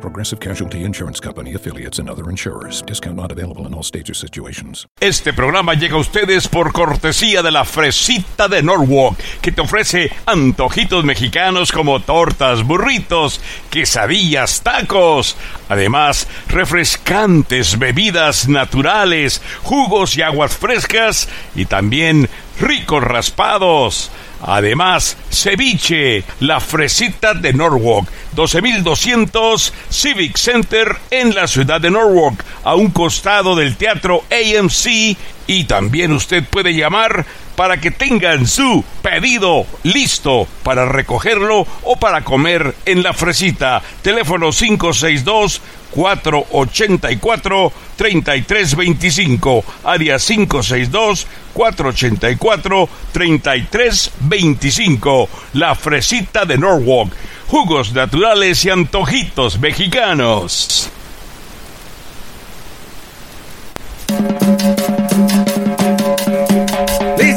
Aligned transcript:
Progressive 0.00 0.38
Casualty 0.38 0.84
Insurance 0.84 1.20
Company, 1.20 1.54
affiliates, 1.54 1.98
and 1.98 2.08
other 2.08 2.28
insurers. 2.30 2.82
Discount 2.82 3.16
not 3.16 3.32
available 3.32 3.66
in 3.66 3.74
all 3.74 3.82
states 3.82 4.10
or 4.10 4.14
situations. 4.14 4.86
Este 5.00 5.32
programa 5.32 5.74
llega 5.74 5.94
a 5.96 6.00
ustedes 6.00 6.48
por 6.48 6.72
cortesía 6.72 7.42
de 7.42 7.50
la 7.50 7.64
Fresita 7.64 8.48
de 8.48 8.62
Norwalk, 8.62 9.18
que 9.40 9.52
te 9.52 9.60
ofrece 9.60 10.10
antojitos 10.26 11.04
mexicanos 11.04 11.72
como 11.72 12.00
tortas, 12.00 12.62
burritos, 12.62 13.40
quesadillas, 13.70 14.62
tacos. 14.62 15.36
Además, 15.68 16.28
refrescantes 16.48 17.78
bebidas 17.78 18.48
naturales, 18.48 19.42
jugos 19.62 20.16
y 20.16 20.22
aguas 20.22 20.56
frescas 20.56 21.28
y 21.54 21.66
también 21.66 22.28
ricos 22.60 23.02
raspados. 23.02 24.10
Además, 24.42 25.16
ceviche, 25.30 26.24
la 26.40 26.60
fresita 26.60 27.34
de 27.34 27.52
Norwalk, 27.52 28.08
12200 28.32 29.72
Civic 29.88 30.36
Center 30.36 30.96
en 31.10 31.34
la 31.34 31.46
ciudad 31.46 31.80
de 31.80 31.90
Norwalk, 31.90 32.44
a 32.64 32.74
un 32.74 32.90
costado 32.90 33.56
del 33.56 33.76
teatro 33.76 34.24
AMC. 34.30 35.16
Y 35.46 35.64
también 35.64 36.12
usted 36.12 36.44
puede 36.44 36.74
llamar 36.74 37.24
para 37.56 37.80
que 37.80 37.90
tengan 37.90 38.46
su 38.46 38.84
pedido 39.02 39.66
listo 39.82 40.46
para 40.62 40.86
recogerlo 40.86 41.66
o 41.82 41.96
para 41.96 42.22
comer 42.22 42.76
en 42.84 43.02
la 43.02 43.12
fresita. 43.12 43.82
Teléfono 44.02 44.50
562 44.50 45.60
484 45.90 47.72
3325 47.96 49.64
área 49.84 50.18
562 50.18 51.26
484 51.54 52.88
3325 53.12 55.28
La 55.54 55.74
Fresita 55.74 56.44
de 56.44 56.58
Norwalk 56.58 57.10
jugos 57.48 57.92
naturales 57.92 58.64
y 58.64 58.70
antojitos 58.70 59.60
mexicanos 59.60 60.90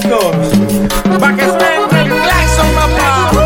Listo 0.09 0.31
Pa' 1.19 1.35
que 1.35 1.45
suene 1.45 2.01
el 2.01 2.09
claxon, 2.09 2.69
papá. 2.73 3.29
Pues. 3.31 3.45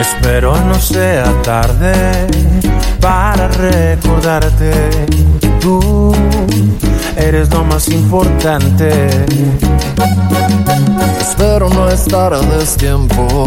Espero 0.00 0.56
no 0.66 0.74
sea 0.74 1.30
tarde 1.42 2.26
para 3.00 3.46
recordarte 3.48 5.29
tú 5.60 6.12
eres 7.16 7.50
lo 7.50 7.64
más 7.64 7.88
importante. 7.88 9.08
Espero 11.20 11.68
no 11.68 11.88
estar 11.88 12.32
a 12.34 12.40
destiempo 12.40 13.46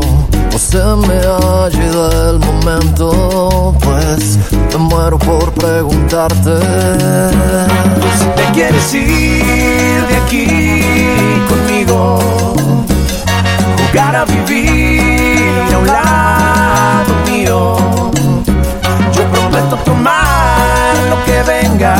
o 0.53 0.57
se 0.57 0.77
me 0.77 1.15
ha 1.15 1.69
ido 1.69 2.29
el 2.29 2.39
momento, 2.39 3.75
pues 3.81 4.37
me 4.71 4.77
muero 4.77 5.17
por 5.17 5.51
preguntarte. 5.53 6.57
Si 8.19 8.25
te 8.35 8.43
quieres 8.53 8.93
ir 8.93 10.07
de 10.07 10.15
aquí 10.23 10.47
conmigo, 11.49 12.19
jugar 13.87 14.15
a 14.15 14.25
vivir 14.25 15.73
a 15.73 15.77
un 15.77 15.87
lado 15.87 17.13
mío, 17.31 18.11
que 21.45 21.51
venga 21.51 21.95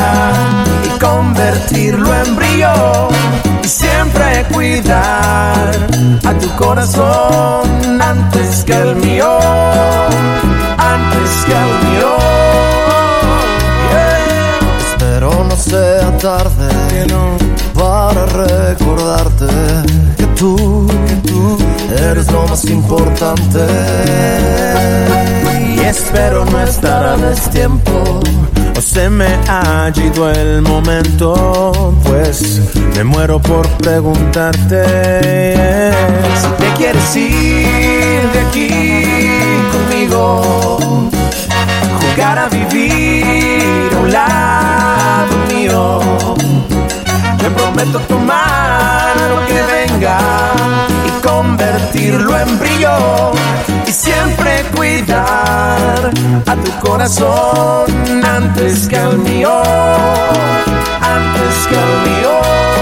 y 0.85 0.99
convertirlo 0.99 2.13
en 2.13 2.35
brillo 2.35 3.09
y 3.63 3.67
siempre 3.67 4.45
cuidar 4.51 5.71
a 6.25 6.33
tu 6.39 6.55
corazón 6.55 8.01
antes 8.01 8.63
que 8.63 8.73
el 8.73 8.95
mío, 8.97 9.39
antes 10.77 11.29
que 11.45 11.53
el 11.53 11.89
mío. 11.89 12.17
Yeah. 13.91 14.59
Espero 14.89 15.43
no 15.45 15.55
sea 15.55 16.17
tarde 16.17 17.07
para 17.73 18.25
recordarte 18.25 19.47
que 20.17 20.25
tú, 20.37 20.87
que 21.07 21.15
tú 21.27 21.57
eres 21.97 22.31
lo 22.31 22.47
más 22.47 22.65
importante. 22.65 23.59
Espero 25.85 26.45
no 26.45 26.61
estar 26.61 27.05
a 27.05 27.17
destiempo 27.17 28.21
o 28.75 28.81
se 28.81 29.09
me 29.09 29.27
ha 29.47 29.91
ido 29.95 30.29
el 30.31 30.61
momento, 30.61 31.93
pues 32.03 32.61
me 32.95 33.03
muero 33.03 33.39
por 33.39 33.67
preguntarte 33.77 34.83
si 36.41 36.47
te 36.57 36.73
quieres 36.77 37.15
ir 37.15 38.31
de 38.31 38.39
aquí 38.47 38.69
conmigo, 39.71 40.79
jugar 41.99 42.39
a 42.39 42.49
vivir 42.49 43.91
a 43.93 43.99
un 43.99 44.11
lado 44.11 45.35
mío. 45.53 45.99
Te 47.37 47.49
prometo 47.51 47.99
tomar 48.07 49.15
lo 49.29 49.45
que 49.45 49.61
venga 49.61 50.17
convertirlo 51.23 52.37
en 52.37 52.59
brillo 52.59 53.31
y 53.87 53.91
siempre 53.91 54.63
cuidar 54.75 56.11
a 56.45 56.55
tu 56.55 56.71
corazón 56.87 57.85
antes 58.23 58.87
que 58.87 58.97
al 58.97 59.17
mío, 59.17 59.61
antes 61.01 61.67
que 61.69 61.77
al 61.77 62.01
mío. 62.09 62.72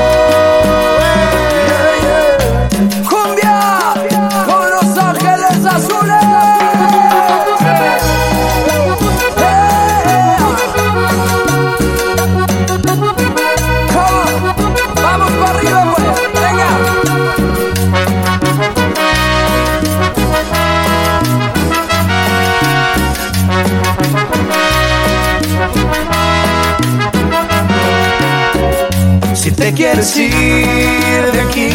Te 29.61 29.73
quieres 29.73 30.17
ir 30.17 31.31
de 31.33 31.41
aquí 31.41 31.69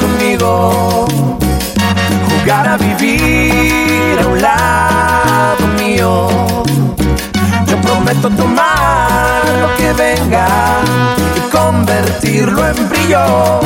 conmigo, 0.00 1.06
jugar 2.28 2.68
a 2.68 2.76
vivir 2.76 4.18
a 4.20 4.26
un 4.26 4.42
lado 4.42 5.66
mío, 5.78 6.28
yo 7.68 7.80
prometo 7.80 8.28
tomar 8.30 9.42
lo 9.60 9.76
que 9.76 9.92
venga 9.92 10.48
y 11.36 11.40
convertirlo 11.50 12.66
en 12.66 12.88
brillo. 12.88 13.60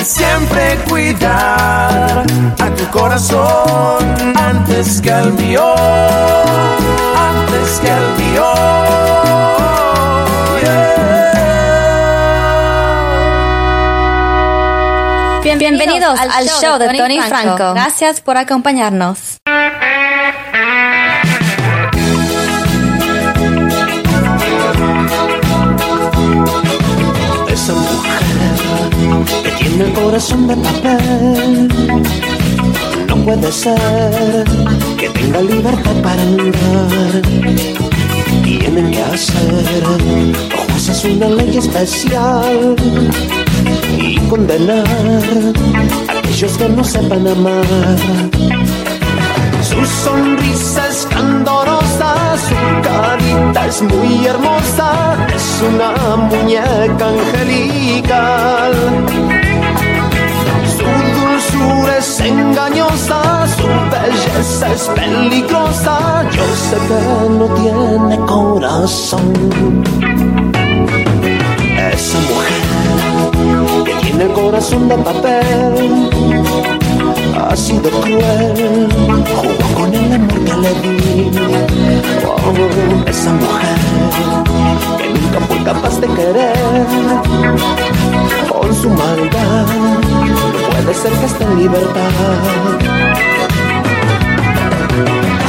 Y 0.00 0.04
siempre 0.04 0.76
cuidar 0.88 2.24
a 2.58 2.70
tu 2.76 2.86
corazón 2.90 4.34
antes 4.36 5.00
que 5.00 5.12
al 5.12 5.32
mío, 5.34 5.74
antes 7.16 7.80
que 7.80 7.90
al 7.90 8.16
mío. 8.18 8.94
Bien- 15.44 15.58
bienvenidos 15.58 16.18
al, 16.18 16.46
show 16.48 16.78
de 16.78 16.88
Tony 16.96 17.20
Franco. 17.20 17.74
Gracias 17.74 18.22
por 18.22 18.38
acompañarnos. 18.38 19.36
Esa 27.52 27.72
mujer 27.74 28.22
que 29.44 29.50
tiene 29.64 29.84
el 29.84 29.92
corazón 29.92 30.46
de 30.48 30.56
papel. 30.56 31.68
No 33.06 33.16
puede 33.24 33.52
ser 33.52 34.44
que 34.98 35.08
tenga 35.10 35.40
libertad 35.42 35.96
para 36.02 36.22
andar. 36.22 37.22
Tienen 38.44 38.90
que 38.90 39.02
hacer 39.02 39.84
jueces 40.66 41.04
una 41.04 41.28
ley 41.28 41.58
especial 41.58 42.76
y 43.98 44.16
condenar 44.28 44.86
a 46.08 46.18
aquellos 46.18 46.56
que 46.58 46.68
no 46.68 46.84
sepan 46.84 47.26
amar. 47.26 47.64
Su 49.62 49.84
sonrisa 49.84 50.88
es 50.88 51.06
candorosa, 51.06 52.14
su 52.46 52.54
carita 52.82 53.66
es 53.66 53.82
muy 53.82 54.26
hermosa, 54.26 55.16
es 55.34 55.62
una 55.68 56.16
muñeca 56.16 57.08
angelical. 57.08 58.74
Su 60.76 60.86
dulzura 61.18 61.98
es 61.98 62.20
engañosa, 62.20 63.46
su 63.56 63.66
belleza 63.92 64.72
es 64.72 64.82
peligrosa, 64.94 66.24
yo 66.30 66.44
sé 66.66 66.76
que 66.88 67.28
no 67.38 67.46
tiene 67.54 68.26
corazón. 68.26 70.03
Corazón 74.64 74.88
de 74.88 74.96
papel 74.96 76.10
ha 77.36 77.54
sido 77.54 77.90
cruel, 78.00 78.88
jugó 79.36 79.80
con 79.80 79.94
el 79.94 80.12
amor 80.12 80.44
que 80.44 80.56
le 80.56 80.72
di. 80.80 81.30
Oh, 82.26 83.06
esa 83.06 83.32
mujer 83.32 83.78
que 84.98 85.08
nunca 85.10 85.40
fue 85.48 85.62
capaz 85.64 86.00
de 86.00 86.06
querer, 86.06 86.76
con 88.48 88.74
su 88.74 88.88
maldad, 88.88 89.66
puede 90.70 90.94
ser 90.94 91.12
que 91.12 91.26
esté 91.26 91.44
en 91.44 91.58
libertad. 91.58 92.10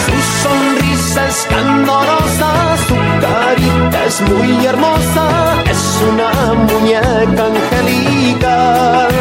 Su 0.06 0.16
sonrisa 0.44 1.28
es 1.30 1.48
candorosa, 1.50 2.52
su 2.88 2.96
carita 3.22 4.06
es 4.06 4.22
muy 4.30 4.66
hermosa, 4.66 5.64
es 5.96 6.02
una 6.02 6.54
muñeca 6.54 7.46
angelical 7.46 9.16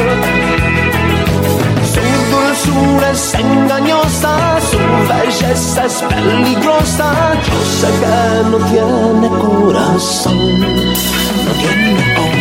dulzura 2.30 3.10
es 3.10 3.34
engañosa, 3.34 4.60
su 4.70 4.78
belleza 5.08 5.84
es 5.84 6.02
peligrosa. 6.02 7.08
Yo 7.46 7.58
sé 7.78 7.88
que 8.00 8.16
no 8.50 8.58
tiene 8.70 9.28
corazón, 9.40 10.60
no 10.60 11.52
tiene 11.60 12.14
corazón. 12.14 12.33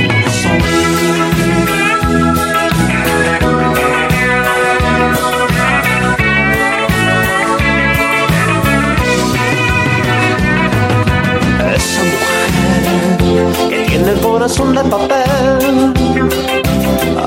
Corazón 14.23 14.73
de 14.73 14.83
papel 14.85 15.93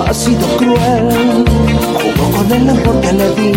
ha 0.08 0.14
sido 0.14 0.46
cruel, 0.56 1.44
jugó 2.00 2.30
con 2.36 2.52
el 2.52 2.70
amor 2.70 3.00
que 3.02 3.12
le 3.12 3.30
di. 3.34 3.52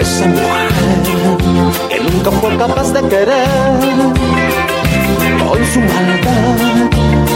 Esa 0.00 0.26
mujer 0.26 0.98
que 1.90 2.00
nunca 2.00 2.30
fue 2.30 2.56
capaz 2.56 2.92
de 2.92 3.02
querer, 3.08 3.88
con 5.44 5.58
su 5.72 5.80
maldad, 5.80 6.56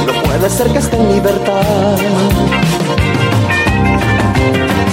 no 0.07 0.23
puede 0.23 0.49
ser 0.51 0.69
que 0.73 0.79
esté 0.79 0.97
en 0.97 1.13
libertad. 1.13 1.97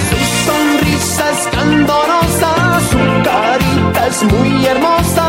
Su 0.08 0.18
sonrisa 0.46 1.24
es 1.32 1.48
candorosa, 1.56 2.80
su 2.90 2.98
carita 3.24 4.06
es 4.06 4.22
muy 4.24 4.66
hermosa, 4.66 5.27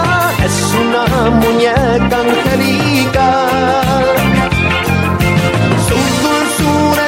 muñeca 1.30 2.18
angelical 2.20 3.70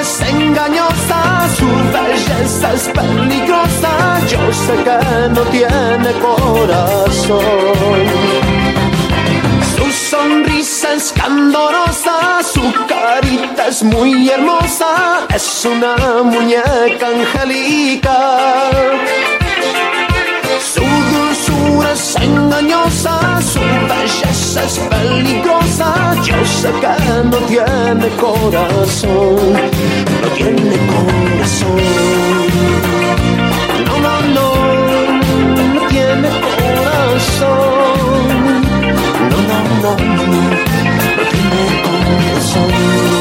es 0.01 0.21
engañosa, 0.21 1.47
su 1.57 1.67
belleza 1.93 2.73
es 2.73 2.87
peligrosa, 2.89 4.19
yo 4.27 4.41
sé 4.51 4.73
que 4.83 5.29
no 5.35 5.41
tiene 5.55 6.11
corazón. 6.27 7.39
Su 9.75 9.91
sonrisa 10.09 10.93
es 10.93 11.11
candorosa, 11.11 12.41
su 12.53 12.63
carita 12.87 13.67
es 13.67 13.83
muy 13.83 14.29
hermosa, 14.29 15.27
es 15.35 15.65
una 15.65 15.95
muñeca 16.23 17.07
angelical. 17.15 18.73
Su 20.73 20.85
dulzura 21.13 21.91
es 21.93 22.15
engañosa, 22.15 23.19
es 24.57 24.79
peligrosa. 24.79 26.15
Yo 26.23 26.45
sé 26.45 26.71
que 26.81 26.93
no 27.23 27.37
tiene 27.47 28.09
corazón, 28.17 29.53
no 29.53 30.27
tiene 30.35 30.77
corazón. 30.91 31.77
No, 33.87 33.95
no, 34.05 34.13
no, 34.35 34.47
no 35.73 35.87
tiene 35.87 36.29
corazón. 36.45 37.49
No, 39.29 39.37
no, 39.49 39.57
no, 39.81 39.91
no 39.91 40.53
tiene 41.31 41.63
corazón. 41.83 43.20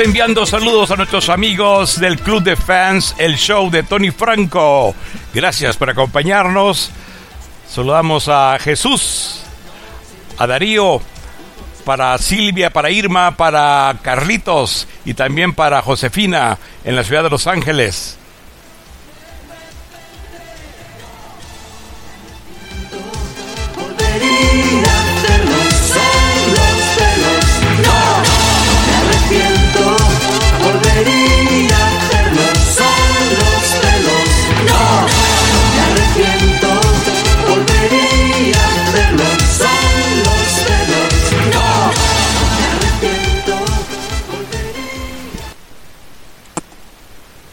Enviando 0.00 0.46
saludos 0.46 0.92
a 0.92 0.96
nuestros 0.96 1.28
amigos 1.28 1.98
del 1.98 2.20
Club 2.20 2.44
de 2.44 2.54
Fans, 2.54 3.16
el 3.18 3.36
show 3.36 3.68
de 3.68 3.82
Tony 3.82 4.12
Franco. 4.12 4.94
Gracias 5.34 5.76
por 5.76 5.90
acompañarnos. 5.90 6.90
Saludamos 7.68 8.28
a 8.28 8.56
Jesús, 8.60 9.40
a 10.38 10.46
Darío, 10.46 11.00
para 11.84 12.16
Silvia, 12.18 12.70
para 12.70 12.90
Irma, 12.90 13.36
para 13.36 13.96
Carlitos 14.00 14.86
y 15.04 15.14
también 15.14 15.52
para 15.52 15.82
Josefina 15.82 16.58
en 16.84 16.94
la 16.94 17.02
ciudad 17.02 17.24
de 17.24 17.30
Los 17.30 17.48
Ángeles. 17.48 18.16
Volvería. 23.76 24.87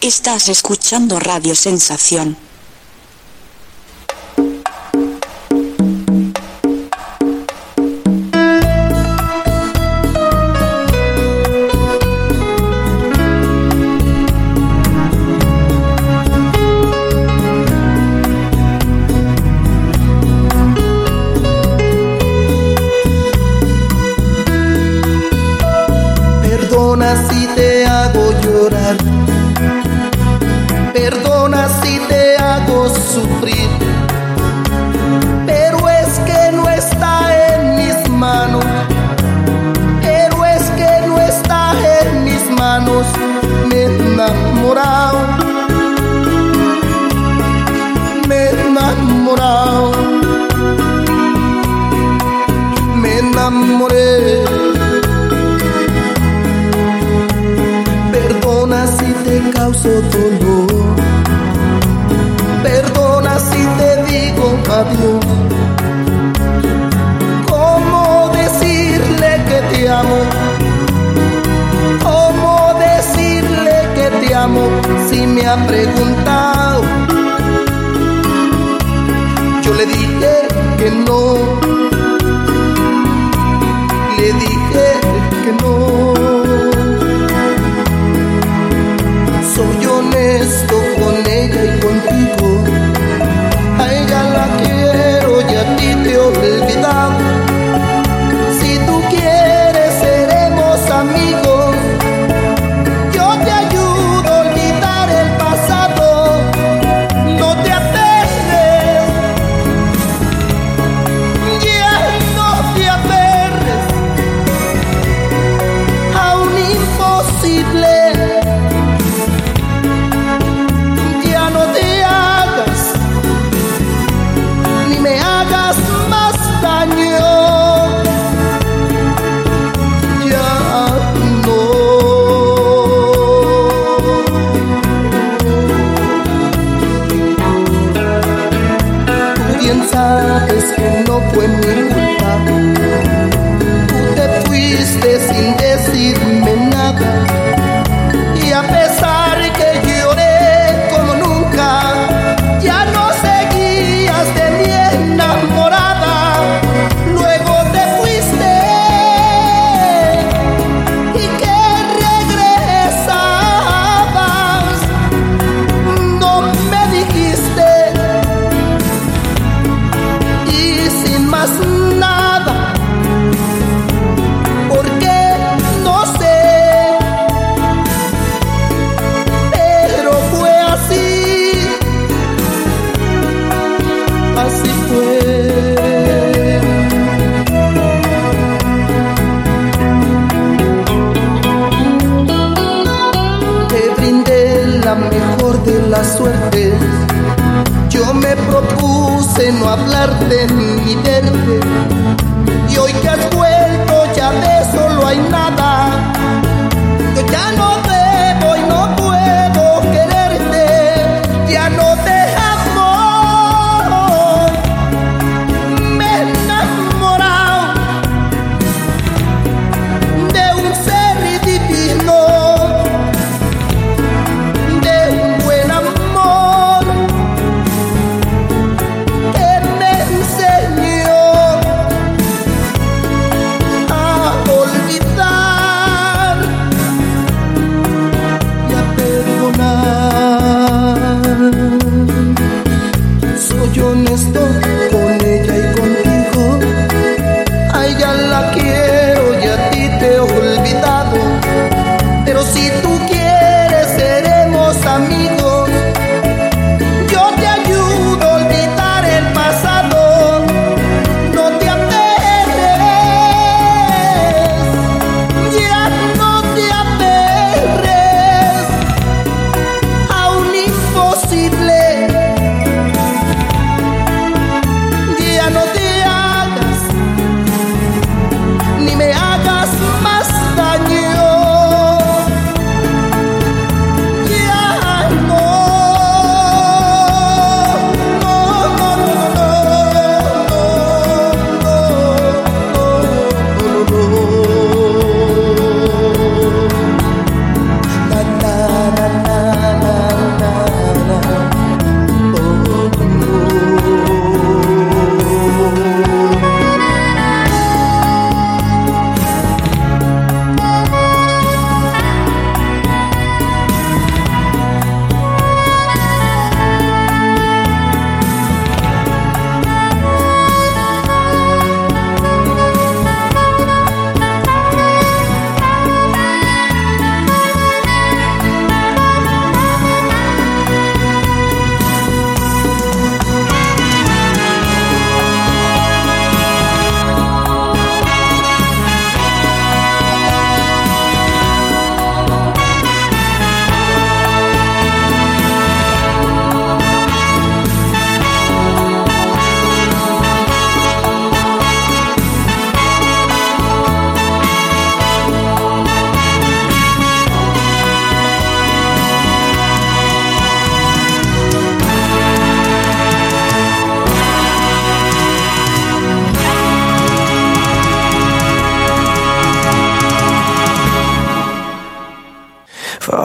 Estás 0.06 0.50
escuchando 0.50 1.20
Radio 1.20 1.56
Sensación. 1.56 2.38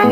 For 0.00 0.08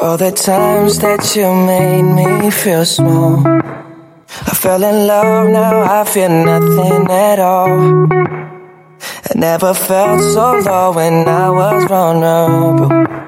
all 0.00 0.16
the 0.16 0.32
times 0.32 0.98
that 1.00 1.36
you 1.36 1.52
made 1.52 2.04
me 2.04 2.50
feel 2.50 2.86
small. 2.86 3.46
I 3.46 4.54
fell 4.54 4.82
in 4.82 5.06
love, 5.06 5.50
now 5.50 6.00
I 6.00 6.04
feel 6.04 6.30
nothing 6.30 7.10
at 7.10 7.38
all. 7.38 8.06
I 9.28 9.34
never 9.34 9.74
felt 9.74 10.22
so 10.22 10.58
low 10.60 10.92
when 10.92 11.28
I 11.28 11.50
was 11.50 11.84
vulnerable. 11.84 13.27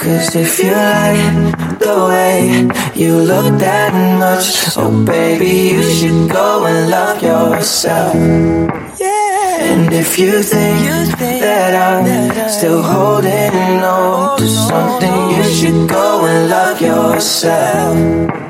Cause 0.00 0.34
if 0.34 0.58
you 0.58 0.72
like 0.72 1.78
the 1.78 2.06
way 2.08 2.66
you 2.94 3.16
look 3.16 3.60
that 3.60 3.92
much, 4.18 4.74
oh 4.78 5.04
baby, 5.04 5.76
you 5.76 5.82
should 5.82 6.30
go 6.30 6.64
and 6.64 6.88
love 6.88 7.22
yourself. 7.22 8.14
Yeah. 8.98 9.60
And 9.60 9.92
if 9.92 10.18
you 10.18 10.42
think 10.42 10.88
that 11.44 11.74
I'm 11.76 12.48
still 12.48 12.82
holding 12.82 13.84
on 13.84 14.38
to 14.38 14.48
something, 14.48 15.36
you 15.36 15.44
should 15.44 15.86
go 15.86 16.24
and 16.24 16.48
love 16.48 16.80
yourself. 16.80 18.49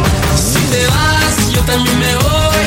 Te 0.71 0.87
vas, 0.87 1.51
yo 1.51 1.59
también 1.63 1.99
me 1.99 2.15
voy. 2.15 2.63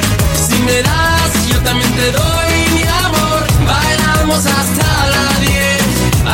Si 0.47 0.57
me 0.63 0.83
das, 0.83 1.49
yo 1.49 1.59
también 1.63 1.91
te 1.95 2.13
doy 2.13 2.53
mi 2.75 2.83
amor. 2.83 3.41
Bailamos 3.67 4.45
hasta 4.45 4.89
la 5.15 5.27
10, 5.41 5.83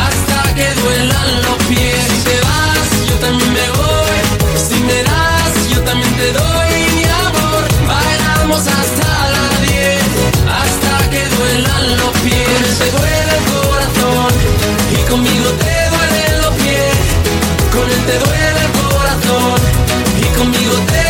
hasta 0.04 0.54
que 0.56 0.74
duelan 0.82 1.42
los 1.42 1.58
pies. 1.68 2.02
Si 2.10 2.18
te 2.28 2.40
vas, 2.40 2.88
yo 3.08 3.14
también 3.24 3.52
me 3.52 3.70
voy. 3.78 4.18
Si 4.66 4.82
me 4.82 5.02
das, 5.04 5.52
yo 5.72 5.80
también 5.82 6.12
te 6.16 6.32
doy 6.32 6.72
mi 6.96 7.04
amor. 7.04 7.62
Bailamos 7.86 8.66
hasta 8.66 9.08
la 9.34 9.46
10, 9.62 10.02
hasta 10.60 11.10
que 11.10 11.22
duelan 11.36 11.96
los 11.98 12.12
pies. 12.26 12.78
Te 12.80 12.90
duele 12.98 13.32
el 13.38 13.44
corazón 13.54 14.30
y 14.90 15.08
conmigo 15.08 15.50
te 15.64 15.76
duelen 15.94 16.32
los 16.42 16.54
pies. 16.62 16.96
Con 17.72 17.86
él 17.88 18.02
te 18.10 18.18
duele 18.18 18.60
el 18.66 18.72
corazón 18.82 19.54
y 20.18 20.26
conmigo 20.36 20.74
te. 20.90 21.09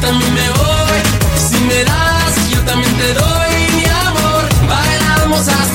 también 0.00 0.34
me 0.34 0.50
voy. 0.50 0.98
Si 1.36 1.58
me 1.64 1.84
das, 1.84 2.50
yo 2.50 2.60
también 2.64 2.96
te 2.96 3.14
doy 3.14 3.52
mi 3.76 3.84
amor. 3.84 4.48
Bailamos 4.68 5.48
hasta 5.48 5.69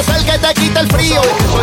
es 0.00 0.08
el 0.08 0.24
que 0.24 0.38
te 0.38 0.54
quita 0.54 0.80
el 0.80 0.88
frío? 0.88 1.20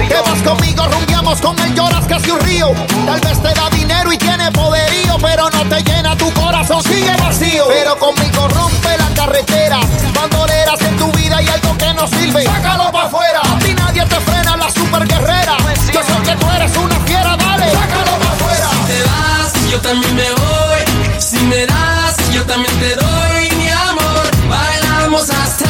Que 0.07 0.21
vas 0.21 0.41
conmigo, 0.43 0.87
rumbiamos 0.87 1.41
con 1.41 1.57
él, 1.59 1.73
lloras 1.73 2.05
casi 2.05 2.29
un 2.29 2.39
río. 2.41 2.73
Tal 3.05 3.19
vez 3.19 3.41
te 3.41 3.53
da 3.53 3.69
dinero 3.71 4.11
y 4.11 4.17
tiene 4.17 4.51
poderío, 4.51 5.17
pero 5.19 5.49
no 5.49 5.65
te 5.67 5.81
llena 5.83 6.15
tu 6.17 6.31
corazón, 6.33 6.83
sigue 6.83 7.15
vacío. 7.17 7.65
Pero 7.67 7.97
conmigo 7.97 8.47
rompe 8.49 8.97
la 8.97 9.09
carretera. 9.15 9.79
Bandoleras 10.13 10.81
en 10.81 10.97
tu 10.97 11.11
vida 11.13 11.41
y 11.41 11.47
algo 11.47 11.77
que 11.77 11.93
no 11.93 12.07
sirve. 12.07 12.43
Sácalo 12.43 12.91
para 12.91 13.07
afuera. 13.07 13.41
Ti 13.63 13.73
nadie 13.73 14.05
te 14.05 14.19
frena, 14.19 14.57
la 14.57 14.69
super 14.69 15.07
guerrera. 15.07 15.57
Yo 15.93 16.01
sé 16.03 16.13
que 16.23 16.35
tú 16.35 16.47
eres 16.51 16.77
una 16.77 16.99
fiera, 17.01 17.35
dale. 17.37 17.71
Sácalo 17.71 18.17
para 18.19 18.33
afuera. 18.33 18.69
Si 18.69 18.93
te 18.93 19.03
vas, 19.03 19.71
yo 19.71 19.81
también 19.81 20.15
me 20.15 20.29
voy. 20.31 21.19
Si 21.19 21.37
me 21.39 21.65
das, 21.65 22.15
yo 22.31 22.45
también 22.45 22.79
te 22.79 22.95
doy 22.95 23.49
mi 23.57 23.69
amor. 23.69 24.29
Bailamos 24.49 25.29
hasta 25.29 25.66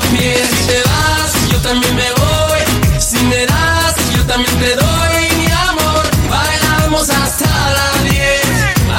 Si 0.00 0.66
te 0.68 0.82
vas, 0.88 1.50
yo 1.50 1.58
también 1.58 1.94
me 1.94 2.10
voy. 2.12 2.98
Si 2.98 3.18
me 3.24 3.44
das, 3.44 3.94
yo 4.16 4.24
también 4.24 4.58
te 4.58 4.74
doy 4.74 5.36
mi 5.36 5.46
amor. 5.68 6.02
Bailamos 6.30 7.10
hasta 7.10 7.44
la 7.46 8.10
10, 8.10 8.40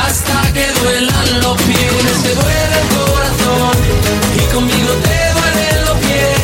hasta 0.05 0.53
que 0.53 0.67
duelan 0.81 1.41
los 1.41 1.59
pies. 1.63 1.91
Con 1.93 2.07
él 2.07 2.21
te 2.21 2.35
duele 2.35 2.75
el 2.81 2.87
corazón 2.99 3.75
y 4.35 4.53
conmigo 4.53 4.91
te 5.01 5.17
duelen 5.33 5.85
los 5.87 5.97
pies. 5.97 6.39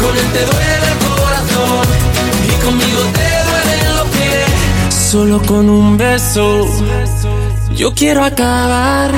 Con 0.00 0.16
él 0.16 0.32
te 0.32 0.46
duele 0.46 0.86
el 0.92 0.98
corazón 1.10 1.86
y 2.48 2.64
conmigo 2.64 3.00
te 3.12 3.28
duelen 3.48 3.96
los 3.96 4.08
pies. 4.08 5.10
Solo 5.10 5.42
con 5.42 5.68
un 5.68 5.98
beso 5.98 6.66
yo 7.74 7.92
quiero 7.92 8.24
acabar 8.24 9.10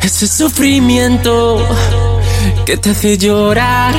ese 0.00 0.26
sufrimiento 0.26 1.58
que 2.66 2.76
te 2.76 2.90
hace 2.90 3.16
llorar. 3.16 3.94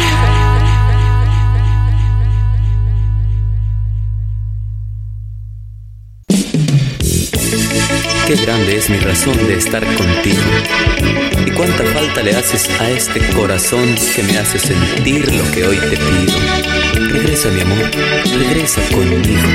Qué 8.27 8.35
grande 8.35 8.75
es 8.75 8.89
mi 8.89 8.97
razón 8.97 9.37
de 9.47 9.55
estar 9.55 9.85
contigo. 9.85 10.41
Y 11.45 11.51
cuánta 11.51 11.85
falta 11.85 12.21
le 12.21 12.35
haces 12.35 12.69
a 12.81 12.89
este 12.89 13.21
corazón 13.33 13.95
que 14.13 14.23
me 14.23 14.37
hace 14.37 14.59
sentir 14.59 15.33
lo 15.33 15.49
que 15.53 15.65
hoy 15.65 15.77
te 15.77 15.95
pido. 15.95 17.09
Regresa 17.13 17.47
mi 17.49 17.61
amor, 17.61 17.89
regresa 18.37 18.81
conmigo. 18.91 19.47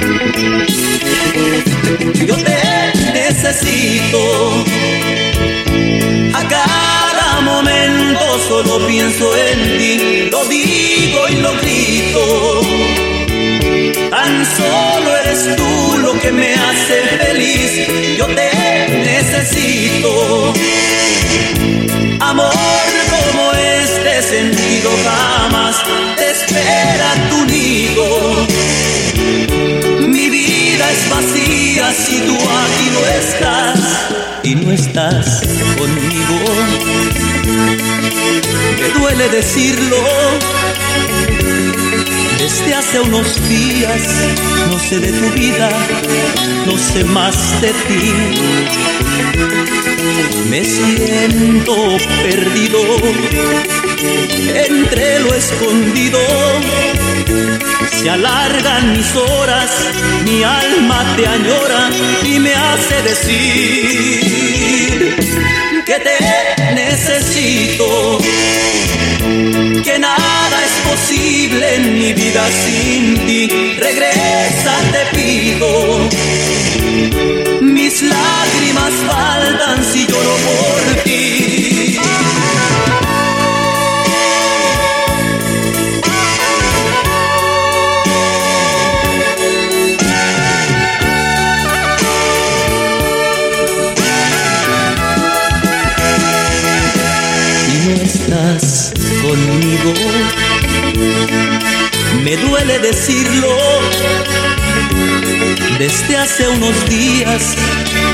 Yo 2.26 2.34
te 2.36 3.12
necesito. 3.12 4.64
Acá 6.34 7.11
momento 7.42 8.38
solo 8.48 8.86
pienso 8.86 9.36
en 9.36 9.78
ti. 9.78 10.28
Lo 10.30 10.44
digo 10.46 11.28
y 11.28 11.34
lo 11.36 11.52
grito. 11.60 12.60
Tan 14.10 14.46
solo 14.56 15.16
eres 15.16 15.56
tú 15.56 15.98
lo 15.98 16.18
que 16.20 16.32
me 16.32 16.54
hace 16.54 16.96
feliz. 17.24 18.16
Yo 18.18 18.26
te 18.26 18.50
necesito. 19.04 20.52
Amor 22.20 22.52
como 23.10 23.52
este 23.52 24.22
sentido 24.22 24.90
jamás 25.04 25.76
te 26.16 26.30
espera 26.30 27.10
tu 27.30 27.44
nido. 27.46 28.46
Mi 30.08 30.30
vida 30.30 30.90
es 30.90 31.10
vacía 31.10 31.92
si 31.92 32.20
tú 32.20 32.34
aquí 32.34 32.90
no 32.92 33.00
estás 33.20 33.80
y 34.44 34.54
no 34.54 34.72
estás 34.72 35.42
conmigo. 35.76 37.11
Me 38.82 38.88
duele 38.98 39.28
decirlo. 39.28 39.96
Desde 42.38 42.74
hace 42.74 43.00
unos 43.00 43.48
días 43.48 44.02
no 44.70 44.78
sé 44.80 44.98
de 44.98 45.12
tu 45.12 45.30
vida, 45.30 45.70
no 46.66 46.76
sé 46.76 47.04
más 47.04 47.60
de 47.60 47.68
ti. 47.68 48.12
Me 50.50 50.64
siento 50.64 51.96
perdido 52.24 52.80
entre 54.66 55.20
lo 55.20 55.32
escondido. 55.32 56.18
Se 58.00 58.10
alargan 58.10 58.96
mis 58.96 59.14
horas, 59.14 59.70
mi 60.24 60.42
alma 60.42 61.04
te 61.16 61.24
añora 61.28 61.88
y 62.24 62.40
me 62.40 62.52
hace 62.52 63.02
decir 63.02 64.82
que 65.86 65.94
te 66.00 66.51
necesito, 66.92 68.18
que 69.82 69.98
nada 69.98 70.56
es 70.68 70.90
posible 70.90 71.74
en 71.76 71.98
mi 71.98 72.12
vida 72.12 72.44
sin 72.64 73.26
ti. 73.26 73.48
Regresa, 73.78 74.74
te 74.92 75.16
pido. 75.16 76.08
Hace 106.32 106.48
unos 106.48 106.88
días 106.88 107.54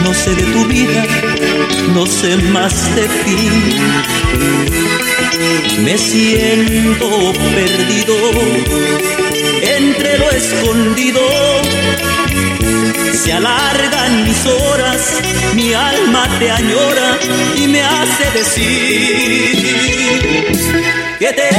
no 0.03 0.13
sé 0.13 0.35
de 0.35 0.43
tu 0.43 0.65
vida, 0.65 1.07
no 1.95 2.05
sé 2.05 2.37
más 2.37 2.93
de 2.97 3.03
ti. 3.03 3.51
Me 5.85 5.97
siento 5.97 7.33
perdido 7.55 8.17
entre 9.63 10.19
lo 10.19 10.33
escondido. 10.33 11.21
Se 13.13 13.35
alargan 13.35 14.25
mis 14.25 14.47
horas, 14.47 15.21
mi 15.55 15.73
alma 15.73 16.29
te 16.41 16.51
añora 16.51 17.21
y 17.55 17.69
me 17.69 17.83
hace 17.83 18.31
decir 18.35 19.79
que 21.21 21.33
te 21.33 21.51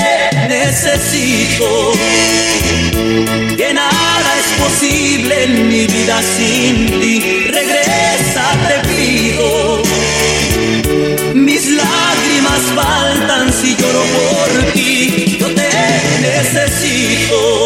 necesito, 0.49 1.93
que 3.55 3.73
es 4.59 4.63
posible 4.63 5.43
en 5.43 5.67
mi 5.67 5.87
vida 5.87 6.21
sin 6.37 6.85
ti. 6.99 7.19
Regresa, 7.47 8.45
te 8.67 8.87
pido. 8.89 9.81
Mis 11.33 11.65
lágrimas 11.67 12.61
faltan 12.75 13.53
si 13.53 13.75
lloro 13.75 14.03
por 14.03 14.71
ti. 14.73 15.37
Yo 15.39 15.47
te 15.47 15.69
necesito. 16.21 17.58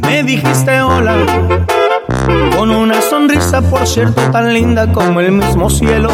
Me 0.00 0.22
dijiste 0.22 0.80
hola 0.80 1.14
con 2.56 2.70
una 2.70 3.02
sonrisa, 3.02 3.60
por 3.60 3.86
cierto, 3.86 4.22
tan 4.30 4.54
linda 4.54 4.90
como 4.92 5.20
el 5.20 5.32
mismo 5.32 5.68
cielo. 5.68 6.08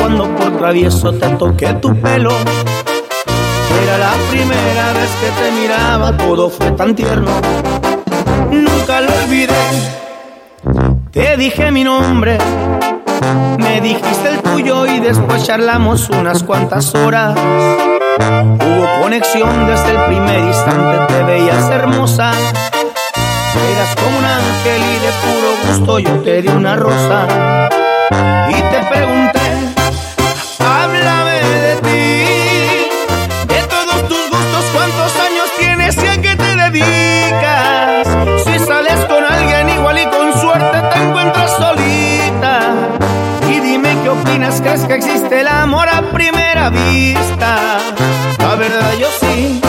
Cuando 0.00 0.28
por 0.36 0.56
travieso 0.56 1.12
te 1.12 1.28
toqué 1.30 1.74
tu 1.74 1.94
pelo. 2.00 2.30
Era 3.82 3.98
la 3.98 4.12
primera 4.30 4.92
vez 4.92 5.10
que 5.20 5.30
te 5.42 5.50
miraba, 5.60 6.16
todo 6.16 6.48
fue 6.50 6.70
tan 6.72 6.94
tierno. 6.94 7.30
Nunca 8.50 9.00
lo 9.00 9.08
olvidé. 9.24 9.54
Te 11.12 11.36
dije 11.36 11.70
mi 11.70 11.84
nombre, 11.84 12.38
me 13.58 13.80
dijiste 13.80 14.28
el 14.30 14.38
tuyo 14.40 14.86
y 14.86 15.00
después 15.00 15.44
charlamos 15.44 16.08
unas 16.10 16.42
cuantas 16.42 16.94
horas. 16.94 17.36
Hubo 18.18 19.02
conexión 19.02 19.66
desde 19.66 19.90
el 19.90 20.04
primer 20.06 20.40
instante, 20.40 21.12
te 21.12 21.22
veías 21.24 21.70
hermosa. 21.70 22.32
Eras 23.72 23.94
como 23.96 24.18
un 24.18 24.24
ángel 24.24 24.82
y 24.82 24.98
de 25.04 25.12
puro 25.22 25.50
gusto 25.66 25.98
yo 25.98 26.22
te 26.22 26.42
di 26.42 26.48
una 26.48 26.76
rosa. 26.76 27.68
Y 28.48 28.54
te 28.54 28.82
pregunté, 28.90 29.27
Si 38.44 38.58
sales 38.58 39.04
con 39.06 39.24
alguien 39.24 39.68
igual 39.70 39.98
y 39.98 40.06
con 40.06 40.32
suerte 40.40 40.80
te 40.92 41.02
encuentras 41.02 41.50
solita. 41.56 42.60
Y 43.48 43.60
dime 43.60 43.96
qué 44.02 44.08
opinas, 44.08 44.60
crees 44.60 44.84
que 44.84 44.94
existe 44.94 45.40
el 45.40 45.48
amor 45.48 45.88
a 45.88 46.02
primera 46.12 46.70
vista. 46.70 47.78
La 48.38 48.54
verdad 48.54 48.92
yo 48.98 49.08
sí, 49.20 49.60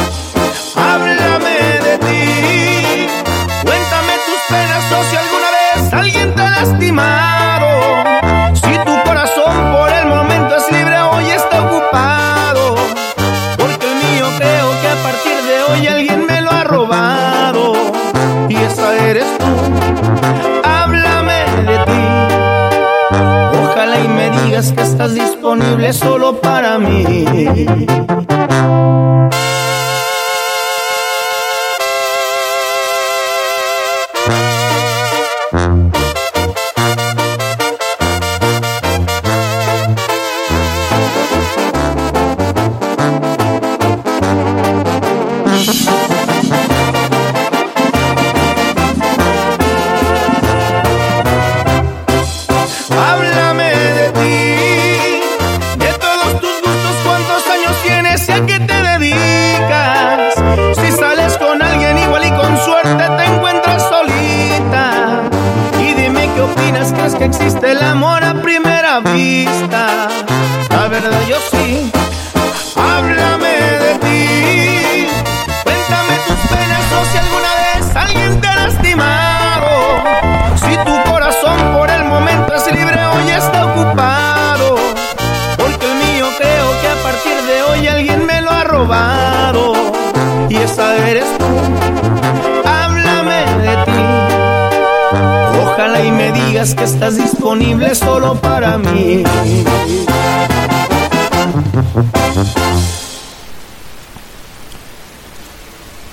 solo 25.94 26.40
para 26.40 26.78
mí. 26.80 27.26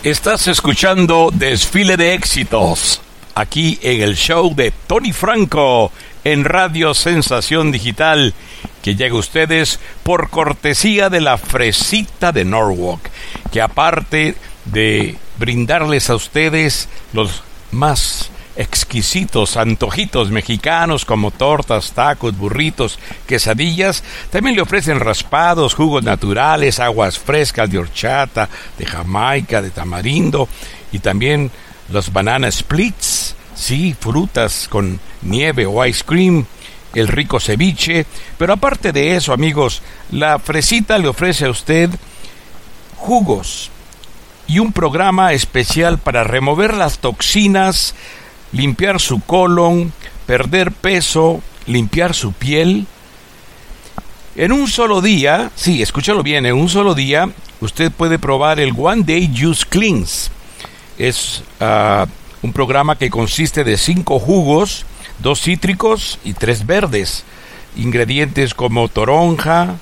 Estás 0.06 0.46
escuchando 0.46 1.30
Desfile 1.34 1.96
de 1.96 2.14
Éxitos, 2.14 3.02
aquí 3.34 3.76
en 3.82 4.02
el 4.02 4.14
show 4.14 4.54
de 4.54 4.70
Tony 4.70 5.12
Franco, 5.12 5.90
en 6.22 6.44
Radio 6.44 6.94
Sensación 6.94 7.72
Digital, 7.72 8.32
que 8.84 8.94
llega 8.94 9.16
a 9.16 9.18
ustedes 9.18 9.80
por 10.04 10.30
cortesía 10.30 11.10
de 11.10 11.20
la 11.20 11.38
Fresita 11.38 12.30
de 12.30 12.44
Norwalk, 12.44 13.00
que 13.50 13.60
aparte 13.60 14.36
de 14.66 15.16
brindarles 15.38 16.08
a 16.08 16.14
ustedes 16.14 16.88
los 17.12 17.42
más 17.72 18.30
exquisitos 18.54 19.56
antojitos 19.56 20.30
mexicanos 20.30 21.04
como 21.04 21.32
tortas, 21.32 21.90
tacos, 21.90 22.38
burritos, 22.38 23.00
quesadillas. 23.26 24.02
También 24.30 24.56
le 24.56 24.62
ofrecen 24.62 25.00
raspados, 25.00 25.74
jugos 25.74 26.02
naturales, 26.02 26.80
aguas 26.80 27.18
frescas 27.18 27.70
de 27.70 27.78
horchata, 27.78 28.48
de 28.78 28.86
jamaica, 28.86 29.60
de 29.60 29.70
tamarindo 29.70 30.48
y 30.92 31.00
también 31.00 31.50
los 31.90 32.12
banana 32.12 32.50
splits, 32.50 33.34
sí, 33.54 33.94
frutas 33.98 34.68
con 34.68 34.98
nieve 35.22 35.66
o 35.66 35.84
ice 35.84 36.04
cream, 36.04 36.46
el 36.94 37.08
rico 37.08 37.40
ceviche. 37.40 38.06
Pero 38.38 38.54
aparte 38.54 38.92
de 38.92 39.16
eso, 39.16 39.32
amigos, 39.32 39.82
la 40.10 40.38
fresita 40.38 40.98
le 40.98 41.08
ofrece 41.08 41.44
a 41.44 41.50
usted 41.50 41.90
jugos 42.96 43.70
y 44.46 44.60
un 44.60 44.72
programa 44.72 45.32
especial 45.32 45.98
para 45.98 46.24
remover 46.24 46.74
las 46.74 46.98
toxinas 47.00 47.94
limpiar 48.52 49.00
su 49.00 49.20
colon, 49.20 49.92
perder 50.26 50.72
peso, 50.72 51.42
limpiar 51.66 52.14
su 52.14 52.32
piel. 52.32 52.86
En 54.38 54.52
un 54.52 54.68
solo 54.68 55.00
día, 55.00 55.50
sí, 55.56 55.80
escúchalo 55.80 56.22
bien, 56.22 56.44
en 56.44 56.56
un 56.56 56.68
solo 56.68 56.94
día 56.94 57.30
usted 57.62 57.90
puede 57.90 58.18
probar 58.18 58.60
el 58.60 58.74
One 58.76 59.02
Day 59.02 59.32
Juice 59.34 59.64
Cleanse. 59.66 60.30
Es 60.98 61.42
uh, 61.58 62.04
un 62.42 62.52
programa 62.52 62.98
que 62.98 63.08
consiste 63.08 63.64
de 63.64 63.78
cinco 63.78 64.18
jugos, 64.18 64.84
dos 65.20 65.40
cítricos 65.40 66.18
y 66.22 66.34
tres 66.34 66.66
verdes. 66.66 67.24
Ingredientes 67.76 68.52
como 68.52 68.88
toronja, 68.88 69.76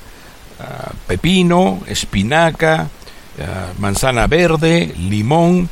uh, 0.61 0.95
pepino, 1.09 1.81
espinaca, 1.89 2.89
uh, 3.39 3.81
manzana 3.81 4.29
verde, 4.29 4.95
limón, 4.97 5.69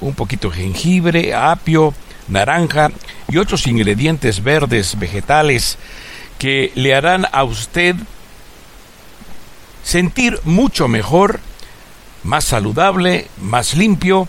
un 0.00 0.14
poquito 0.14 0.50
de 0.50 0.56
jengibre, 0.56 1.34
apio, 1.34 1.94
naranja 2.26 2.90
y 3.28 3.36
otros 3.36 3.68
ingredientes 3.68 4.42
verdes 4.42 4.98
vegetales 4.98 5.78
que 6.38 6.72
le 6.74 6.94
harán 6.94 7.26
a 7.32 7.44
usted 7.44 7.96
sentir 9.82 10.38
mucho 10.44 10.88
mejor, 10.88 11.40
más 12.22 12.44
saludable, 12.44 13.28
más 13.40 13.74
limpio 13.74 14.28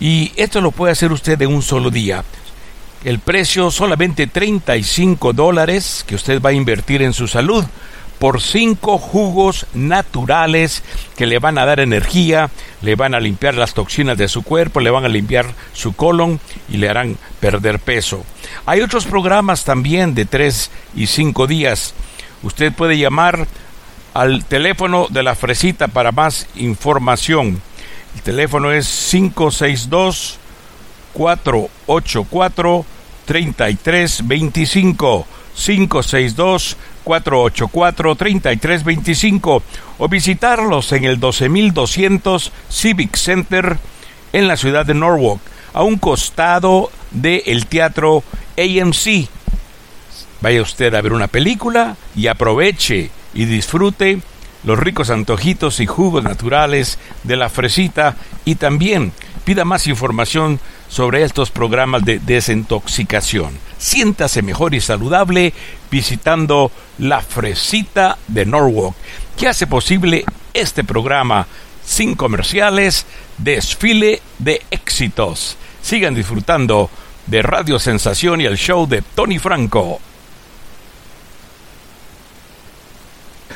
y 0.00 0.32
esto 0.36 0.60
lo 0.60 0.70
puede 0.70 0.92
hacer 0.92 1.12
usted 1.12 1.38
de 1.38 1.46
un 1.46 1.62
solo 1.62 1.90
día. 1.90 2.24
El 3.04 3.18
precio 3.18 3.70
solamente 3.70 4.26
35 4.26 5.32
dólares 5.32 6.04
que 6.06 6.14
usted 6.14 6.40
va 6.40 6.50
a 6.50 6.54
invertir 6.54 7.02
en 7.02 7.12
su 7.12 7.28
salud 7.28 7.64
por 8.18 8.40
cinco 8.40 8.98
jugos 8.98 9.66
naturales 9.74 10.82
que 11.16 11.26
le 11.26 11.38
van 11.38 11.58
a 11.58 11.66
dar 11.66 11.80
energía, 11.80 12.50
le 12.82 12.94
van 12.94 13.14
a 13.14 13.20
limpiar 13.20 13.54
las 13.54 13.74
toxinas 13.74 14.16
de 14.16 14.28
su 14.28 14.42
cuerpo, 14.42 14.80
le 14.80 14.90
van 14.90 15.04
a 15.04 15.08
limpiar 15.08 15.46
su 15.72 15.94
colon 15.94 16.40
y 16.68 16.78
le 16.78 16.88
harán 16.88 17.18
perder 17.40 17.78
peso. 17.78 18.24
Hay 18.64 18.80
otros 18.80 19.06
programas 19.06 19.64
también 19.64 20.14
de 20.14 20.24
tres 20.24 20.70
y 20.94 21.06
cinco 21.06 21.46
días. 21.46 21.94
Usted 22.42 22.72
puede 22.72 22.98
llamar 22.98 23.46
al 24.14 24.44
teléfono 24.44 25.06
de 25.10 25.22
la 25.22 25.34
fresita 25.34 25.88
para 25.88 26.12
más 26.12 26.46
información. 26.56 27.60
El 28.14 28.22
teléfono 28.22 28.72
es 28.72 28.86
562 29.10 30.38
484 31.12 32.86
3325 33.26 35.26
562 35.54 36.76
484-3325 37.06 39.62
o 39.98 40.08
visitarlos 40.08 40.92
en 40.92 41.04
el 41.04 41.20
12200 41.20 42.52
Civic 42.68 43.16
Center 43.16 43.78
en 44.32 44.48
la 44.48 44.56
ciudad 44.56 44.84
de 44.84 44.94
Norwalk, 44.94 45.40
a 45.72 45.82
un 45.82 45.98
costado 45.98 46.90
del 47.12 47.42
el 47.46 47.66
teatro 47.66 48.24
AMC. 48.58 49.28
Vaya 50.40 50.60
usted 50.60 50.92
a 50.94 51.00
ver 51.00 51.12
una 51.12 51.28
película 51.28 51.96
y 52.14 52.26
aproveche 52.26 53.10
y 53.32 53.46
disfrute 53.46 54.20
los 54.64 54.78
ricos 54.78 55.10
antojitos 55.10 55.80
y 55.80 55.86
jugos 55.86 56.24
naturales 56.24 56.98
de 57.22 57.36
la 57.36 57.48
fresita 57.48 58.16
y 58.44 58.56
también 58.56 59.12
pida 59.44 59.64
más 59.64 59.86
información 59.86 60.58
sobre 60.88 61.22
estos 61.22 61.50
programas 61.50 62.04
de 62.04 62.18
desintoxicación. 62.18 63.58
Siéntase 63.78 64.42
mejor 64.42 64.74
y 64.74 64.80
saludable 64.80 65.52
visitando 65.90 66.70
la 66.98 67.20
Fresita 67.20 68.18
de 68.28 68.46
Norwalk, 68.46 68.94
que 69.36 69.48
hace 69.48 69.66
posible 69.66 70.24
este 70.54 70.84
programa 70.84 71.46
sin 71.84 72.14
comerciales, 72.14 73.06
desfile 73.38 74.20
de 74.38 74.62
éxitos. 74.70 75.56
Sigan 75.82 76.14
disfrutando 76.14 76.90
de 77.26 77.42
Radio 77.42 77.78
Sensación 77.78 78.40
y 78.40 78.44
el 78.44 78.56
show 78.56 78.86
de 78.86 79.02
Tony 79.14 79.38
Franco. 79.38 80.00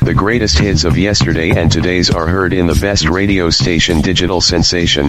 The 0.03 0.13
greatest 0.13 0.59
hits 0.59 0.83
of 0.83 0.97
yesterday 0.97 1.51
and 1.51 1.71
today's 1.71 2.09
are 2.09 2.25
heard 2.25 2.53
in 2.53 2.65
the 2.65 2.79
best 2.79 3.07
radio 3.07 3.49
station 3.51 4.01
Digital 4.01 4.41
Sensation. 4.41 5.07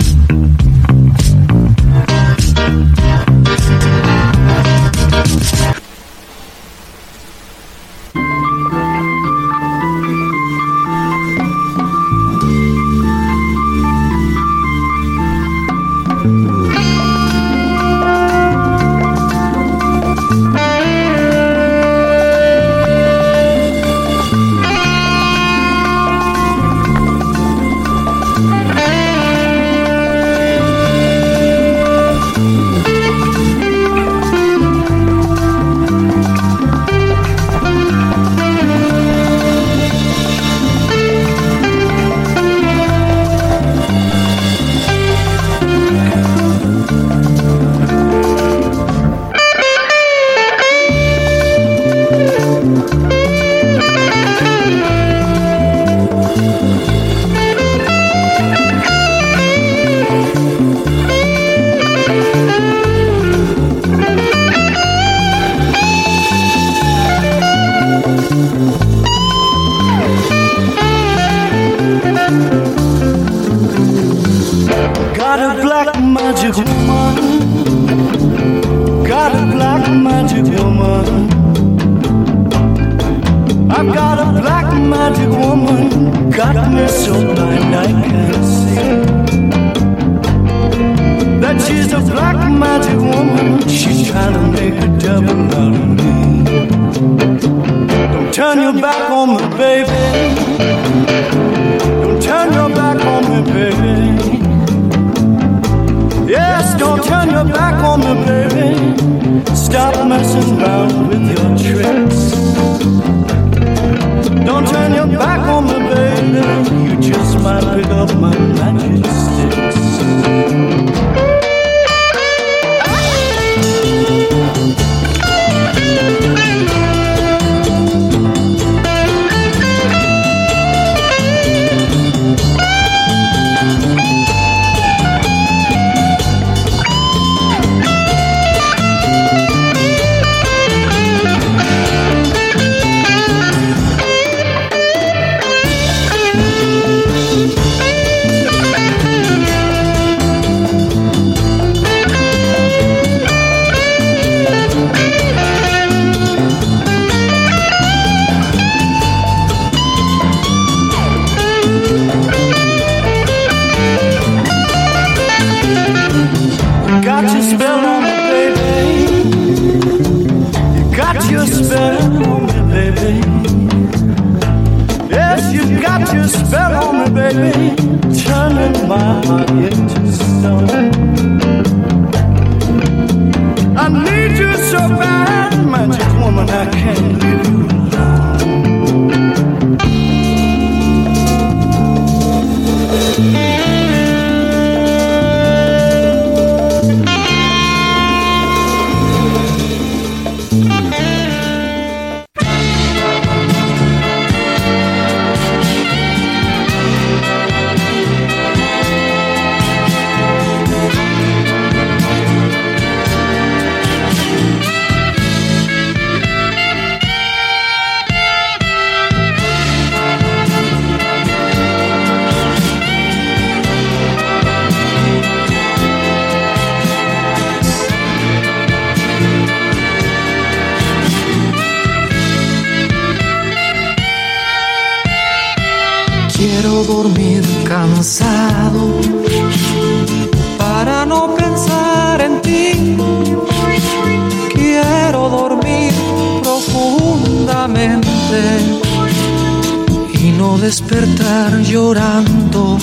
Despertar 250.58 251.62
llorando 251.62 252.76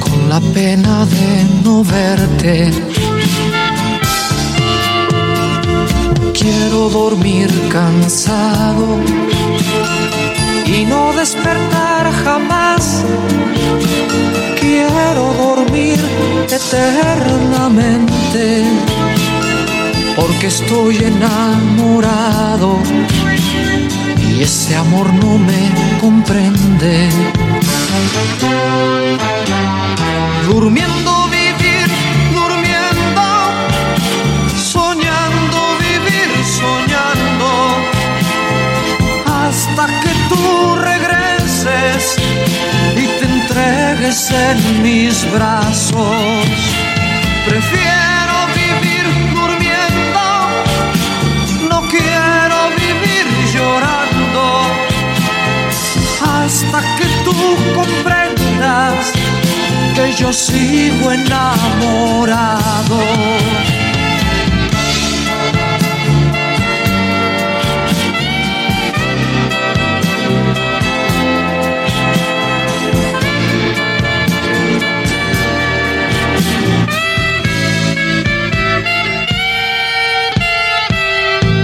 con 0.00 0.28
la 0.28 0.40
pena 0.40 1.06
de 1.06 1.46
no 1.64 1.84
verte. 1.84 2.70
Quiero 6.32 6.90
dormir 6.90 7.48
cansado 7.70 8.98
y 10.66 10.84
no 10.84 11.12
despertar 11.12 12.12
jamás. 12.24 13.04
Quiero 14.60 15.32
dormir 15.38 16.00
eternamente 16.50 18.64
porque 20.16 20.46
estoy 20.46 20.96
enamorado 20.96 22.78
ese 24.42 24.74
amor 24.74 25.12
no 25.12 25.36
me 25.38 25.70
comprende. 26.00 27.08
Durmiendo 30.46 31.28
vivir, 31.28 31.86
durmiendo, 32.32 33.26
soñando 34.56 35.58
vivir, 35.78 36.30
soñando 36.60 37.50
hasta 39.26 39.86
que 40.00 40.12
tú 40.30 40.76
regreses 40.76 42.16
y 42.96 43.06
te 43.18 43.24
entregues 43.24 44.30
en 44.30 44.82
mis 44.82 45.30
brazos. 45.32 46.46
Prefiero 47.46 47.99
tú 57.40 57.48
comprendas 57.74 59.12
que 59.94 60.12
yo 60.12 60.32
sigo 60.32 61.12
enamorado. 61.12 63.00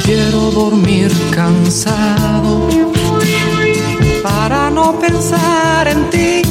Quiero 0.04 0.50
dormir 0.52 1.10
cansado 1.34 2.85
en 5.32 6.10
ti. 6.10 6.42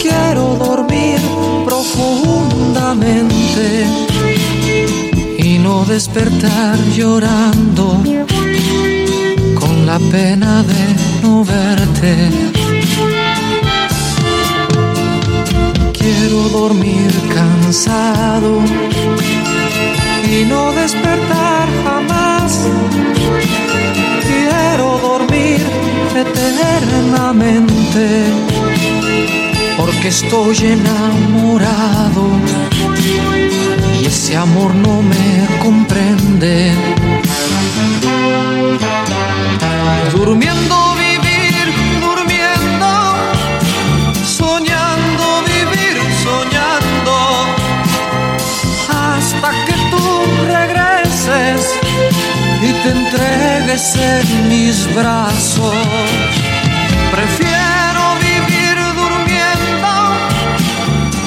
Quiero 0.00 0.56
dormir 0.56 1.20
profundamente 1.64 3.86
y 5.38 5.58
no 5.58 5.84
despertar 5.84 6.76
llorando 6.96 8.02
con 9.54 9.86
la 9.86 10.00
pena 10.10 10.64
de 10.64 10.96
no 11.22 11.44
verte. 11.44 12.30
Quiero 15.92 16.48
dormir 16.48 17.12
cansado 17.32 18.58
y 20.28 20.44
no 20.46 20.72
despertar 20.72 21.11
eternamente 26.20 28.24
porque 29.76 30.08
estoy 30.08 30.56
enamorado 30.58 32.26
y 34.00 34.06
ese 34.06 34.36
amor 34.36 34.74
no 34.74 35.02
me 35.02 35.46
comprende. 35.60 36.72
Durmiendo 40.12 40.94
te 52.82 52.90
entregues 52.90 53.96
en 53.96 54.48
mis 54.48 54.92
brazos. 54.94 55.74
Prefiero 57.10 58.02
vivir 58.28 58.76
durmiendo, 59.00 59.92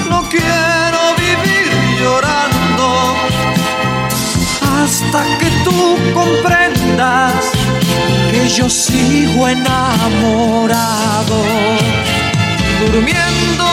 no 0.09 0.19
quiero 0.29 1.01
vivir 1.17 1.71
llorando, 1.99 3.15
hasta 4.81 5.21
que 5.39 5.49
tú 5.63 5.97
comprendas 6.13 7.33
que 8.31 8.49
yo 8.49 8.69
sigo 8.69 9.47
enamorado. 9.47 11.37
Durmiendo, 12.85 13.64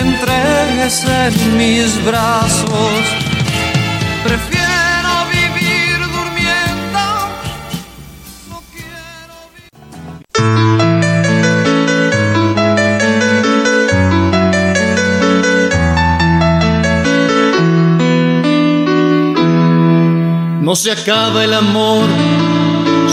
entregues 0.00 1.04
en 1.04 1.56
mis 1.56 2.04
brazos. 2.04 3.00
Prefiero 4.22 5.12
vivir 5.32 5.98
durmiendo. 6.16 7.04
No 20.62 20.76
se 20.76 20.92
acaba 20.92 21.44
el 21.44 21.54
amor 21.54 22.08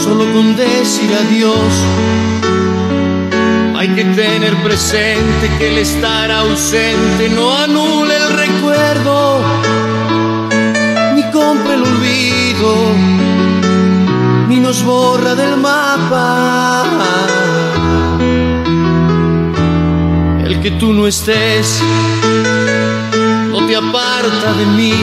solo 0.03 0.31
con 0.33 0.55
decir 0.55 1.09
adiós. 1.13 2.34
Hay 3.87 3.93
que 3.93 4.05
tener 4.15 4.55
presente 4.63 5.47
que 5.59 5.67
el 5.67 5.77
estar 5.77 6.31
ausente 6.31 7.29
no 7.29 7.55
anula 7.55 8.15
el 8.17 8.29
recuerdo, 8.35 9.43
ni 11.13 11.21
compra 11.29 11.75
el 11.75 11.83
olvido, 11.83 12.77
ni 14.49 14.59
nos 14.59 14.83
borra 14.83 15.35
del 15.35 15.57
mapa. 15.57 16.83
El 20.45 20.59
que 20.61 20.71
tú 20.71 20.91
no 20.91 21.05
estés 21.05 21.79
no 23.51 23.67
te 23.67 23.75
aparta 23.75 24.53
de 24.57 24.65
mí. 24.65 24.93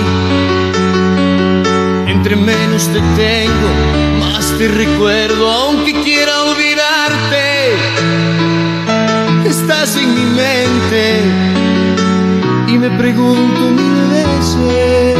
Entre 2.08 2.34
menos 2.34 2.88
te 2.88 3.00
tengo, 3.14 3.70
más 4.18 4.44
te 4.58 4.66
recuerdo, 4.66 5.48
aunque 5.52 5.92
quiera 6.02 6.21
en 10.02 10.14
mi 10.14 10.26
mente 10.42 11.04
y 12.68 12.78
me 12.78 12.90
pregunto 12.90 13.60
mil 13.78 13.98
veces. 14.10 15.16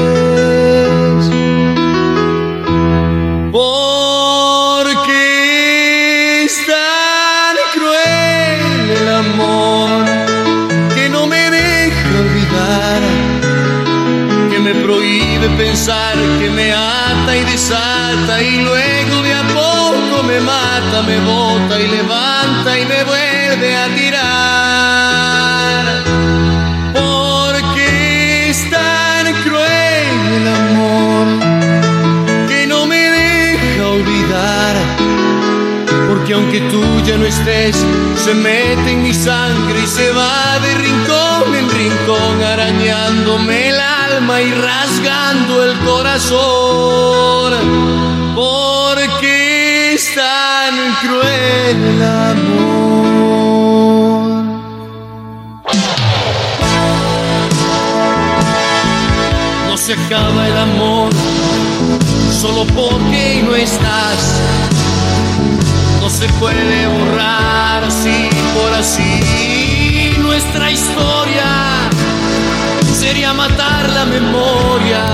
¿Por 3.52 4.84
qué 5.06 6.44
es 6.44 6.66
tan 6.66 7.56
cruel 7.74 8.90
el 9.00 9.08
amor 9.24 10.04
que 10.94 11.08
no 11.08 11.26
me 11.26 11.50
deja 11.50 12.08
olvidar? 12.24 13.02
que 14.50 14.58
me 14.58 14.74
prohíbe 14.74 15.48
pensar, 15.56 16.16
que 16.40 16.50
me 16.50 16.72
ata 16.72 17.36
y 17.36 17.44
desata 17.44 18.42
y 18.42 18.62
luego 18.62 19.22
de 19.22 19.34
a 19.34 19.42
poco 19.48 20.22
me 20.22 20.40
mata, 20.40 21.02
me 21.06 21.18
bota 21.20 21.80
y 21.80 21.88
levanta 21.88 22.78
y 22.78 22.86
me 22.86 23.04
vuelve 23.04 23.76
a 23.76 23.86
tirar. 23.94 24.51
Aunque 36.52 36.70
tú 36.70 36.84
ya 37.06 37.16
no 37.16 37.24
estés, 37.24 37.74
se 38.14 38.34
mete 38.34 38.90
en 38.90 39.02
mi 39.02 39.14
sangre 39.14 39.80
y 39.82 39.86
se 39.86 40.12
va 40.12 40.58
de 40.58 40.74
rincón 40.74 41.54
en 41.54 41.70
rincón, 41.70 42.42
arañándome 42.42 43.70
el 43.70 43.80
alma 43.80 44.42
y 44.42 44.52
rasgando 44.52 45.64
el 45.64 45.78
corazón. 45.78 47.54
Porque 48.34 49.94
es 49.94 50.14
tan 50.14 50.94
cruel 51.00 51.84
el 51.86 52.02
amor. 52.02 52.52
No 59.70 59.76
se 59.78 59.94
acaba 59.94 60.48
el 60.48 60.58
amor 60.58 61.12
solo 62.42 62.66
porque 62.74 63.11
se 66.22 66.28
puede 66.34 66.86
borrar 66.86 67.82
así 67.82 68.28
por 68.54 68.72
así 68.74 70.14
nuestra 70.18 70.70
historia. 70.70 71.90
Sería 72.94 73.32
matar 73.34 73.90
la 73.90 74.04
memoria 74.04 75.04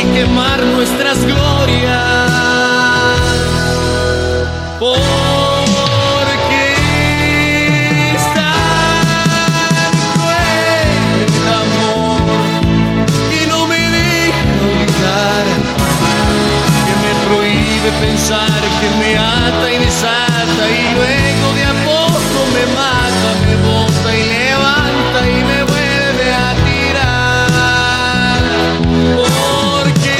y 0.00 0.02
quemar 0.14 0.60
nuestras 0.64 1.24
glorias. 1.24 2.48
Prohíbe 17.28 17.90
pensar, 18.00 18.47
me 18.98 19.16
ata 19.18 19.72
y 19.72 19.78
desata 19.78 20.62
y 20.68 20.94
luego 20.94 21.46
de 21.56 21.64
a 21.64 21.74
poco 21.84 22.38
me 22.54 22.64
mata, 22.74 23.30
me 23.44 23.54
bota 23.66 24.08
y 24.16 24.22
levanta 24.24 25.18
y 25.26 25.44
me 25.50 25.62
vuelve 25.64 26.26
a 26.32 26.48
tirar. 26.66 28.40
Porque 29.16 30.16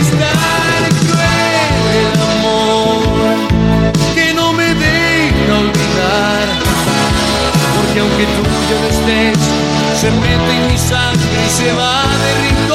es 0.00 0.08
tan 0.22 0.82
cruel 1.06 1.82
el 2.00 2.12
amor 2.32 2.98
que 4.14 4.26
no 4.34 4.46
me 4.52 4.68
deja 4.74 5.52
olvidar. 5.64 6.46
Porque 7.76 7.98
aunque 8.00 8.24
tú 8.34 8.42
ya 8.68 8.76
no 8.80 8.88
estés, 8.88 9.38
se 10.00 10.10
mete 10.10 10.50
en 10.56 10.62
mi 10.70 10.78
sangre 10.78 11.36
y 11.46 11.50
se 11.50 11.72
va 11.72 12.02
de 12.22 12.30
rincón 12.48 12.73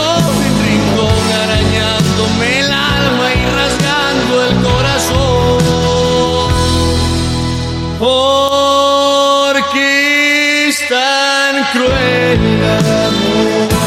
el 12.32 12.64
amor. 12.64 13.80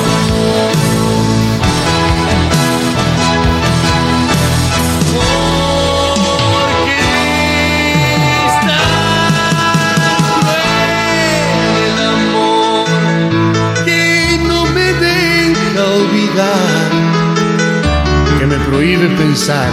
que 18.39 18.47
me 18.47 18.57
prohíbe 18.65 19.09
pensar, 19.17 19.69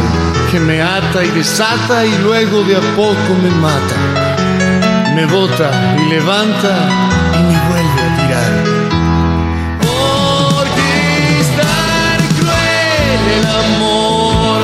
que 0.52 0.60
me 0.60 0.82
ata 0.82 1.24
y 1.24 1.30
desata 1.30 2.06
y 2.06 2.18
luego 2.20 2.64
de 2.64 2.76
a 2.76 2.82
poco 2.96 3.34
me 3.42 3.50
mata, 3.50 5.16
me 5.16 5.26
bota 5.26 5.96
y 5.98 6.10
levanta 6.10 6.90
y 7.34 7.44
me 7.44 7.70
vuelve 7.70 7.89
el 13.40 13.48
amor 13.48 14.60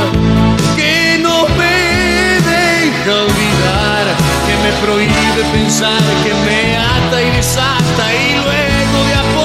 que 0.75 1.17
no 1.21 1.47
me 1.59 2.39
deja 2.53 3.11
olvidar, 3.27 4.05
que 4.47 4.55
me 4.63 4.71
prohíbe 4.85 5.43
pensar, 5.51 6.01
que 6.23 6.33
me 6.45 6.77
ata 6.77 7.21
y 7.21 7.29
desata 7.31 8.03
y 8.13 8.33
luego 8.35 8.97
de 9.07 9.13
a 9.13 9.44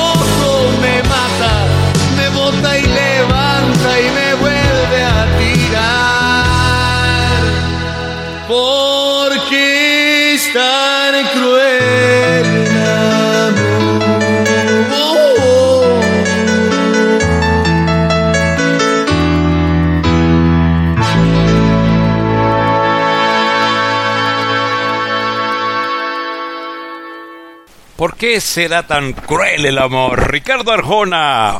qué 28.20 28.38
será 28.38 28.86
tan 28.86 29.14
cruel 29.14 29.64
el 29.64 29.78
amor? 29.78 30.30
Ricardo 30.30 30.72
Arjona, 30.72 31.58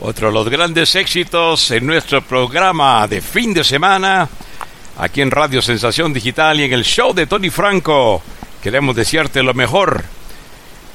otro 0.00 0.26
de 0.26 0.34
los 0.34 0.48
grandes 0.48 0.96
éxitos 0.96 1.70
en 1.70 1.86
nuestro 1.86 2.20
programa 2.20 3.06
de 3.06 3.20
fin 3.20 3.54
de 3.54 3.62
semana, 3.62 4.28
aquí 4.98 5.20
en 5.20 5.30
Radio 5.30 5.62
Sensación 5.62 6.12
Digital 6.12 6.58
y 6.58 6.64
en 6.64 6.72
el 6.72 6.82
show 6.82 7.14
de 7.14 7.28
Tony 7.28 7.48
Franco. 7.48 8.20
Queremos 8.60 8.96
desearte 8.96 9.44
lo 9.44 9.54
mejor 9.54 10.02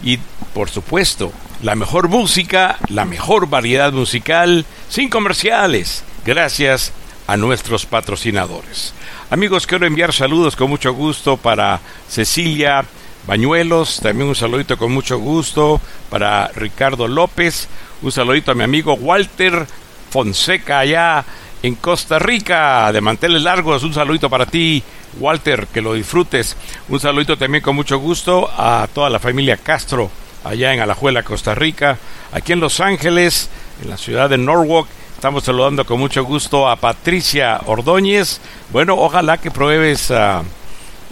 y, 0.03 0.19
por 0.53 0.69
supuesto, 0.69 1.31
la 1.63 1.75
mejor 1.75 2.09
música, 2.09 2.77
la 2.89 3.05
mejor 3.05 3.47
variedad 3.47 3.93
musical, 3.93 4.65
sin 4.89 5.09
comerciales, 5.09 6.03
gracias 6.25 6.91
a 7.25 7.37
nuestros 7.37 7.85
patrocinadores. 7.85 8.93
Amigos, 9.29 9.65
quiero 9.65 9.85
enviar 9.85 10.11
saludos 10.11 10.57
con 10.57 10.69
mucho 10.69 10.91
gusto 10.91 11.37
para 11.37 11.79
Cecilia 12.09 12.83
Bañuelos, 13.29 13.99
también 14.01 14.27
un 14.27 14.33
saludito 14.33 14.75
con 14.75 14.91
mucho 14.91 15.19
gusto 15.19 15.79
para 16.09 16.47
Ricardo 16.55 17.07
López, 17.07 17.67
un 18.01 18.11
saludito 18.11 18.51
a 18.51 18.55
mi 18.55 18.63
amigo 18.63 18.95
Walter 18.95 19.67
Fonseca 20.09 20.79
allá 20.79 21.23
en 21.61 21.75
Costa 21.75 22.17
Rica, 22.17 22.91
de 22.91 23.01
manteles 23.01 23.43
largos, 23.43 23.83
un 23.83 23.93
saludito 23.93 24.31
para 24.31 24.47
ti, 24.47 24.81
Walter, 25.19 25.67
que 25.67 25.79
lo 25.79 25.93
disfrutes. 25.93 26.57
Un 26.87 26.99
saludito 26.99 27.37
también 27.37 27.63
con 27.63 27.75
mucho 27.75 27.99
gusto 27.99 28.49
a 28.57 28.87
toda 28.91 29.11
la 29.11 29.19
familia 29.19 29.57
Castro, 29.57 30.09
allá 30.43 30.73
en 30.73 30.79
Alajuela, 30.79 31.21
Costa 31.21 31.53
Rica, 31.53 31.99
aquí 32.31 32.53
en 32.53 32.59
Los 32.59 32.79
Ángeles, 32.79 33.51
en 33.83 33.91
la 33.91 33.97
ciudad 33.97 34.27
de 34.31 34.39
Norwalk. 34.39 34.87
Estamos 35.13 35.43
saludando 35.43 35.85
con 35.85 35.99
mucho 35.99 36.23
gusto 36.23 36.67
a 36.67 36.77
Patricia 36.77 37.61
Ordóñez. 37.67 38.41
Bueno, 38.71 38.95
ojalá 38.95 39.37
que 39.37 39.51
pruebes 39.51 40.09
uh, 40.09 40.43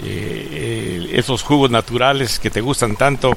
eh, 0.03 1.09
esos 1.13 1.43
jugos 1.43 1.71
naturales 1.71 2.39
que 2.39 2.49
te 2.49 2.61
gustan 2.61 2.95
tanto 2.95 3.33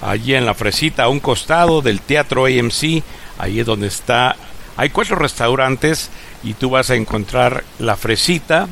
allí 0.00 0.34
en 0.34 0.46
la 0.46 0.54
fresita, 0.54 1.04
a 1.04 1.08
un 1.08 1.20
costado 1.20 1.82
del 1.82 2.00
Teatro 2.00 2.46
AMC, 2.46 3.02
ahí 3.38 3.60
es 3.60 3.66
donde 3.66 3.88
está. 3.88 4.36
Hay 4.76 4.90
cuatro 4.90 5.16
restaurantes 5.16 6.10
y 6.42 6.54
tú 6.54 6.70
vas 6.70 6.90
a 6.90 6.94
encontrar 6.94 7.64
la 7.78 7.96
fresita, 7.96 8.68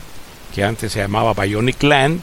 que 0.55 0.63
antes 0.63 0.93
se 0.93 1.01
llamaba 1.01 1.33
Bionic 1.35 1.83
Land, 1.83 2.21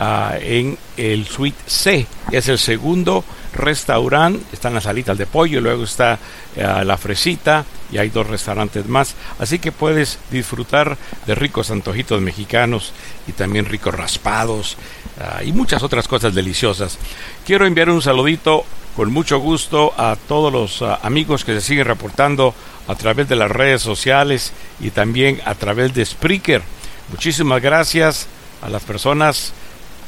uh, 0.00 0.36
en 0.40 0.78
el 0.96 1.26
Suite 1.26 1.58
C. 1.66 2.06
Es 2.30 2.48
el 2.48 2.58
segundo 2.58 3.24
restaurante, 3.52 4.44
están 4.52 4.74
las 4.74 4.86
alitas 4.86 5.18
de 5.18 5.26
pollo, 5.26 5.60
luego 5.60 5.84
está 5.84 6.18
uh, 6.56 6.84
la 6.84 6.96
fresita 6.96 7.64
y 7.90 7.98
hay 7.98 8.08
dos 8.08 8.26
restaurantes 8.26 8.86
más. 8.86 9.14
Así 9.38 9.58
que 9.58 9.72
puedes 9.72 10.18
disfrutar 10.30 10.96
de 11.26 11.34
ricos 11.34 11.70
antojitos 11.70 12.20
mexicanos 12.20 12.92
y 13.26 13.32
también 13.32 13.66
ricos 13.66 13.94
raspados 13.94 14.76
uh, 15.18 15.44
y 15.44 15.52
muchas 15.52 15.82
otras 15.82 16.08
cosas 16.08 16.34
deliciosas. 16.34 16.98
Quiero 17.46 17.66
enviar 17.66 17.90
un 17.90 18.02
saludito 18.02 18.64
con 18.96 19.12
mucho 19.12 19.38
gusto 19.38 19.92
a 19.96 20.16
todos 20.28 20.52
los 20.52 20.80
uh, 20.80 20.96
amigos 21.02 21.44
que 21.44 21.54
se 21.54 21.60
siguen 21.60 21.86
reportando 21.86 22.54
a 22.88 22.94
través 22.94 23.28
de 23.28 23.36
las 23.36 23.50
redes 23.50 23.82
sociales 23.82 24.52
y 24.80 24.90
también 24.90 25.40
a 25.44 25.54
través 25.54 25.94
de 25.94 26.04
Spreaker. 26.04 26.62
Muchísimas 27.10 27.62
gracias 27.62 28.26
a 28.62 28.68
las 28.68 28.82
personas 28.82 29.52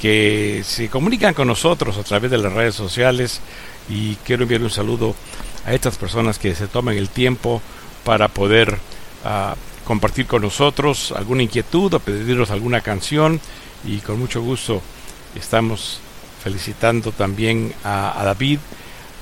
que 0.00 0.62
se 0.64 0.88
comunican 0.88 1.34
con 1.34 1.48
nosotros 1.48 1.96
a 1.96 2.02
través 2.02 2.30
de 2.30 2.38
las 2.38 2.52
redes 2.52 2.74
sociales 2.74 3.40
y 3.88 4.16
quiero 4.16 4.42
enviar 4.42 4.62
un 4.62 4.70
saludo 4.70 5.14
a 5.66 5.72
estas 5.72 5.96
personas 5.96 6.38
que 6.38 6.54
se 6.54 6.68
toman 6.68 6.96
el 6.96 7.08
tiempo 7.08 7.62
para 8.04 8.28
poder 8.28 8.78
uh, 9.24 9.54
compartir 9.84 10.26
con 10.26 10.42
nosotros 10.42 11.12
alguna 11.12 11.42
inquietud 11.42 11.94
o 11.94 12.00
pedirnos 12.00 12.50
alguna 12.50 12.80
canción. 12.80 13.40
Y 13.84 13.98
con 13.98 14.18
mucho 14.18 14.42
gusto 14.42 14.82
estamos 15.34 16.00
felicitando 16.42 17.12
también 17.12 17.74
a 17.84 18.22
David 18.24 18.58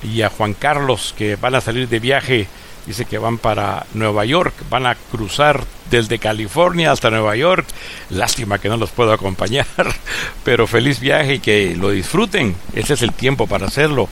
y 0.02 0.22
a 0.22 0.30
Juan 0.30 0.54
Carlos 0.54 1.14
que 1.16 1.36
van 1.36 1.54
a 1.54 1.60
salir 1.60 1.88
de 1.88 2.00
viaje. 2.00 2.48
Dice 2.86 3.04
que 3.04 3.18
van 3.18 3.38
para 3.38 3.86
Nueva 3.94 4.24
York, 4.24 4.54
van 4.68 4.86
a 4.86 4.96
cruzar 4.96 5.64
desde 5.93 6.18
California 6.18 6.90
hasta 6.90 7.11
Nueva 7.11 7.36
York. 7.36 7.66
Lástima 8.11 8.59
que 8.59 8.68
no 8.70 8.78
los 8.78 8.90
puedo 8.90 9.12
acompañar, 9.12 9.66
pero 10.45 10.66
feliz 10.66 10.99
viaje 10.99 11.34
y 11.34 11.38
que 11.38 11.76
lo 11.76 11.90
disfruten. 11.90 12.57
Ese 12.74 12.95
es 12.95 13.03
el 13.03 13.12
tiempo 13.12 13.47
para 13.47 13.66
hacerlo. 13.66 14.09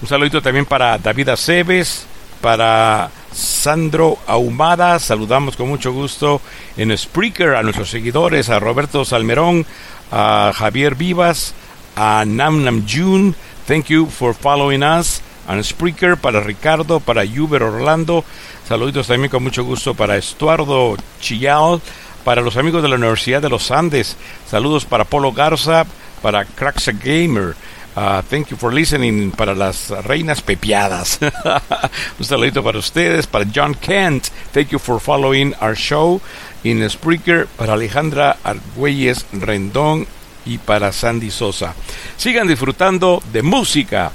Un 0.00 0.08
saludito 0.08 0.40
también 0.40 0.64
para 0.64 0.96
David 0.96 1.30
Aceves, 1.30 2.06
para 2.40 3.10
Sandro 3.32 4.18
Ahumada, 4.26 4.98
saludamos 5.00 5.56
con 5.56 5.68
mucho 5.68 5.92
gusto 5.92 6.40
en 6.76 6.96
Spreaker 6.96 7.56
a 7.56 7.62
nuestros 7.62 7.90
seguidores, 7.90 8.48
a 8.48 8.60
Roberto 8.60 9.04
Salmerón, 9.04 9.66
a 10.12 10.52
Javier 10.54 10.94
Vivas, 10.94 11.52
a 11.96 12.24
Nam 12.24 12.62
Nam 12.62 12.86
Jun. 12.88 13.34
Thank 13.66 13.86
you 13.86 14.06
for 14.06 14.34
following 14.34 14.82
us 14.82 15.20
and 15.46 15.62
Spreaker, 15.62 16.16
para 16.16 16.40
Ricardo, 16.40 17.00
para 17.00 17.24
Uber 17.24 17.62
Orlando. 17.62 18.24
Saluditos 18.68 19.06
también 19.06 19.30
con 19.30 19.42
mucho 19.42 19.64
gusto 19.64 19.94
para 19.94 20.16
Estuardo 20.16 20.96
Chillal, 21.20 21.80
para 22.24 22.42
los 22.42 22.56
amigos 22.56 22.82
de 22.82 22.88
la 22.88 22.96
Universidad 22.96 23.42
de 23.42 23.50
los 23.50 23.70
Andes. 23.70 24.16
Saludos 24.48 24.84
para 24.84 25.04
Polo 25.04 25.32
Garza, 25.32 25.86
para 26.22 26.44
Craxa 26.44 26.92
Gamer. 26.92 27.54
Uh, 27.96 28.22
thank 28.28 28.48
you 28.48 28.56
for 28.56 28.74
listening 28.74 29.30
para 29.30 29.54
las 29.54 29.90
reinas 30.04 30.42
pepiadas. 30.42 31.20
Un 32.18 32.24
saludito 32.24 32.62
para 32.64 32.78
ustedes, 32.78 33.26
para 33.26 33.44
John 33.54 33.74
Kent. 33.74 34.28
Thank 34.52 34.70
you 34.70 34.80
for 34.80 34.98
following 34.98 35.54
our 35.60 35.76
show 35.76 36.20
in 36.64 36.88
Spreaker, 36.90 37.46
para 37.46 37.74
Alejandra 37.74 38.38
Argüelles 38.42 39.26
Rendón 39.32 40.08
y 40.44 40.58
para 40.58 40.90
Sandy 40.92 41.30
Sosa. 41.30 41.74
Sigan 42.16 42.48
disfrutando 42.48 43.22
de 43.32 43.42
música 43.42 44.10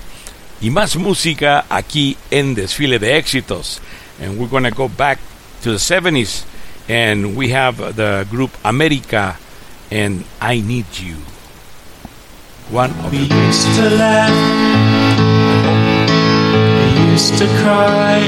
y 0.61 0.69
más 0.69 0.95
música 0.95 1.65
aquí 1.69 2.17
en 2.31 2.55
Desfile 2.55 2.99
de 2.99 3.17
Éxitos. 3.17 3.79
And 4.21 4.37
we're 4.37 4.49
going 4.49 4.63
to 4.63 4.71
go 4.71 4.89
back 4.89 5.19
to 5.63 5.71
the 5.71 5.77
70s 5.77 6.43
and 6.89 7.37
we 7.37 7.49
have 7.49 7.95
the 7.95 8.25
group 8.29 8.51
America 8.63 9.37
and 9.91 10.25
I 10.41 10.61
Need 10.61 10.87
You. 10.99 11.15
One 12.71 12.91
of 12.91 13.11
We 13.11 13.19
used 13.19 13.75
to 13.77 13.89
laugh, 13.89 14.31
we 16.95 17.11
used 17.11 17.37
to 17.37 17.47
cry, 17.63 18.19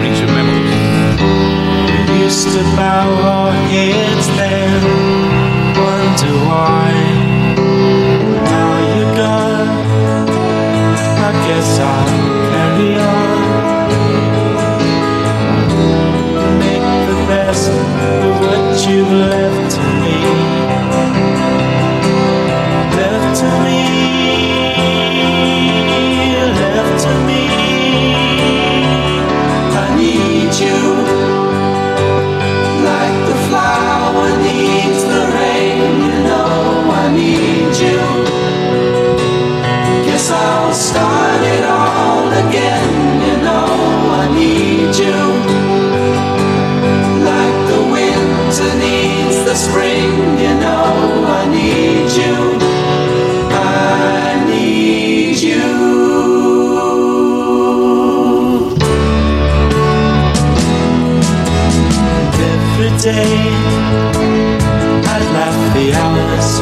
brings 0.00 0.20
you 0.20 0.26
memories. 0.26 1.20
we 2.10 2.24
used 2.24 2.48
to 2.48 2.62
bow 2.76 3.08
our 3.22 3.52
heads 3.68 4.26
then, 4.36 4.82
wonder 5.76 6.34
why. 6.48 7.19
I 11.30 11.32
guess 11.46 11.78
I'll 11.78 12.06
carry 12.50 12.92
on. 12.98 13.38
Make 16.58 16.88
the 17.08 17.18
best 17.28 17.70
of 17.70 17.76
what 18.40 18.88
you 18.88 19.04
left 19.04 19.76
to 19.76 19.80
me. 19.80 19.90
Left 19.90 19.99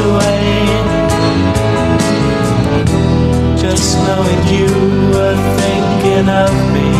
away. 0.01 0.49
Just 3.57 3.99
knowing 4.07 4.43
you 4.57 4.71
were 5.15 5.39
thinking 5.61 6.29
of 6.29 6.53
me. 6.75 6.91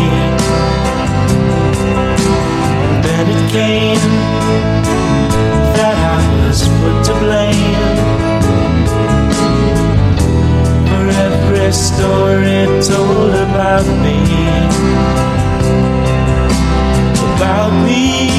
Then 3.05 3.25
it 3.35 3.43
came 3.51 4.05
that 5.77 5.97
I 6.15 6.19
was 6.41 6.59
put 6.79 6.97
to 7.07 7.13
blame 7.23 7.99
for 10.89 11.05
every 11.27 11.71
story 11.71 12.65
told 12.83 13.33
about 13.47 13.87
me. 14.03 14.19
About 17.35 17.71
me, 17.85 18.38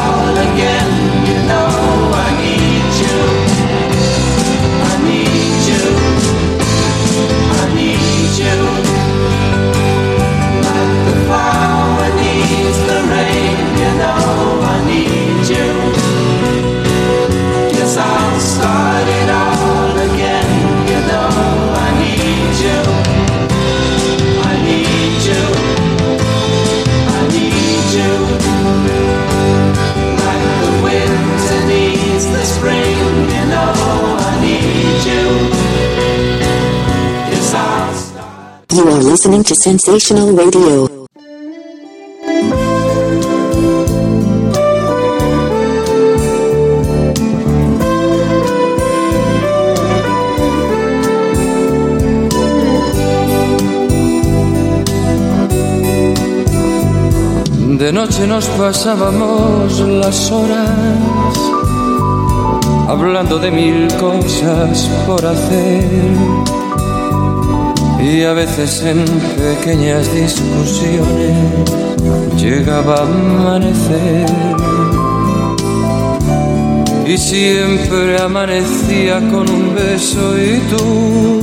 you 32.41 33.11
You 38.73 38.87
are 38.87 39.03
listening 39.03 39.43
to 39.43 39.55
Sensational 39.55 40.35
Radio. 40.35 40.87
De 57.77 57.91
noche 57.91 58.25
nos 58.25 58.45
pasábamos 58.47 59.79
las 59.81 60.31
horas 60.31 61.10
hablando 62.91 63.39
de 63.39 63.49
mil 63.51 63.87
cosas 63.99 64.89
por 65.07 65.25
hacer. 65.25 65.83
Y 68.03 68.23
a 68.23 68.33
veces 68.33 68.83
en 68.83 69.05
pequeñas 69.45 70.13
discusiones 70.13 71.35
llegaba 72.35 72.95
a 72.95 73.03
amanecer. 73.03 74.25
Y 77.05 77.17
siempre 77.17 78.21
amanecía 78.21 79.19
con 79.31 79.49
un 79.49 79.73
beso 79.73 80.37
y 80.37 80.59
tú 80.71 81.41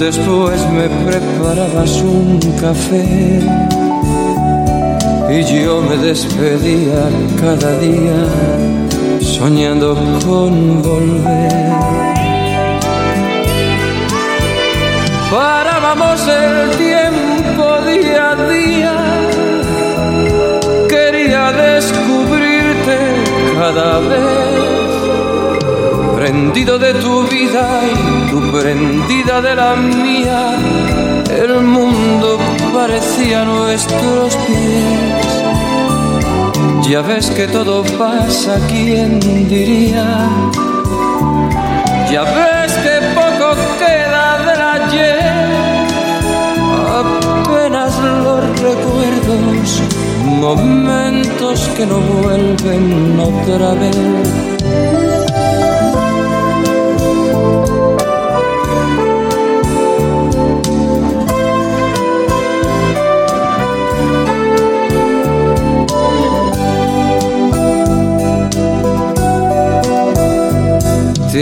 después 0.00 0.60
me 0.72 0.88
preparabas 1.08 2.02
un 2.02 2.40
café. 2.60 3.40
Y 5.30 5.44
yo 5.62 5.82
me 5.82 5.96
despedía 5.98 7.08
cada 7.40 7.78
día 7.78 8.87
soñando 9.28 9.94
con 10.24 10.82
volver. 10.82 11.68
Parábamos 15.30 16.20
el 16.26 16.70
tiempo 16.76 17.64
día 17.86 18.30
a 18.30 18.36
día, 18.48 18.96
quería 20.88 21.52
descubrirte 21.52 22.98
cada 23.58 23.98
vez, 23.98 24.92
prendido 26.16 26.78
de 26.78 26.94
tu 26.94 27.24
vida 27.24 27.82
y 27.92 28.30
tú 28.30 28.38
prendida 28.50 29.42
de 29.42 29.54
la 29.54 29.76
mía, 29.76 30.56
el 31.30 31.60
mundo 31.60 32.38
parecía 32.72 33.44
nuestros 33.44 34.34
pies. 34.46 35.27
Ya 36.88 37.02
ves 37.02 37.30
que 37.30 37.46
todo 37.46 37.84
pasa, 37.98 38.58
¿quién 38.66 39.20
diría? 39.20 40.26
Ya 42.10 42.22
ves 42.22 42.72
que 42.84 42.96
poco 43.14 43.54
queda 43.78 44.38
del 44.48 44.60
ayer, 44.76 45.48
apenas 47.02 47.94
los 48.24 48.40
recuerdos, 48.60 49.82
momentos 50.24 51.68
que 51.76 51.84
no 51.84 51.98
vuelven 51.98 53.20
otra 53.20 53.74
vez. 53.74 54.47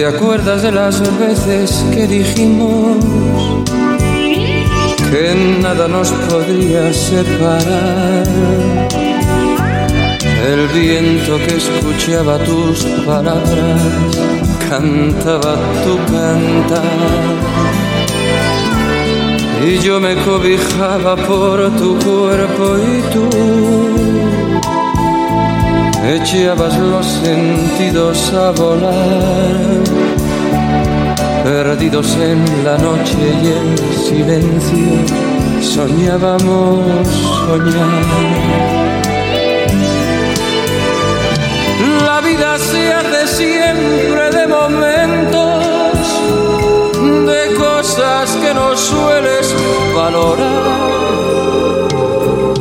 ¿Te 0.09 0.16
acuerdas 0.16 0.62
de 0.62 0.70
las 0.70 1.00
veces 1.18 1.84
que 1.92 2.07
dijimos 2.07 3.04
que 5.11 5.59
nada 5.61 5.88
nos 5.88 6.12
podría 6.12 6.92
separar? 6.92 8.24
El 10.46 10.68
viento 10.68 11.38
que 11.38 11.57
escuchaba 11.57 12.38
tus 12.38 12.84
palabras 13.04 13.82
cantaba 14.70 15.57
tu 15.82 15.96
cantar. 16.12 16.84
Y 19.66 19.78
yo 19.80 19.98
me 19.98 20.14
cobijaba 20.24 21.16
por 21.16 21.68
tu 21.78 21.98
cuerpo 21.98 22.76
y 22.78 23.12
tú 23.12 24.07
echabas 26.05 26.78
los 26.78 27.07
sentidos 27.07 28.32
a 28.32 28.51
volar, 28.51 29.57
perdidos 31.42 32.16
en 32.16 32.44
la 32.64 32.76
noche 32.78 33.16
y 33.42 33.47
el 33.47 33.78
silencio, 34.09 34.88
soñábamos 35.61 37.07
soñar. 37.47 38.86
La 42.05 42.20
vida 42.20 42.59
se 42.59 42.92
hace 42.92 43.26
siempre 43.26 44.30
de 44.30 44.47
momentos, 44.47 46.07
de 47.26 47.55
cosas 47.55 48.30
que 48.36 48.55
no 48.55 48.76
sueles 48.76 49.55
valorar. 49.94 50.76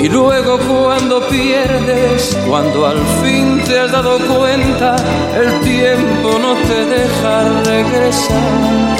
Y 0.06 0.10
luego 0.10 0.60
cuando 0.60 1.20
pierdes, 1.30 2.38
cuando 2.47 2.86
al 2.86 3.01
fin 3.24 3.60
te 3.66 3.80
has 3.80 3.91
dado 3.91 4.20
cuenta, 4.20 4.95
el 5.36 5.60
tiempo 5.62 6.38
no 6.39 6.53
te 6.68 6.86
deja 6.86 7.64
regresar. 7.64 8.97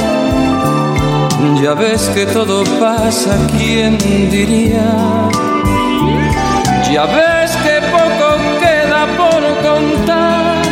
Ya 1.62 1.76
ves 1.76 2.10
que 2.16 2.26
todo 2.26 2.64
pasa, 2.80 3.38
¿quién 3.56 4.00
diría? 4.00 5.30
Ya 6.92 7.06
ves 7.06 7.52
que 7.58 7.82
poco 7.96 8.28
queda 8.60 9.06
por 9.16 9.44
contar, 9.62 10.64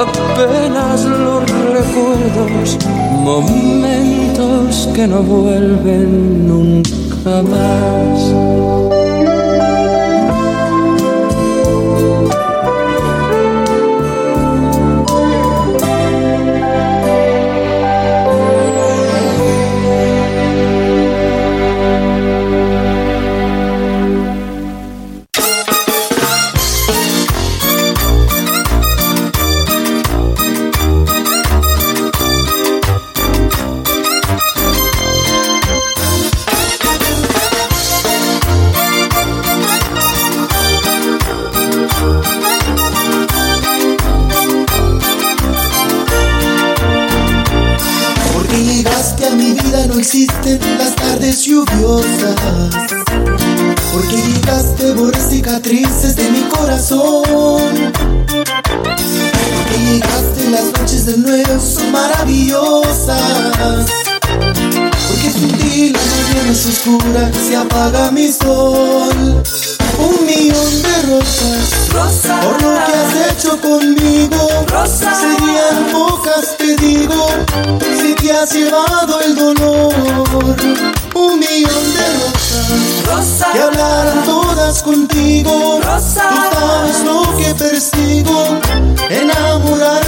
apenas 0.00 1.04
los 1.04 1.42
recuerdos, 1.76 2.78
momentos 3.22 4.88
que 4.94 5.06
no 5.06 5.22
vuelven 5.22 6.48
nunca 6.48 7.42
más. 7.42 9.09
Oscura 66.80 67.30
se 67.32 67.56
apaga 67.56 68.10
mi 68.10 68.32
sol. 68.32 69.42
Un 69.98 70.26
millón 70.26 70.82
de 70.82 71.02
rosas 71.02 71.68
por 72.42 72.62
lo 72.62 72.74
que 72.86 72.92
has 72.92 73.32
hecho 73.32 73.60
conmigo. 73.60 74.48
Serían 74.86 75.92
pocas, 75.92 76.56
te 76.56 76.76
digo, 76.76 77.26
si 78.00 78.14
te 78.14 78.32
has 78.32 78.52
llevado 78.52 79.20
el 79.20 79.34
dolor. 79.36 79.92
Un 81.14 81.38
millón 81.38 81.94
de 81.94 82.06
rosas 83.10 83.48
que 83.52 83.60
hablaran 83.60 84.24
todas 84.24 84.82
contigo. 84.82 85.80
Tú 85.82 85.88
sabes 86.14 87.04
lo 87.04 87.22
que 87.36 87.54
persigo, 87.54 88.58
enamorarte, 89.10 89.99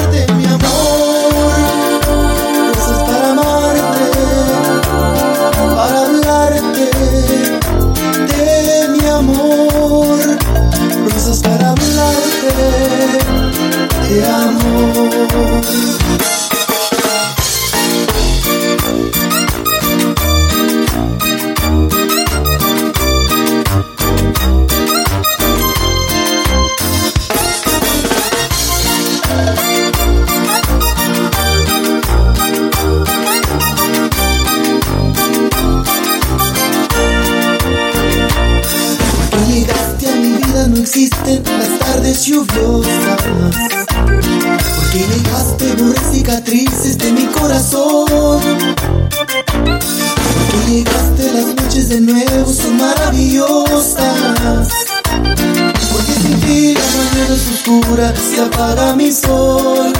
apaga 58.43 58.95
mi 58.95 59.12
sol. 59.12 59.93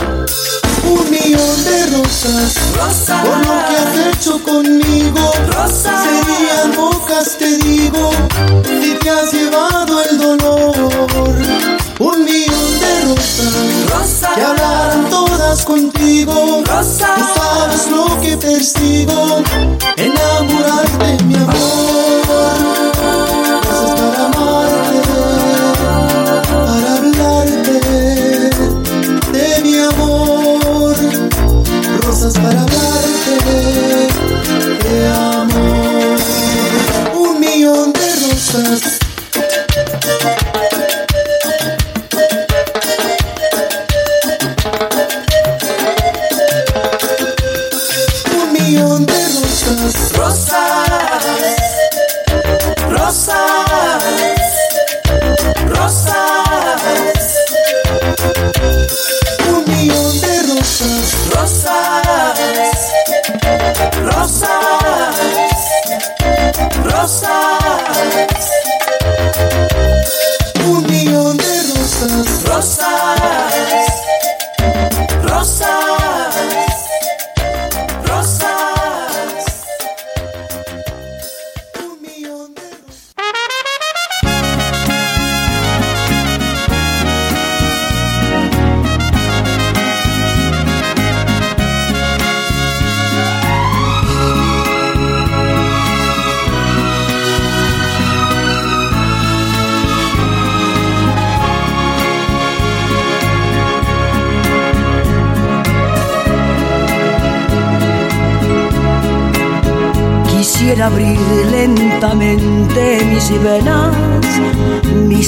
Un 0.85 1.11
millón 1.11 1.65
de 1.65 1.87
rosas, 1.87 2.55
por 3.25 3.39
lo 3.47 3.57
que 3.67 3.77
has 3.77 4.17
hecho 4.17 4.43
conmigo. 4.43 5.33
Serían 5.71 6.73
bocas, 6.77 7.39
te 7.39 7.59
digo, 7.59 8.11
si 8.81 8.95
te 8.95 9.11
has 9.11 9.33
llevado 9.33 10.03
el 10.03 10.19
dolor. 10.19 10.75
Un 11.99 12.25
millón 12.25 12.81
de 12.81 12.93
rosas, 13.07 14.35
que 14.35 14.43
hablaran 14.43 15.09
todas 15.09 15.65
contigo. 15.65 16.63
Tú 16.65 17.25
sabes 17.39 17.91
lo 17.91 18.21
que 18.21 18.37
persigo, 18.37 19.43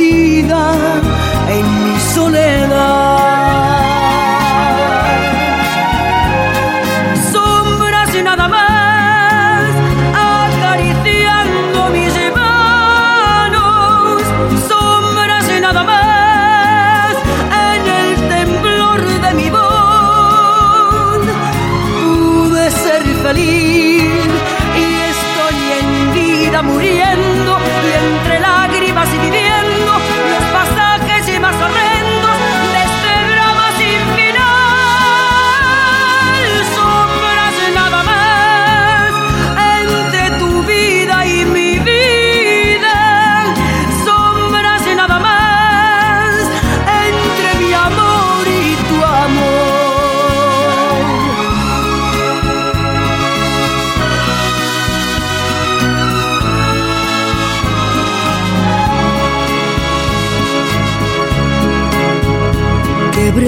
perdida 0.00 1.09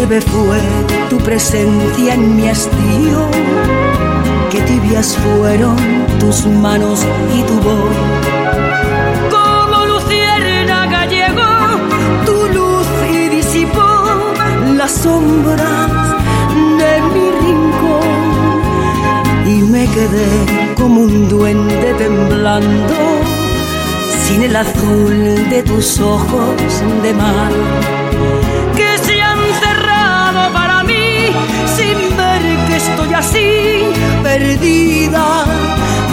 breve 0.07 0.21
fue 0.21 0.61
tu 1.09 1.19
presencia 1.19 2.15
en 2.15 2.37
mi 2.37 2.49
hastío, 2.49 3.29
qué 4.51 4.61
tibias 4.63 5.17
fueron 5.17 5.77
tus 6.19 6.47
manos 6.47 7.05
y 7.33 7.43
tu 7.43 7.55
voz. 7.61 7.95
Como 9.31 9.87
luciérnaga 9.87 11.07
llegó 11.07 11.53
tu 12.27 12.49
luz 12.53 12.87
y 13.13 13.29
disipó 13.29 14.35
las 14.77 14.91
sombras 14.93 15.91
de 16.79 17.01
mi 17.13 17.31
rincón. 17.45 18.23
Y 19.47 19.63
me 19.63 19.87
quedé 19.87 20.75
como 20.77 21.03
un 21.03 21.29
duende 21.29 21.95
temblando 21.95 22.95
sin 24.27 24.43
el 24.43 24.57
azul 24.57 25.49
de 25.51 25.63
tus 25.63 26.01
ojos 26.01 26.83
de 27.03 27.13
mar 27.15 28.62
así 33.23 33.85
perdida 34.23 35.45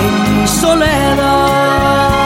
en 0.06 0.14
mi 0.42 0.48
soledad. 0.48 2.19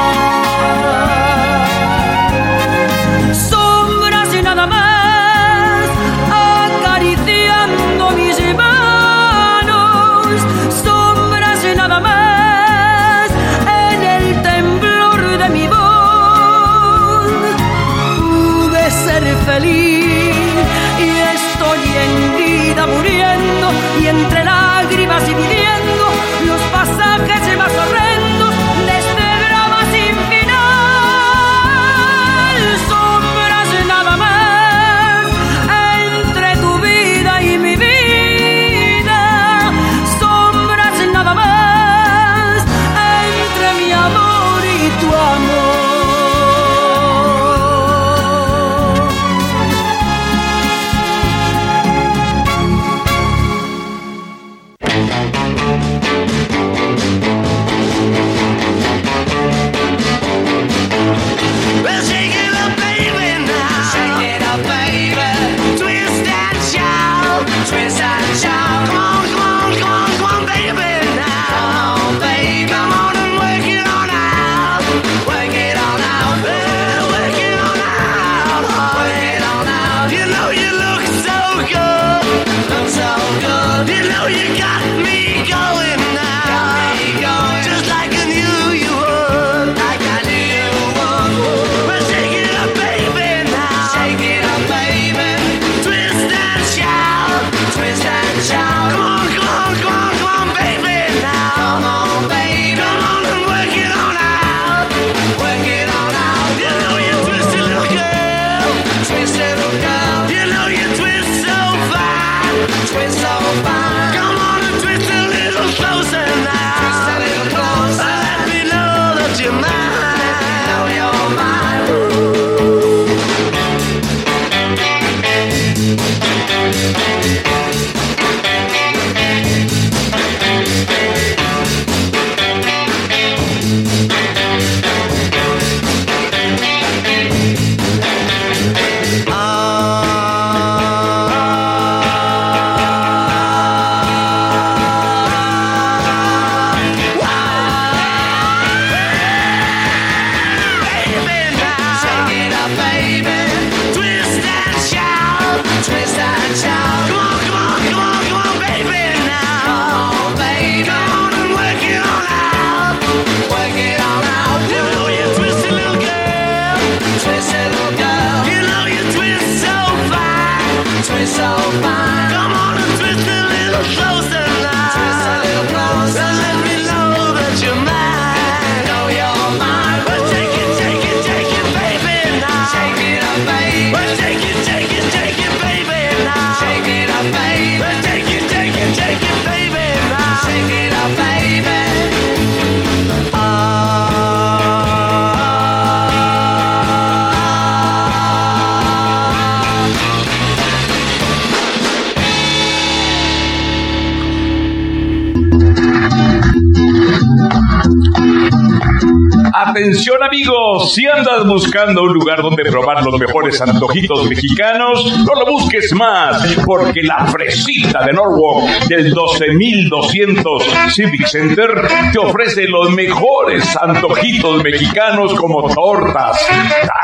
Atención 209.56 210.18
amigos, 210.24 210.96
si 210.96 211.06
andas 211.06 211.46
buscando 211.46 212.02
un 212.02 212.12
lugar 212.12 212.42
donde 212.42 212.64
probar 212.64 213.04
los 213.04 213.20
mejores 213.20 213.62
antojitos 213.62 214.28
mexicanos, 214.28 215.16
no 215.20 215.40
lo 215.40 215.46
busques 215.46 215.94
más, 215.94 216.44
porque 216.66 217.04
la 217.04 217.28
fresita 217.28 218.04
de 218.04 218.14
Norwalk 218.14 218.88
del 218.88 219.12
12200 219.12 220.64
Civic 220.96 221.28
Center 221.28 221.70
te 222.12 222.18
ofrece 222.18 222.64
los 222.68 222.90
mejores 222.94 223.78
antojitos 223.80 224.64
mexicanos 224.64 225.36
como 225.36 225.72
tortas, 225.72 226.48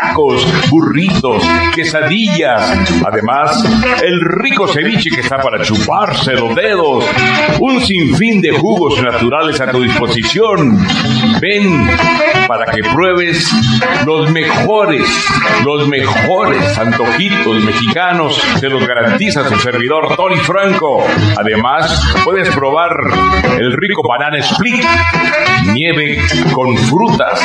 tacos, 0.02 0.44
burritos, 0.72 1.44
quesadillas, 1.76 2.90
además 3.06 3.64
el 4.02 4.20
rico 4.42 4.68
ceviche 4.68 5.12
que 5.14 5.22
está 5.22 5.38
para 5.38 5.62
chuparse 5.62 6.34
los 6.34 6.56
dedos, 6.56 7.06
un 7.60 7.80
sinfín 7.80 8.42
de 8.42 8.58
jugos 8.58 9.00
naturales 9.04 9.62
a 9.62 9.70
tu 9.72 9.84
disposición. 9.84 10.80
Ven 11.40 11.88
para 12.48 12.72
que 12.72 12.82
pruebes 12.84 13.50
los 14.06 14.32
mejores, 14.32 15.04
los 15.64 15.88
mejores 15.88 16.78
antojitos 16.78 17.64
mexicanos, 17.64 18.42
se 18.60 18.70
los 18.70 18.86
garantiza 18.88 19.48
su 19.48 19.56
servidor 19.60 20.16
Tony 20.16 20.38
Franco. 20.38 21.04
Además, 21.38 22.02
puedes 22.24 22.50
probar 22.56 22.92
el 23.60 23.72
rico 23.74 24.02
banana 24.08 24.40
split, 24.40 24.86
nieve 25.74 26.22
con 26.54 26.76
frutas 26.78 27.40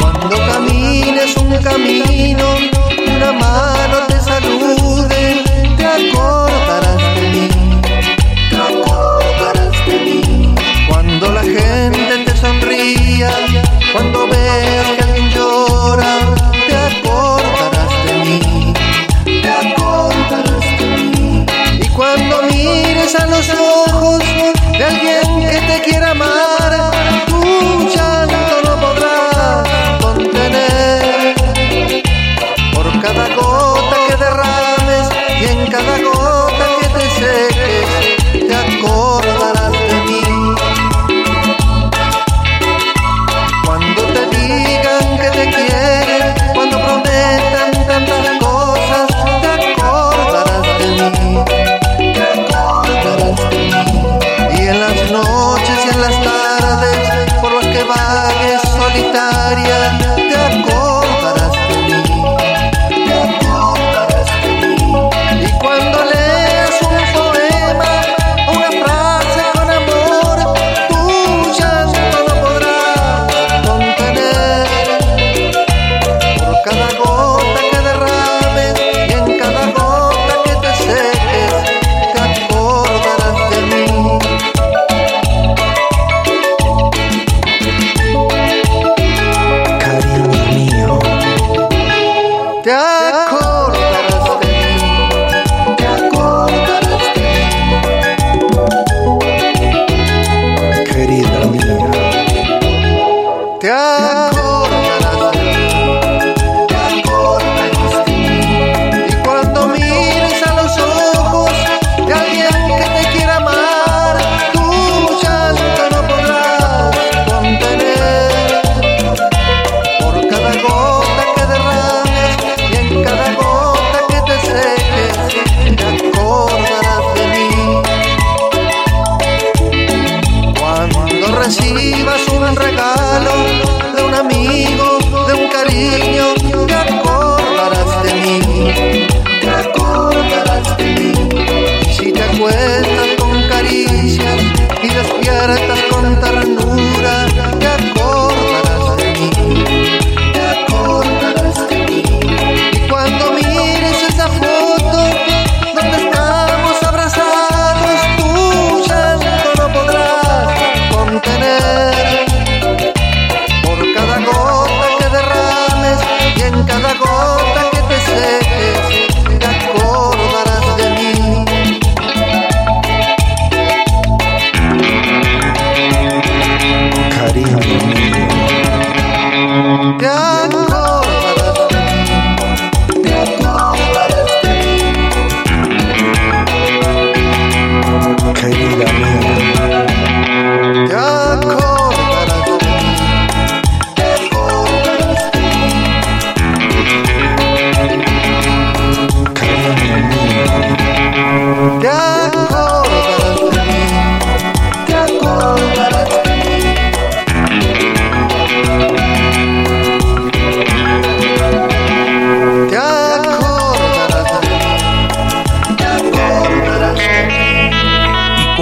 Cuando 0.00 0.36
camines 0.52 1.36
un 1.36 1.56
camino, 1.62 2.49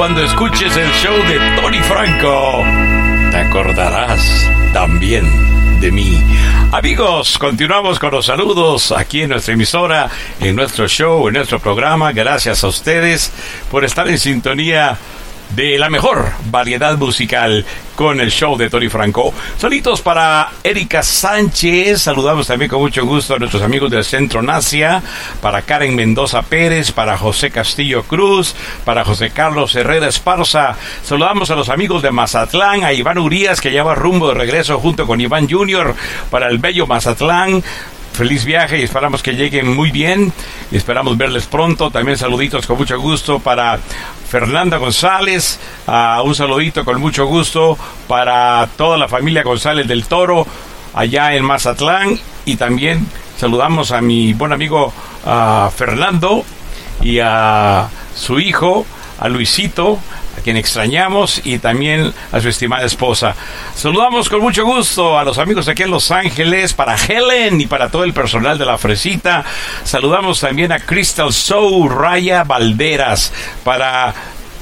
cuando 0.08 0.24
escuches 0.24 0.74
el 0.74 0.90
show 0.92 1.14
de 1.24 1.38
Tony 1.60 1.80
Franco, 1.80 2.64
te 3.30 3.36
acordarás 3.36 4.50
también 4.72 5.26
de 5.82 5.92
mí. 5.92 6.18
Amigos, 6.72 7.36
continuamos 7.38 7.98
con 7.98 8.12
los 8.12 8.24
saludos 8.24 8.90
aquí 8.90 9.20
en 9.20 9.28
nuestra 9.28 9.52
emisora, 9.52 10.08
en 10.40 10.56
nuestro 10.56 10.88
show, 10.88 11.28
en 11.28 11.34
nuestro 11.34 11.58
programa. 11.60 12.12
Gracias 12.12 12.64
a 12.64 12.68
ustedes 12.68 13.30
por 13.70 13.84
estar 13.84 14.08
en 14.08 14.18
sintonía 14.18 14.96
de 15.50 15.78
la 15.78 15.90
mejor 15.90 16.32
variedad 16.50 16.96
musical 16.96 17.64
con 17.94 18.20
el 18.20 18.30
show 18.30 18.56
de 18.56 18.70
Tony 18.70 18.88
Franco. 18.88 19.34
Saludos 19.56 20.02
para 20.02 20.50
Erika 20.62 21.02
Sánchez, 21.02 22.02
saludamos 22.02 22.46
también 22.46 22.70
con 22.70 22.80
mucho 22.80 23.04
gusto 23.04 23.34
a 23.34 23.38
nuestros 23.38 23.62
amigos 23.62 23.90
del 23.90 24.04
Centro 24.04 24.40
Nacia, 24.40 25.02
para 25.40 25.62
Karen 25.62 25.96
Mendoza 25.96 26.42
Pérez, 26.42 26.92
para 26.92 27.18
José 27.18 27.50
Castillo 27.50 28.04
Cruz, 28.04 28.54
para 28.84 29.04
José 29.04 29.30
Carlos 29.30 29.74
Herrera 29.74 30.08
Esparza. 30.08 30.76
Saludamos 31.02 31.50
a 31.50 31.56
los 31.56 31.70
amigos 31.70 32.02
de 32.02 32.12
Mazatlán, 32.12 32.84
a 32.84 32.92
Iván 32.92 33.18
Urias 33.18 33.60
que 33.60 33.72
ya 33.72 33.82
va 33.82 33.94
rumbo 33.94 34.28
de 34.28 34.34
regreso 34.34 34.78
junto 34.78 35.06
con 35.06 35.20
Iván 35.20 35.48
Junior 35.48 35.94
para 36.30 36.48
el 36.48 36.58
bello 36.58 36.86
Mazatlán. 36.86 37.64
Feliz 38.18 38.44
viaje 38.44 38.80
y 38.80 38.82
esperamos 38.82 39.22
que 39.22 39.36
lleguen 39.36 39.72
muy 39.76 39.92
bien. 39.92 40.32
Y 40.72 40.76
esperamos 40.76 41.16
verles 41.16 41.46
pronto. 41.46 41.88
También 41.88 42.18
saluditos 42.18 42.66
con 42.66 42.76
mucho 42.76 42.98
gusto 42.98 43.38
para 43.38 43.78
Fernanda 44.28 44.76
González. 44.78 45.60
un 46.24 46.34
saludito 46.34 46.84
con 46.84 47.00
mucho 47.00 47.26
gusto 47.26 47.78
para 48.08 48.68
toda 48.76 48.98
la 48.98 49.06
familia 49.06 49.44
González 49.44 49.86
del 49.86 50.04
Toro 50.06 50.44
allá 50.94 51.32
en 51.36 51.44
Mazatlán. 51.44 52.18
Y 52.44 52.56
también 52.56 53.06
saludamos 53.36 53.92
a 53.92 54.00
mi 54.00 54.32
buen 54.32 54.52
amigo 54.52 54.92
Fernando 55.76 56.44
y 57.00 57.20
a 57.20 57.88
su 58.16 58.40
hijo, 58.40 58.84
a 59.20 59.28
Luisito, 59.28 60.00
quien 60.48 60.56
extrañamos, 60.56 61.42
y 61.44 61.58
también 61.58 62.10
a 62.32 62.40
su 62.40 62.48
estimada 62.48 62.86
esposa. 62.86 63.34
Saludamos 63.74 64.30
con 64.30 64.40
mucho 64.40 64.64
gusto 64.64 65.18
a 65.18 65.22
los 65.22 65.36
amigos 65.36 65.68
aquí 65.68 65.82
en 65.82 65.90
Los 65.90 66.10
Ángeles, 66.10 66.72
para 66.72 66.96
Helen 66.96 67.60
y 67.60 67.66
para 67.66 67.90
todo 67.90 68.02
el 68.02 68.14
personal 68.14 68.56
de 68.56 68.64
la 68.64 68.78
Fresita. 68.78 69.44
Saludamos 69.84 70.40
también 70.40 70.72
a 70.72 70.80
Crystal 70.80 71.34
Soul 71.34 71.90
Raya 71.90 72.44
Valderas, 72.44 73.30
para 73.62 74.14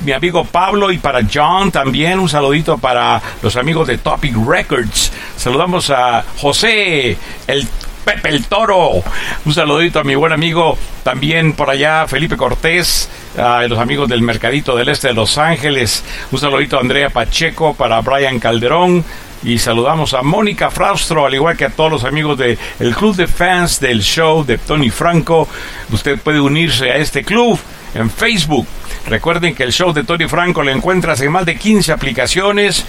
mi 0.04 0.10
amigo 0.10 0.44
Pablo 0.44 0.90
y 0.90 0.98
para 0.98 1.20
John 1.32 1.70
también 1.70 2.18
un 2.18 2.28
saludito 2.28 2.78
para 2.78 3.22
los 3.40 3.54
amigos 3.54 3.86
de 3.86 3.98
Topic 3.98 4.34
Records. 4.44 5.12
Saludamos 5.36 5.88
a 5.90 6.24
José, 6.40 7.16
el 7.46 7.68
Pepe 8.06 8.28
el 8.28 8.46
Toro. 8.46 9.02
Un 9.44 9.52
saludito 9.52 9.98
a 9.98 10.04
mi 10.04 10.14
buen 10.14 10.32
amigo 10.32 10.78
también 11.02 11.54
por 11.54 11.68
allá, 11.68 12.06
Felipe 12.06 12.36
Cortés, 12.36 13.10
a 13.36 13.62
los 13.62 13.80
amigos 13.80 14.08
del 14.08 14.22
Mercadito 14.22 14.76
del 14.76 14.90
Este 14.90 15.08
de 15.08 15.14
Los 15.14 15.38
Ángeles. 15.38 16.04
Un 16.30 16.38
saludito 16.38 16.76
a 16.76 16.82
Andrea 16.82 17.10
Pacheco, 17.10 17.74
para 17.74 18.00
Brian 18.02 18.38
Calderón. 18.38 19.04
Y 19.42 19.58
saludamos 19.58 20.14
a 20.14 20.22
Mónica 20.22 20.70
Fraustro, 20.70 21.26
al 21.26 21.34
igual 21.34 21.56
que 21.56 21.64
a 21.64 21.70
todos 21.70 21.90
los 21.90 22.04
amigos 22.04 22.38
del 22.38 22.94
club 22.94 23.16
de 23.16 23.26
fans 23.26 23.80
del 23.80 24.02
show 24.02 24.44
de 24.44 24.58
Tony 24.58 24.90
Franco. 24.90 25.48
Usted 25.90 26.16
puede 26.20 26.40
unirse 26.40 26.92
a 26.92 26.96
este 26.98 27.24
club 27.24 27.58
en 27.94 28.08
Facebook. 28.08 28.68
Recuerden 29.08 29.54
que 29.56 29.64
el 29.64 29.72
show 29.72 29.92
de 29.92 30.04
Tony 30.04 30.28
Franco 30.28 30.62
lo 30.62 30.70
encuentras 30.70 31.20
en 31.22 31.32
más 31.32 31.44
de 31.44 31.56
15 31.56 31.92
aplicaciones, 31.92 32.86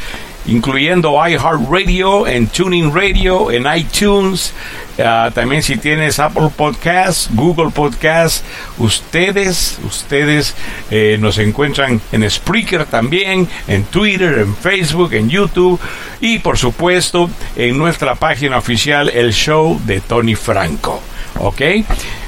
incluyendo 0.48 1.14
iHeartRadio, 1.26 2.26
en 2.28 2.48
Tuning 2.48 2.94
Radio, 2.94 3.52
en 3.52 3.66
iTunes. 3.76 4.54
Ah, 5.00 5.30
también 5.34 5.62
si 5.62 5.78
tienes 5.78 6.18
Apple 6.20 6.50
Podcasts, 6.56 7.30
Google 7.34 7.70
Podcasts, 7.70 8.44
ustedes, 8.80 9.78
ustedes 9.84 10.56
eh, 10.90 11.18
nos 11.20 11.38
encuentran 11.38 12.02
en 12.12 12.30
Spreaker 12.30 12.86
también, 12.86 13.48
en 13.68 13.84
Twitter, 13.84 14.40
en 14.40 14.56
Facebook, 14.56 15.14
en 15.14 15.30
YouTube 15.30 15.80
y 16.20 16.40
por 16.40 16.58
supuesto 16.58 17.30
en 17.56 17.78
nuestra 17.78 18.16
página 18.16 18.58
oficial, 18.58 19.10
el 19.10 19.34
show 19.34 19.80
de 19.86 20.02
Tony 20.02 20.36
Franco. 20.36 21.02
¿Ok? 21.40 21.62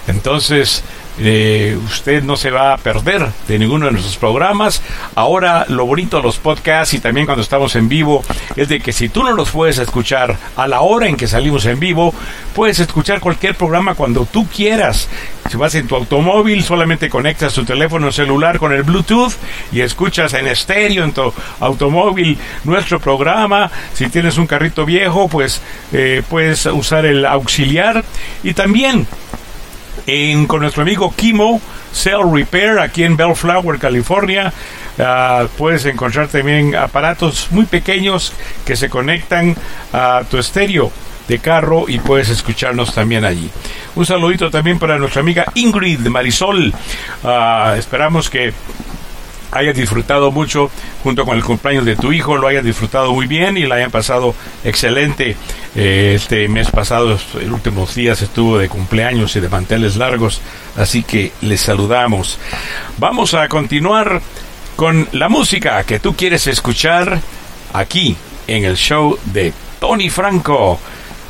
Entonces, 0.08 0.84
usted 1.86 2.24
no 2.24 2.38
se 2.38 2.50
va 2.50 2.74
a 2.74 2.78
perder 2.78 3.28
de 3.48 3.60
ninguno 3.60 3.88
de 3.88 3.92
nuestros 3.92 4.18
programas. 4.18 4.82
Ahora, 5.16 5.66
lo 5.68 5.86
bonito 5.86 6.18
de 6.18 6.24
los 6.24 6.38
podcasts 6.38 6.94
y 6.94 7.00
también 7.00 7.26
cuando 7.26 7.42
estamos 7.42 7.76
en 7.76 7.90
vivo 7.90 8.24
es 8.56 8.70
de 8.70 8.80
que 8.80 8.94
si 8.94 9.10
tú 9.10 9.24
no 9.24 9.34
los 9.34 9.52
puedes 9.52 9.78
escuchar 9.78 10.38
a 10.56 10.68
la 10.68 10.82
hora 10.82 11.08
en 11.08 11.18
que 11.18 11.28
salimos 11.28 11.66
en 11.66 11.80
vivo, 11.80 12.14
puedes 12.56 12.80
escuchar 12.80 13.20
cualquier 13.20 13.56
programa 13.56 13.96
cuando 13.96 14.26
tú 14.26 14.48
quieras. 14.48 15.10
Si 15.50 15.58
vas 15.58 15.76
en 15.76 15.88
tu 15.88 15.96
automóvil, 15.96 16.64
solamente 16.64 17.10
conectas 17.10 17.54
tu 17.54 17.66
teléfono 17.66 18.12
celular 18.12 18.60
con 18.60 18.72
el 18.72 18.84
Bluetooth 18.84 19.34
y 19.72 19.82
escuchas 19.82 20.34
en 20.36 20.48
estéreo 20.48 21.04
en 21.04 21.12
tu 21.12 21.34
automóvil 21.60 22.38
nuestro 22.64 23.00
programa. 23.00 23.72
Si 23.94 24.08
tienes 24.10 24.38
un 24.38 24.48
carrito 24.48 24.86
viejo, 24.86 25.28
pues 25.28 25.62
eh, 25.92 26.22
puedes 26.30 26.66
usar 26.68 27.06
el 27.06 27.26
auxiliar 27.26 28.04
y 28.44 28.54
también 28.54 29.08
con 30.48 30.62
nuestro 30.62 30.82
amigo 30.82 31.14
Kimo 31.16 31.62
Cell 31.94 32.34
Repair 32.34 32.80
aquí 32.80 33.04
en 33.04 33.16
Bellflower, 33.16 33.78
California. 33.78 34.52
Ah, 34.98 35.46
puedes 35.56 35.86
encontrar 35.86 36.28
también 36.28 36.76
aparatos 36.76 37.48
muy 37.52 37.66
pequeños 37.66 38.34
que 38.66 38.76
se 38.76 38.90
conectan 38.90 39.56
a 39.94 40.24
tu 40.30 40.40
estéreo 40.40 40.92
de 41.28 41.38
carro 41.38 41.86
y 41.88 42.00
puedes 42.00 42.30
escucharnos 42.30 42.94
también 42.94 43.24
allí. 43.24 43.52
Un 43.96 44.06
saludito 44.06 44.50
también 44.50 44.80
para 44.80 44.98
nuestra 44.98 45.22
amiga 45.22 45.46
Ingrid 45.54 46.00
Marisol. 46.08 46.74
Ah, 47.24 47.76
esperamos 47.78 48.32
que 48.32 48.52
hayas 49.52 49.76
disfrutado 49.76 50.32
mucho 50.32 50.70
junto 51.04 51.26
con 51.26 51.38
el 51.38 51.44
cumpleaños 51.44 51.86
de 51.86 51.96
tu 51.96 52.12
hijo, 52.12 52.38
lo 52.38 52.48
hayas 52.48 52.64
disfrutado 52.64 53.14
muy 53.14 53.28
bien 53.28 53.58
y 53.58 53.66
la 53.66 53.76
hayan 53.76 53.92
pasado 53.92 54.36
excelente. 54.64 55.36
Eh, 55.76 56.14
este 56.16 56.48
mes 56.48 56.72
pasado, 56.72 57.10
los 57.10 57.36
últimos 57.36 57.96
días 57.96 58.22
estuvo 58.22 58.58
de 58.58 58.70
cumpleaños 58.70 59.36
y 59.36 59.40
de 59.40 59.50
manteles 59.50 59.96
largos, 59.96 60.42
así 60.78 61.04
que 61.04 61.32
les 61.42 61.62
saludamos. 61.62 62.40
Vamos 62.98 63.34
a 63.34 63.48
continuar 63.48 64.22
con 64.76 65.08
la 65.12 65.30
música 65.30 65.84
que 65.84 66.00
tú 66.00 66.16
quieres 66.16 66.48
escuchar 66.48 67.20
aquí 67.74 68.16
en 68.48 68.66
el 68.66 68.76
show 68.78 69.18
de 69.26 69.54
Tony 69.80 70.10
Franco. 70.10 70.80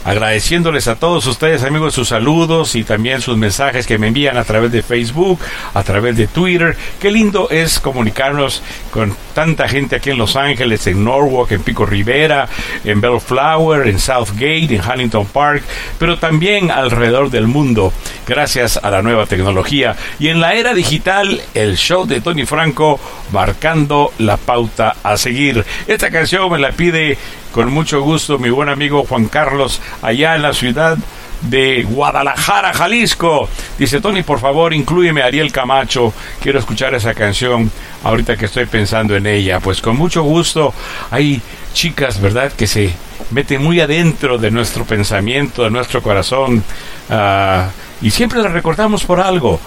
Agradeciéndoles 0.05 0.87
a 0.87 0.95
todos 0.95 1.25
ustedes, 1.27 1.63
amigos, 1.63 1.93
sus 1.93 2.09
saludos 2.09 2.75
y 2.75 2.83
también 2.83 3.21
sus 3.21 3.37
mensajes 3.37 3.85
que 3.85 3.97
me 3.97 4.07
envían 4.07 4.37
a 4.37 4.43
través 4.43 4.71
de 4.71 4.81
Facebook, 4.81 5.39
a 5.73 5.83
través 5.83 6.15
de 6.17 6.27
Twitter. 6.27 6.77
Qué 6.99 7.11
lindo 7.11 7.49
es 7.49 7.79
comunicarnos 7.79 8.63
con 8.91 9.15
tanta 9.33 9.67
gente 9.67 9.95
aquí 9.95 10.09
en 10.09 10.17
Los 10.17 10.35
Ángeles, 10.35 10.85
en 10.87 11.03
Norwalk, 11.03 11.51
en 11.51 11.63
Pico 11.63 11.85
Rivera, 11.85 12.47
en 12.83 13.01
Bellflower, 13.01 13.87
en 13.87 13.99
Southgate, 13.99 14.75
en 14.75 14.81
Huntington 14.81 15.25
Park, 15.27 15.63
pero 15.97 16.17
también 16.17 16.71
alrededor 16.71 17.29
del 17.29 17.47
mundo, 17.47 17.93
gracias 18.27 18.77
a 18.77 18.89
la 18.89 19.01
nueva 19.01 19.25
tecnología. 19.25 19.95
Y 20.19 20.29
en 20.29 20.39
la 20.39 20.53
era 20.53 20.73
digital, 20.73 21.41
el 21.53 21.77
show 21.77 22.05
de 22.05 22.21
Tony 22.21 22.45
Franco 22.45 22.99
marcando 23.31 24.13
la 24.17 24.37
pauta 24.37 24.95
a 25.03 25.17
seguir. 25.17 25.65
Esta 25.87 26.09
canción 26.09 26.51
me 26.51 26.59
la 26.59 26.71
pide 26.71 27.17
con 27.51 27.71
mucho 27.71 28.01
gusto 28.01 28.39
mi 28.39 28.49
buen 28.49 28.69
amigo 28.69 29.05
Juan 29.07 29.27
Carlos 29.27 29.81
allá 30.01 30.35
en 30.35 30.41
la 30.41 30.53
ciudad 30.53 30.97
de 31.41 31.83
Guadalajara, 31.83 32.73
Jalisco. 32.73 33.47
Dice 33.77 34.01
Tony, 34.01 34.23
por 34.23 34.39
favor, 34.39 34.73
inclúyeme 34.73 35.21
a 35.21 35.25
Ariel 35.25 35.51
Camacho. 35.51 36.13
Quiero 36.41 36.59
escuchar 36.59 36.93
esa 36.95 37.13
canción 37.13 37.71
ahorita 38.03 38.35
que 38.35 38.45
estoy 38.45 38.65
pensando 38.65 39.15
en 39.15 39.25
ella. 39.25 39.59
Pues 39.59 39.81
con 39.81 39.95
mucho 39.95 40.23
gusto. 40.23 40.73
Hay 41.11 41.41
chicas, 41.73 42.19
¿verdad?, 42.19 42.51
que 42.51 42.67
se 42.67 42.93
meten 43.31 43.63
muy 43.63 43.79
adentro 43.79 44.37
de 44.37 44.51
nuestro 44.51 44.85
pensamiento, 44.85 45.63
de 45.63 45.71
nuestro 45.71 46.01
corazón. 46.01 46.63
ah, 47.09 47.69
y 48.01 48.11
siempre 48.11 48.41
las 48.41 48.53
recordamos 48.53 49.03
por 49.03 49.19
algo 49.19 49.59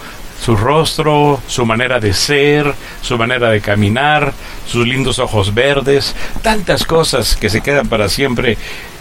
su 0.43 0.57
rostro, 0.57 1.39
su 1.47 1.65
manera 1.65 2.01
de 2.01 2.13
ser, 2.13 2.73
su 3.01 3.17
manera 3.17 3.49
de 3.49 3.61
caminar, 3.61 4.33
sus 4.67 4.85
lindos 4.85 5.19
ojos 5.19 5.53
verdes, 5.53 6.13
tantas 6.41 6.83
cosas 6.83 7.37
que 7.37 7.49
se 7.49 7.61
quedan 7.61 7.87
para 7.87 8.09
siempre 8.09 8.57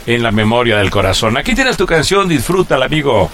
en 0.06 0.22
la 0.22 0.30
memoria 0.30 0.76
del 0.76 0.90
corazón. 0.90 1.36
Aquí 1.36 1.54
tienes 1.56 1.76
tu 1.76 1.84
canción, 1.84 2.28
disfrútala, 2.28 2.86
amigo. 2.86 3.28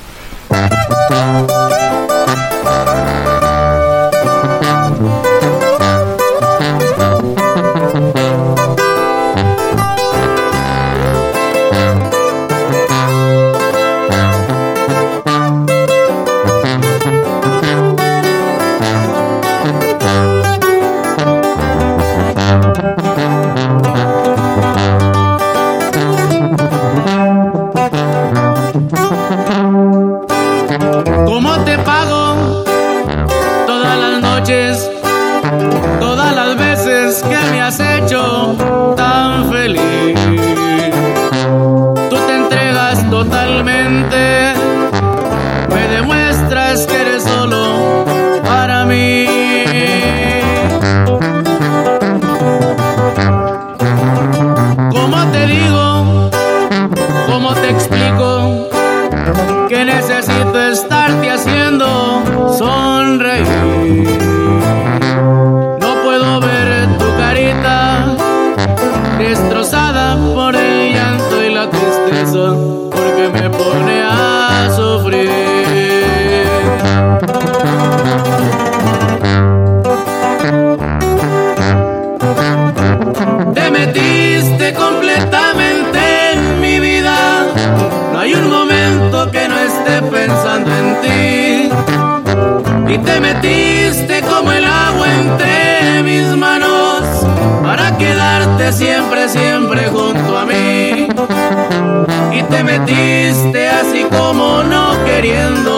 Te 93.21 93.35
metiste 93.35 94.21
como 94.23 94.53
el 94.53 94.65
agua 94.65 95.07
entre 95.13 96.03
mis 96.05 96.37
manos 96.37 97.03
para 97.65 97.97
quedarte 97.99 98.73
siempre, 98.73 99.29
siempre 99.29 99.89
junto 99.89 100.39
a 100.39 100.47
mí. 100.47 101.09
Y 102.33 102.43
te 102.45 102.63
metiste 102.63 103.69
así 103.69 104.05
como 104.05 104.63
no 104.63 105.05
queriendo. 105.05 105.78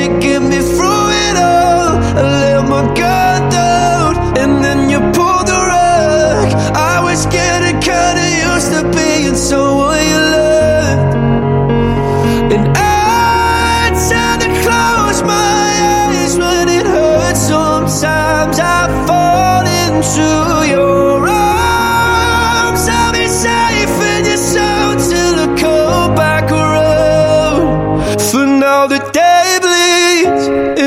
here 0.00 0.08
to 0.08 0.20
get 0.20 0.42
me 0.42 0.58
through 0.60 0.89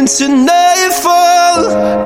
and 0.05 0.49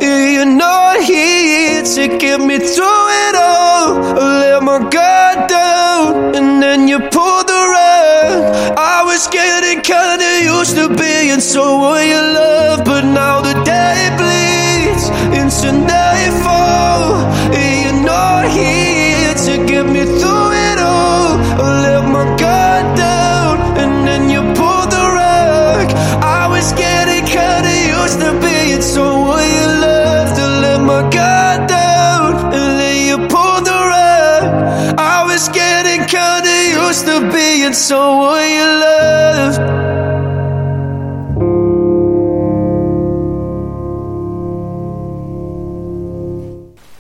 You're 0.03 0.45
not 0.45 1.01
here 1.01 1.81
to 1.81 2.17
get 2.19 2.39
me 2.39 2.59
through 2.59 3.07
it 3.25 3.35
all. 3.35 4.19
I 4.19 4.39
let 4.41 4.61
my 4.61 4.77
guard 4.77 5.49
down, 5.49 6.35
and 6.35 6.61
then 6.61 6.87
you 6.87 6.99
pulled 6.99 7.47
the 7.47 7.61
rug. 7.73 8.77
I 8.77 9.01
was 9.03 9.27
getting 9.27 9.81
kinda 9.81 10.43
used 10.43 10.75
to 10.75 10.89
being 10.89 11.39
someone 11.39 12.07
you 12.07 12.21
love, 12.21 12.85
but 12.85 13.03
now 13.03 13.41
the 13.41 13.55
day 13.63 14.26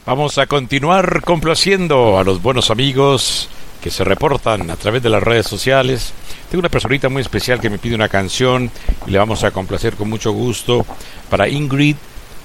Vamos 0.05 0.37
a 0.37 0.47
continuar 0.47 1.21
complaciendo 1.23 2.17
a 2.17 2.23
los 2.25 2.41
buenos 2.41 2.69
amigos 2.69 3.47
que 3.81 3.89
se 3.89 4.03
reportan 4.03 4.69
a 4.69 4.75
través 4.75 5.01
de 5.01 5.09
las 5.09 5.23
redes 5.23 5.47
sociales. 5.47 6.11
Tengo 6.49 6.59
una 6.59 6.69
personita 6.69 7.07
muy 7.07 7.21
especial 7.21 7.61
que 7.61 7.69
me 7.69 7.77
pide 7.77 7.95
una 7.95 8.09
canción 8.09 8.69
y 9.05 9.11
le 9.11 9.19
vamos 9.19 9.45
a 9.45 9.51
complacer 9.51 9.95
con 9.95 10.09
mucho 10.09 10.33
gusto. 10.33 10.85
Para 11.29 11.47
Ingrid, 11.47 11.95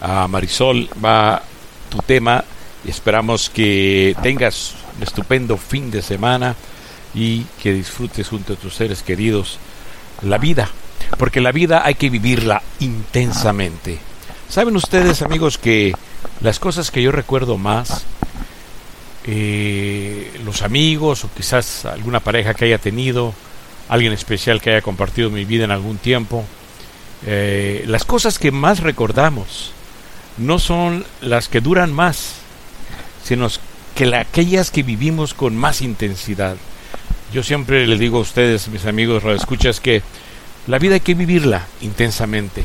a 0.00 0.28
Marisol 0.28 0.88
va 1.04 1.42
tu 1.88 1.98
tema 1.98 2.44
esperamos 2.84 3.50
que 3.50 4.16
tengas 4.22 4.74
un 4.96 5.02
estupendo 5.02 5.56
fin 5.56 5.90
de 5.90 6.02
semana 6.02 6.54
y 7.14 7.44
que 7.62 7.72
disfrutes 7.72 8.28
junto 8.28 8.54
a 8.54 8.56
tus 8.56 8.74
seres 8.74 9.02
queridos 9.02 9.58
la 10.22 10.38
vida, 10.38 10.70
porque 11.18 11.40
la 11.40 11.52
vida 11.52 11.82
hay 11.84 11.94
que 11.94 12.10
vivirla 12.10 12.62
intensamente. 12.80 13.98
¿Saben 14.48 14.76
ustedes, 14.76 15.22
amigos, 15.22 15.58
que 15.58 15.94
las 16.40 16.58
cosas 16.58 16.90
que 16.90 17.02
yo 17.02 17.12
recuerdo 17.12 17.58
más, 17.58 18.04
eh, 19.24 20.32
los 20.44 20.62
amigos 20.62 21.24
o 21.24 21.30
quizás 21.34 21.84
alguna 21.84 22.20
pareja 22.20 22.54
que 22.54 22.64
haya 22.66 22.78
tenido, 22.78 23.34
alguien 23.88 24.12
especial 24.12 24.60
que 24.60 24.70
haya 24.70 24.82
compartido 24.82 25.30
mi 25.30 25.44
vida 25.44 25.64
en 25.64 25.70
algún 25.70 25.98
tiempo, 25.98 26.44
eh, 27.26 27.84
las 27.86 28.04
cosas 28.04 28.38
que 28.38 28.50
más 28.50 28.80
recordamos 28.80 29.72
no 30.38 30.58
son 30.58 31.04
las 31.20 31.48
que 31.48 31.60
duran 31.60 31.92
más, 31.92 32.34
sino 33.24 33.48
que 33.94 34.06
la- 34.06 34.20
aquellas 34.20 34.70
que 34.70 34.82
vivimos 34.82 35.34
con 35.34 35.56
más 35.56 35.82
intensidad. 35.82 36.56
Yo 37.32 37.42
siempre 37.42 37.86
les 37.86 37.98
digo 37.98 38.18
a 38.18 38.20
ustedes, 38.20 38.68
mis 38.68 38.84
amigos 38.84 39.24
escuchas 39.24 39.80
que 39.80 40.02
la 40.66 40.78
vida 40.78 40.94
hay 40.94 41.00
que 41.00 41.14
vivirla 41.14 41.66
intensamente. 41.80 42.64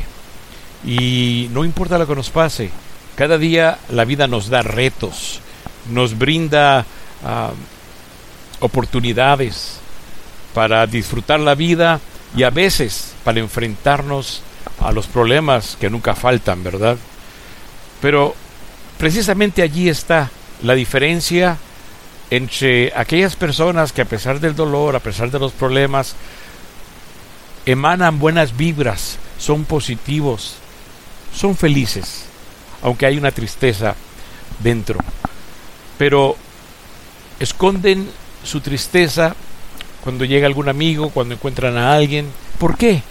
Y 0.84 1.48
no 1.52 1.64
importa 1.64 1.96
lo 1.96 2.06
que 2.06 2.14
nos 2.14 2.28
pase, 2.28 2.70
cada 3.16 3.38
día 3.38 3.78
la 3.88 4.04
vida 4.04 4.26
nos 4.26 4.50
da 4.50 4.60
retos, 4.60 5.40
nos 5.90 6.18
brinda 6.18 6.84
ah, 7.24 7.52
oportunidades 8.60 9.80
para 10.52 10.86
disfrutar 10.86 11.40
la 11.40 11.54
vida 11.54 12.00
y 12.36 12.42
a 12.42 12.50
veces 12.50 13.14
para 13.24 13.40
enfrentarnos 13.40 14.42
a 14.80 14.92
los 14.92 15.06
problemas 15.06 15.78
que 15.80 15.88
nunca 15.88 16.14
faltan, 16.14 16.62
¿verdad? 16.62 16.98
Pero 18.02 18.34
precisamente 18.98 19.62
allí 19.62 19.88
está 19.88 20.30
la 20.62 20.74
diferencia 20.74 21.56
entre 22.30 22.92
aquellas 22.94 23.36
personas 23.36 23.92
que 23.92 24.02
a 24.02 24.06
pesar 24.06 24.40
del 24.40 24.54
dolor, 24.54 24.96
a 24.96 25.00
pesar 25.00 25.30
de 25.30 25.38
los 25.38 25.52
problemas, 25.52 26.14
emanan 27.66 28.18
buenas 28.18 28.56
vibras, 28.56 29.18
son 29.38 29.64
positivos, 29.64 30.56
son 31.34 31.56
felices, 31.56 32.24
aunque 32.82 33.06
hay 33.06 33.16
una 33.16 33.30
tristeza 33.30 33.94
dentro. 34.60 34.98
Pero 35.96 36.36
esconden 37.40 38.08
su 38.44 38.60
tristeza 38.60 39.34
cuando 40.02 40.24
llega 40.24 40.46
algún 40.46 40.68
amigo, 40.68 41.10
cuando 41.10 41.34
encuentran 41.34 41.76
a 41.76 41.94
alguien. 41.94 42.30
¿Por 42.58 42.76
qué? 42.76 43.02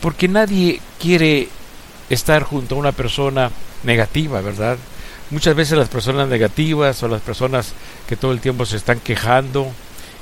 Porque 0.00 0.28
nadie 0.28 0.80
quiere 1.00 1.48
estar 2.10 2.42
junto 2.42 2.74
a 2.74 2.78
una 2.78 2.92
persona 2.92 3.50
negativa, 3.82 4.40
¿verdad? 4.40 4.76
Muchas 5.30 5.54
veces 5.54 5.78
las 5.78 5.88
personas 5.88 6.28
negativas 6.28 7.02
o 7.02 7.08
las 7.08 7.22
personas 7.22 7.72
que 8.08 8.16
todo 8.16 8.32
el 8.32 8.40
tiempo 8.40 8.66
se 8.66 8.76
están 8.76 9.00
quejando 9.00 9.72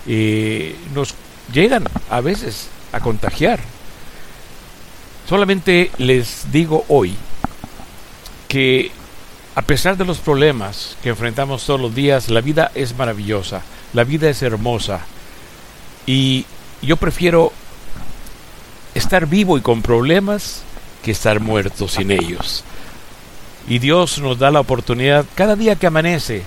eh, 0.06 0.76
nos 0.94 1.14
llegan 1.52 1.84
a 2.10 2.20
veces 2.20 2.68
a 2.92 3.00
contagiar. 3.00 3.60
Solamente 5.28 5.90
les 5.98 6.50
digo 6.50 6.84
hoy 6.88 7.14
que 8.48 8.90
a 9.54 9.62
pesar 9.62 9.96
de 9.96 10.04
los 10.04 10.18
problemas 10.18 10.96
que 11.02 11.10
enfrentamos 11.10 11.64
todos 11.64 11.80
los 11.80 11.94
días, 11.94 12.28
la 12.28 12.40
vida 12.40 12.72
es 12.74 12.96
maravillosa, 12.96 13.62
la 13.92 14.04
vida 14.04 14.28
es 14.28 14.42
hermosa 14.42 15.00
y 16.06 16.46
yo 16.80 16.96
prefiero 16.96 17.52
estar 18.94 19.26
vivo 19.26 19.56
y 19.56 19.60
con 19.60 19.82
problemas 19.82 20.62
que 21.02 21.12
estar 21.12 21.40
muerto 21.40 21.88
sin 21.88 22.10
ellos. 22.10 22.64
Y 23.68 23.78
Dios 23.78 24.18
nos 24.18 24.38
da 24.38 24.50
la 24.50 24.60
oportunidad, 24.60 25.24
cada 25.36 25.54
día 25.54 25.76
que 25.76 25.86
amanece, 25.86 26.42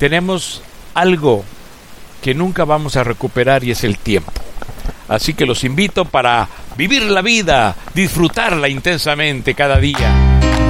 tenemos 0.00 0.62
algo 0.94 1.44
que 2.22 2.32
nunca 2.32 2.64
vamos 2.64 2.96
a 2.96 3.04
recuperar 3.04 3.64
y 3.64 3.70
es 3.70 3.84
el 3.84 3.98
tiempo. 3.98 4.32
Así 5.08 5.34
que 5.34 5.44
los 5.44 5.62
invito 5.62 6.06
para 6.06 6.48
vivir 6.74 7.02
la 7.02 7.20
vida, 7.20 7.76
disfrutarla 7.92 8.70
intensamente 8.70 9.54
cada 9.54 9.76
día. 9.76 10.69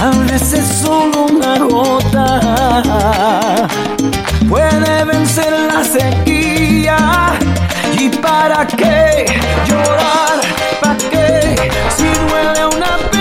a 0.00 0.10
veces 0.10 0.66
solo 0.66 1.26
una 1.26 1.58
gota 1.58 3.68
puede 4.48 5.04
vencer 5.04 5.52
la 5.52 5.84
sequía. 5.84 7.38
¿Y 7.98 8.08
para 8.08 8.66
qué 8.66 9.26
llorar? 9.66 10.40
¿Para 10.80 10.96
qué 10.96 11.70
si 11.96 12.04
duele 12.04 12.66
una 12.66 12.96
pena? 13.10 13.19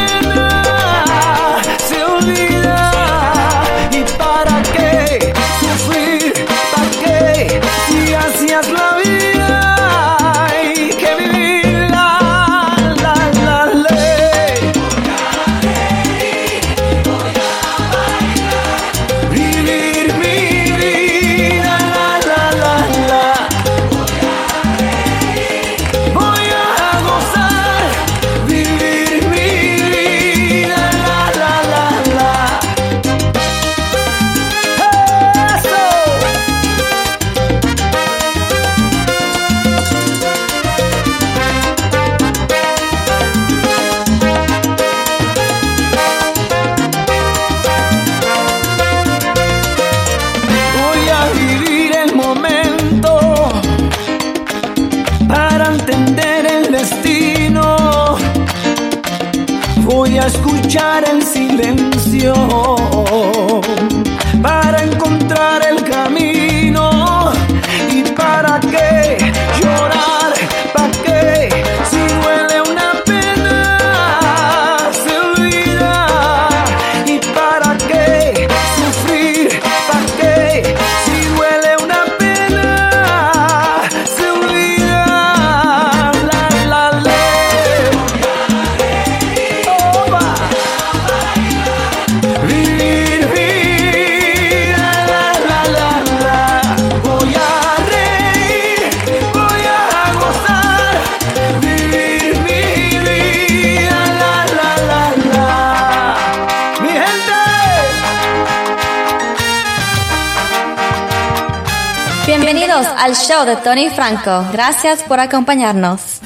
al 113.10 113.15
show 113.15 113.44
de 113.44 113.56
Tony 113.56 113.90
Franco. 113.90 114.45
Gracias 114.52 115.02
por 115.02 115.19
acompañarnos. 115.19 116.22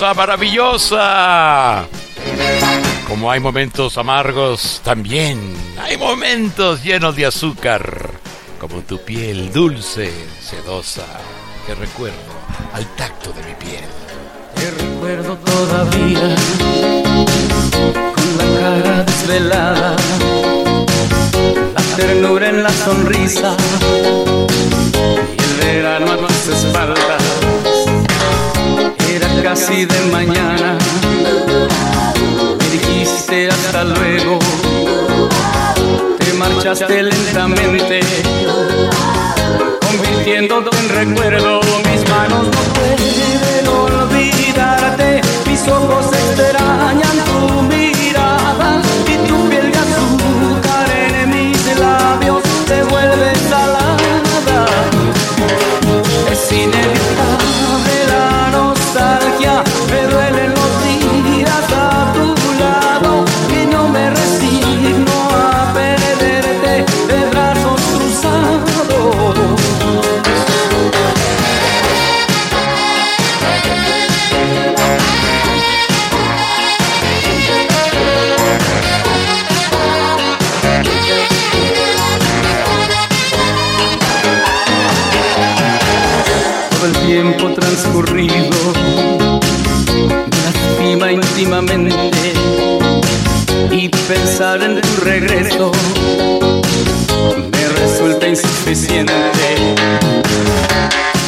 maravillosa. 0.00 1.86
Como 3.08 3.30
hay 3.30 3.40
momentos 3.40 3.96
amargos, 3.96 4.82
también 4.84 5.40
hay 5.80 5.96
momentos 5.96 6.82
llenos 6.82 7.16
de 7.16 7.24
azúcar, 7.24 8.10
como 8.60 8.80
tu 8.80 8.98
piel 8.98 9.50
dulce, 9.52 10.12
sedosa, 10.42 11.06
que 11.66 11.74
recuerdo 11.74 12.16
al 12.74 12.84
tacto 12.96 13.32
de 13.32 13.42
mi 13.42 13.54
piel. 13.54 13.84
Te 14.54 14.70
recuerdo 14.70 15.38
todavía, 15.38 16.36
con 18.14 18.38
la 18.38 18.60
cara 18.60 19.02
desvelada, 19.04 19.96
la 21.74 21.96
ternura 21.96 22.48
en 22.50 22.62
la 22.62 22.70
sonrisa, 22.70 23.56
y 25.38 25.42
el 25.42 25.66
verano 25.66 26.12
a 26.12 26.16
tus 26.18 26.48
espaldas 26.48 27.45
era 29.16 29.42
casi 29.42 29.86
de 29.86 30.00
mañana. 30.12 30.76
Me 32.58 32.70
dijiste 32.70 33.48
hasta 33.48 33.84
luego. 33.84 34.38
Te 36.18 36.32
marchaste 36.34 37.02
lentamente, 37.02 38.00
convirtiéndote 39.80 40.76
en 40.76 40.88
recuerdo. 40.88 41.60
Mis 41.90 42.08
manos 42.10 42.46
no 42.54 42.62
pueden 42.74 43.68
olvidarte, 43.68 45.20
mis 45.46 45.66
ojos 45.68 46.06
extrañan. 46.12 47.05
Regreso 95.20 95.72
me 97.52 97.68
resulta 97.80 98.28
insuficiente. 98.28 99.12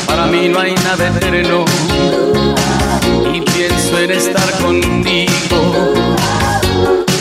Para 0.06 0.26
mí 0.26 0.48
no 0.48 0.60
hay 0.60 0.74
nada 0.74 1.08
eterno 1.08 1.64
y 3.32 3.40
pienso 3.40 3.98
en 3.98 4.10
estar 4.10 4.50
contigo, 4.58 5.94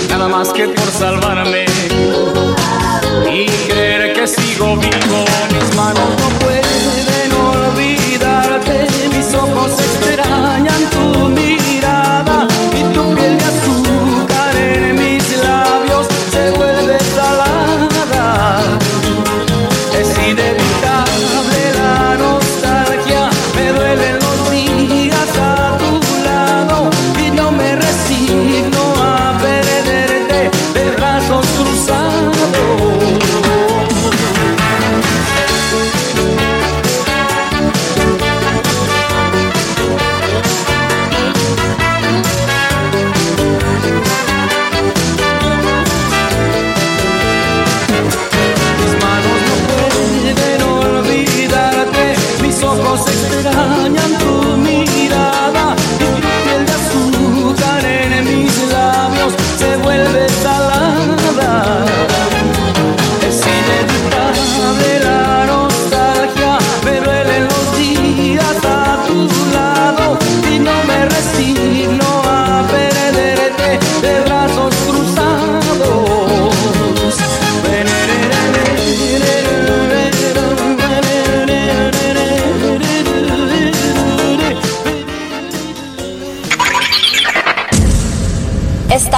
nada 0.09 0.27
más 0.27 0.49
que 0.49 0.67
por 0.67 0.91
salvarme 0.91 1.65
y 3.31 3.45
creer 3.69 4.13
que 4.13 4.27
sigo 4.27 4.75
vivo. 4.75 5.25
Mis 5.53 5.75
manos 5.75 6.09
no 6.19 6.39
pueden 6.39 6.86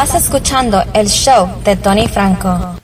Estás 0.09 0.23
escuchando 0.23 0.83
el 0.95 1.07
show 1.07 1.47
de 1.63 1.75
Tony 1.75 2.07
Franco. 2.07 2.78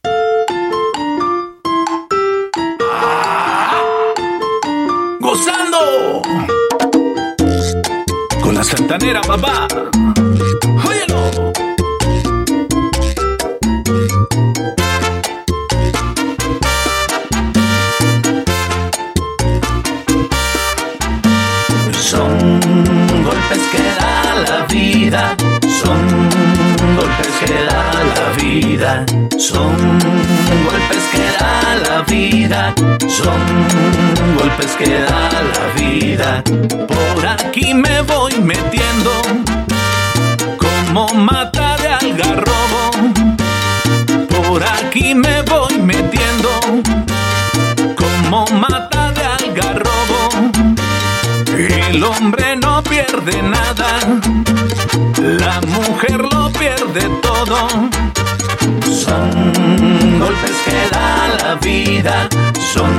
Por 36.45 37.26
aquí 37.26 37.73
me 37.73 38.01
voy 38.03 38.34
metiendo 38.39 39.11
como 40.57 41.07
mata 41.15 41.76
de 41.77 41.88
algarrobo. 41.88 42.91
Por 44.30 44.63
aquí 44.63 45.15
me 45.15 45.41
voy 45.41 45.77
metiendo 45.80 46.49
como 47.95 48.45
mata 48.47 49.11
de 49.11 49.23
algarrobo. 49.23 50.51
El 51.57 52.03
hombre 52.03 52.55
no 52.57 52.84
pierde 52.84 53.41
nada, 53.41 53.99
la 55.17 55.61
mujer 55.61 56.22
lo 56.31 56.51
pierde 56.51 57.09
todo. 57.22 57.67
Son 58.95 59.30
golpes 60.19 60.55
que 60.65 60.80
da 60.95 61.27
la 61.43 61.55
vida, 61.55 62.30
son 62.73 62.97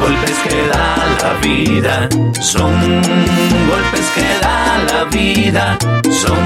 golpes 0.00 0.36
que 0.44 0.66
da 0.66 0.96
la 1.22 1.32
vida, 1.40 2.08
son 2.40 2.74
golpes 3.70 4.06
que 4.16 4.26
da 4.42 4.78
la 4.90 5.04
vida, 5.04 5.78
son 6.10 6.44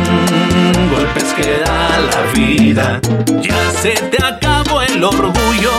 golpes 0.94 1.24
que 1.38 1.62
da 1.64 1.80
la 2.10 2.22
vida. 2.34 3.00
Ya 3.40 3.72
se 3.80 3.92
te 4.10 4.22
acabó 4.22 4.82
el 4.82 5.02
orgullo, 5.02 5.72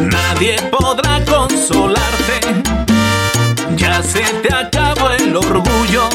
nadie 0.00 0.56
podrá 0.70 1.22
consolarte. 1.26 2.40
Ya 3.76 4.02
se 4.02 4.22
te 4.42 4.54
acabó 4.54 5.10
el 5.10 5.36
orgullo, 5.36 6.08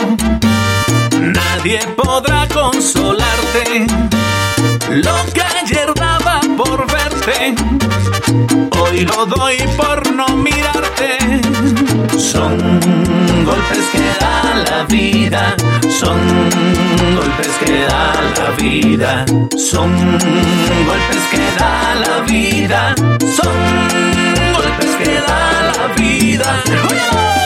nadie 1.21 1.79
podrá 1.95 2.47
consolarte. 2.47 3.85
Lo 4.89 5.15
que 5.33 5.41
ayer 5.41 5.93
daba 5.93 6.39
por 6.55 6.89
verte, 6.89 7.53
hoy 8.79 9.05
lo 9.05 9.25
doy 9.25 9.57
por 9.75 10.11
no 10.13 10.27
mirarte. 10.29 11.17
Son 12.17 12.57
golpes 13.43 13.85
que 13.91 13.99
da 14.19 14.63
la 14.69 14.83
vida, 14.85 15.55
son 15.89 16.17
golpes 17.15 17.51
que 17.65 17.81
da 17.83 18.13
la 18.37 18.51
vida, 18.51 19.25
son 19.57 19.91
golpes 20.85 21.23
que 21.31 21.45
da 21.59 21.95
la 21.95 22.21
vida, 22.21 22.95
son 23.19 23.55
golpes 24.53 24.95
que 24.95 25.13
da 25.19 25.73
la 25.77 25.93
vida. 25.95 27.36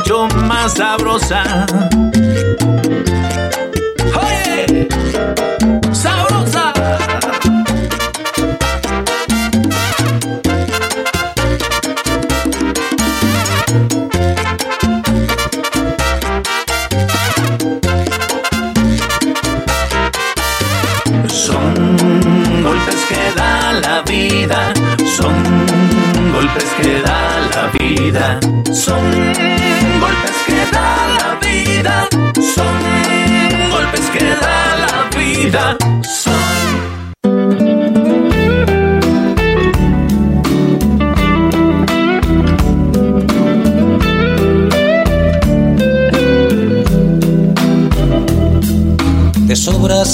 Mucho 0.00 0.28
más 0.46 0.74
sabrosa. 0.74 1.66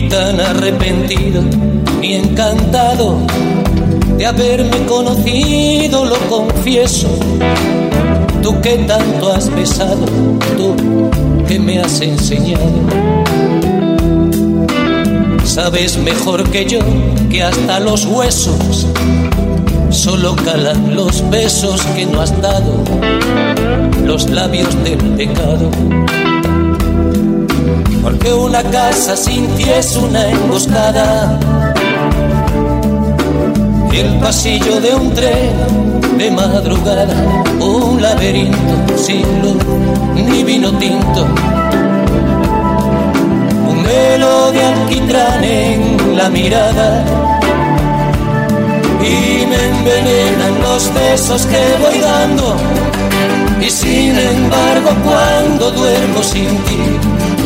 Ni 0.00 0.08
tan 0.08 0.40
arrepentido, 0.40 1.42
ni 2.00 2.14
encantado 2.14 3.18
de 4.16 4.26
haberme 4.26 4.86
conocido, 4.86 6.04
lo 6.04 6.16
confieso. 6.28 7.08
Tú 8.40 8.60
que 8.60 8.76
tanto 8.86 9.32
has 9.32 9.52
besado, 9.52 10.04
tú 10.56 10.76
que 11.48 11.58
me 11.58 11.80
has 11.80 12.00
enseñado. 12.00 12.78
Sabes 15.42 15.98
mejor 15.98 16.48
que 16.48 16.64
yo 16.64 16.78
que 17.28 17.42
hasta 17.42 17.80
los 17.80 18.06
huesos 18.06 18.86
solo 19.90 20.36
calan 20.36 20.94
los 20.94 21.28
besos 21.28 21.82
que 21.96 22.06
no 22.06 22.20
has 22.20 22.40
dado, 22.40 22.84
los 24.04 24.30
labios 24.30 24.72
del 24.84 24.98
pecado. 25.16 25.68
Porque 28.28 28.42
una 28.42 28.62
casa 28.62 29.16
sin 29.16 29.46
ti 29.56 29.64
es 29.64 29.96
una 29.96 30.28
emboscada. 30.28 31.38
El 33.90 34.18
pasillo 34.18 34.80
de 34.80 34.94
un 34.94 35.14
tren 35.14 36.18
de 36.18 36.30
madrugada, 36.30 37.14
un 37.58 38.02
laberinto 38.02 38.98
sin 38.98 39.24
luz 39.40 39.64
ni 40.14 40.44
vino 40.44 40.70
tinto. 40.78 41.26
Un 43.66 43.82
velo 43.84 44.52
de 44.52 44.62
alquitrán 44.62 45.44
en 45.44 46.16
la 46.16 46.28
mirada 46.28 47.04
y 49.00 49.46
me 49.46 49.68
envenenan 49.68 50.60
los 50.60 50.92
besos 50.92 51.46
que 51.46 51.62
voy 51.80 51.98
dando. 51.98 52.56
Y 53.58 53.70
sin 53.70 54.18
embargo, 54.18 54.90
cuando 55.04 55.70
duermo 55.70 56.22
sin 56.22 56.48
ti, 56.64 57.17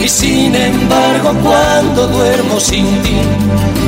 Y 0.00 0.08
sin 0.08 0.54
embargo 0.54 1.32
cuando 1.42 2.06
duermo 2.08 2.60
sin 2.60 2.86
ti, 3.02 3.16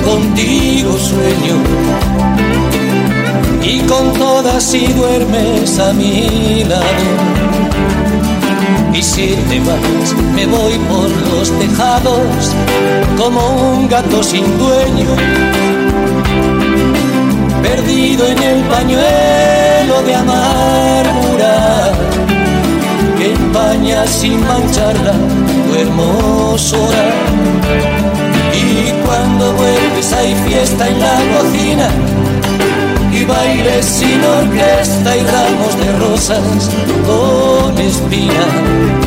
contigo 0.04 0.96
sueño. 0.98 1.56
Y 3.62 3.80
con 3.80 4.12
todas 4.14 4.62
si 4.62 4.86
duermes 4.88 5.78
a 5.78 5.92
mi 5.92 6.64
lado. 6.64 7.40
Y 8.92 9.02
si 9.02 9.36
te 9.48 9.60
vas, 9.60 10.14
me 10.34 10.46
voy 10.46 10.74
por 10.90 11.10
los 11.32 11.58
tejados 11.58 12.54
como 13.16 13.72
un 13.72 13.88
gato 13.88 14.22
sin 14.22 14.44
dueño. 14.58 15.10
Perdido 17.62 18.26
en 18.26 18.42
el 18.42 18.64
pañuelo 18.64 20.02
de 20.04 20.14
amargura 20.14 21.99
empaña 23.32 24.06
sin 24.06 24.40
mancharla 24.46 25.12
tu 25.66 25.74
hermosura. 25.74 27.04
Y 28.54 28.92
cuando 29.04 29.52
vuelves 29.54 30.12
hay 30.12 30.34
fiesta 30.46 30.88
en 30.88 31.00
la 31.00 31.16
cocina 31.36 31.88
y 33.12 33.24
bailes 33.24 33.84
sin 33.86 34.22
orquesta 34.24 35.16
y 35.16 35.22
ramos 35.22 35.72
de 35.80 35.98
rosas 35.98 36.70
con 37.06 37.78
espinas. 37.78 39.00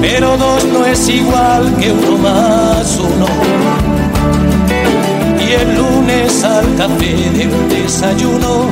Pero 0.00 0.36
dos 0.36 0.64
no 0.66 0.84
es 0.84 1.08
igual 1.08 1.74
que 1.76 1.92
uno 1.92 2.18
más 2.18 2.98
uno. 2.98 3.26
Y 5.46 5.52
el 5.52 5.76
lunes 5.76 6.44
al 6.44 6.74
café 6.76 7.30
de 7.30 7.46
un 7.46 7.68
desayuno 7.68 8.66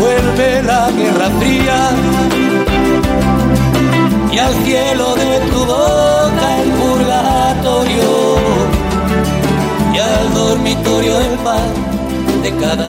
vuelve 0.00 0.62
la 0.62 0.90
guerra 0.90 1.30
fría 1.38 1.90
al 4.48 4.64
cielo 4.64 5.14
de 5.14 5.40
tu 5.50 5.58
boca 5.64 6.62
el 6.62 6.70
purgatorio 6.70 8.36
y 9.94 9.98
al 9.98 10.34
dormitorio 10.34 11.20
el 11.20 11.38
pan 11.38 12.42
de 12.42 12.56
cada 12.56 12.87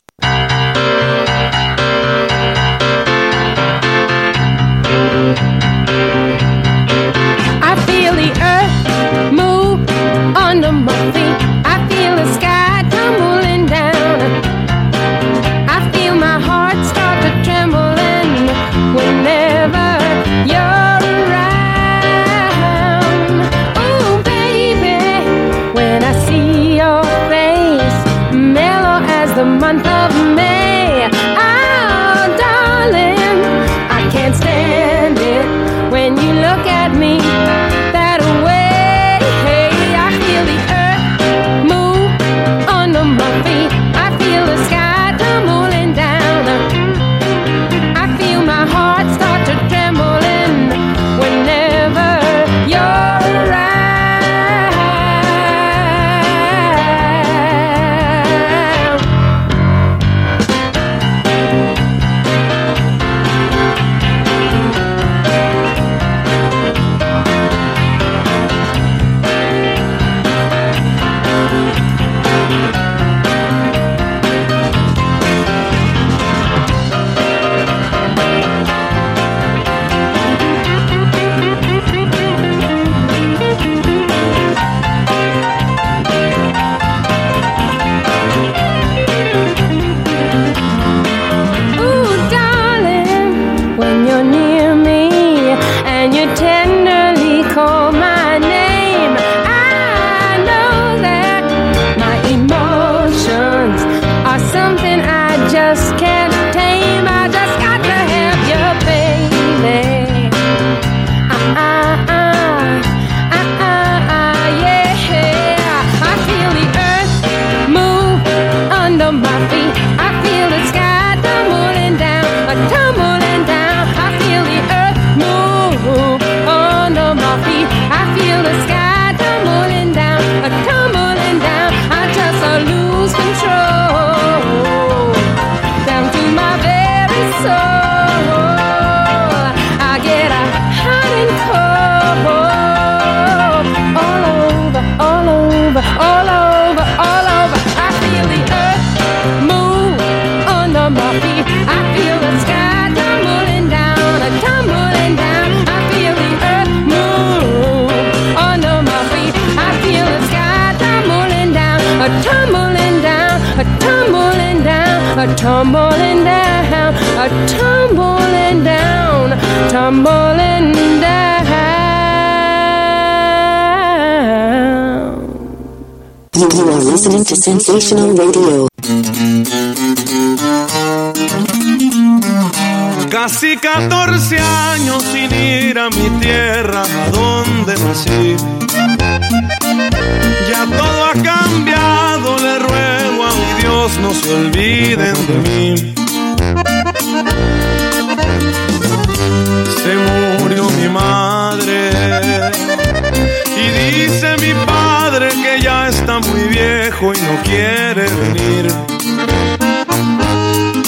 y 207.14 207.22
no 207.22 207.42
quiere 207.44 208.08
venir. 208.10 208.68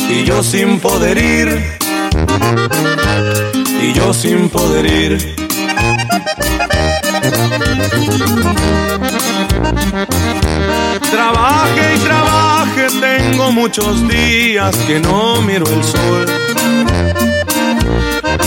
Y 0.10 0.23
yo 0.23 0.43
sin 0.43 0.80
poder 0.80 1.18
ir, 1.18 1.80
y 3.81 3.93
yo 3.93 4.14
sin 4.14 4.49
poder 4.49 4.85
ir. 4.85 5.35
Trabaje 11.11 11.95
y 11.95 11.99
trabaje, 11.99 12.88
tengo 12.99 13.52
muchos 13.52 14.07
días 14.07 14.76
que 14.88 14.99
no 14.99 15.41
miro 15.41 15.65
el 15.65 15.84
sol. 15.84 16.26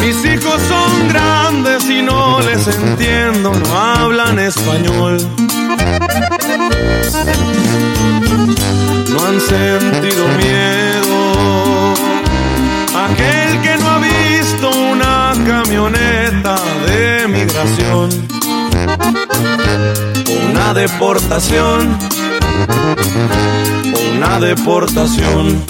Mis 0.01 0.25
hijos 0.25 0.61
son 0.69 1.09
grandes 1.09 1.89
y 1.89 2.03
no 2.03 2.41
les 2.41 2.67
entiendo, 2.67 3.55
no 3.55 3.79
hablan 3.79 4.39
español. 4.39 5.19
No 9.11 9.27
han 9.27 9.41
sentido 9.41 10.29
miedo. 10.39 11.95
Aquel 13.07 13.61
que 13.63 13.77
no 13.79 13.91
ha 13.91 13.99
visto 13.99 14.71
una 14.71 15.33
camioneta 15.47 16.57
de 16.87 17.29
migración. 17.29 18.11
Una 20.51 20.75
deportación. 20.75 21.99
Una 24.17 24.41
deportación. 24.41 25.65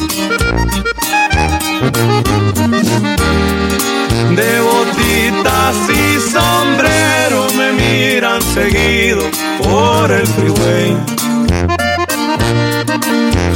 De 4.36 4.60
botitas 4.60 5.76
y 5.90 6.20
sombrero 6.32 7.46
me 7.56 7.72
miran 7.72 8.42
seguido 8.42 9.22
por 9.62 10.10
el 10.10 10.26
freeway. 10.26 11.13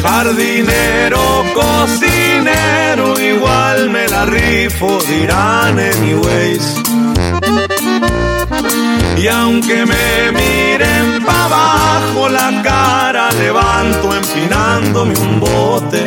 Jardinero, 0.02 1.44
cocinero, 1.54 3.20
igual 3.20 3.90
me 3.90 4.08
la 4.08 4.24
rifo, 4.26 4.98
dirán 5.08 5.78
anyways. 5.78 6.74
Y 9.16 9.26
aunque 9.26 9.84
me 9.84 10.32
miren 10.32 11.24
pa' 11.24 11.44
abajo, 11.44 12.28
la 12.28 12.62
cara 12.62 13.30
levanto 13.32 14.14
empinándome 14.14 15.14
un 15.18 15.40
bote. 15.40 16.06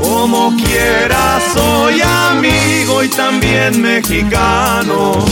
Como 0.00 0.54
quiera 0.56 1.40
soy 1.54 2.02
amigo 2.02 3.02
y 3.02 3.08
también 3.08 3.80
mexicano, 3.80 5.24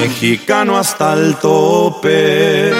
mexicano 0.00 0.78
hasta 0.78 1.12
el 1.12 1.36
tope. 1.36 2.72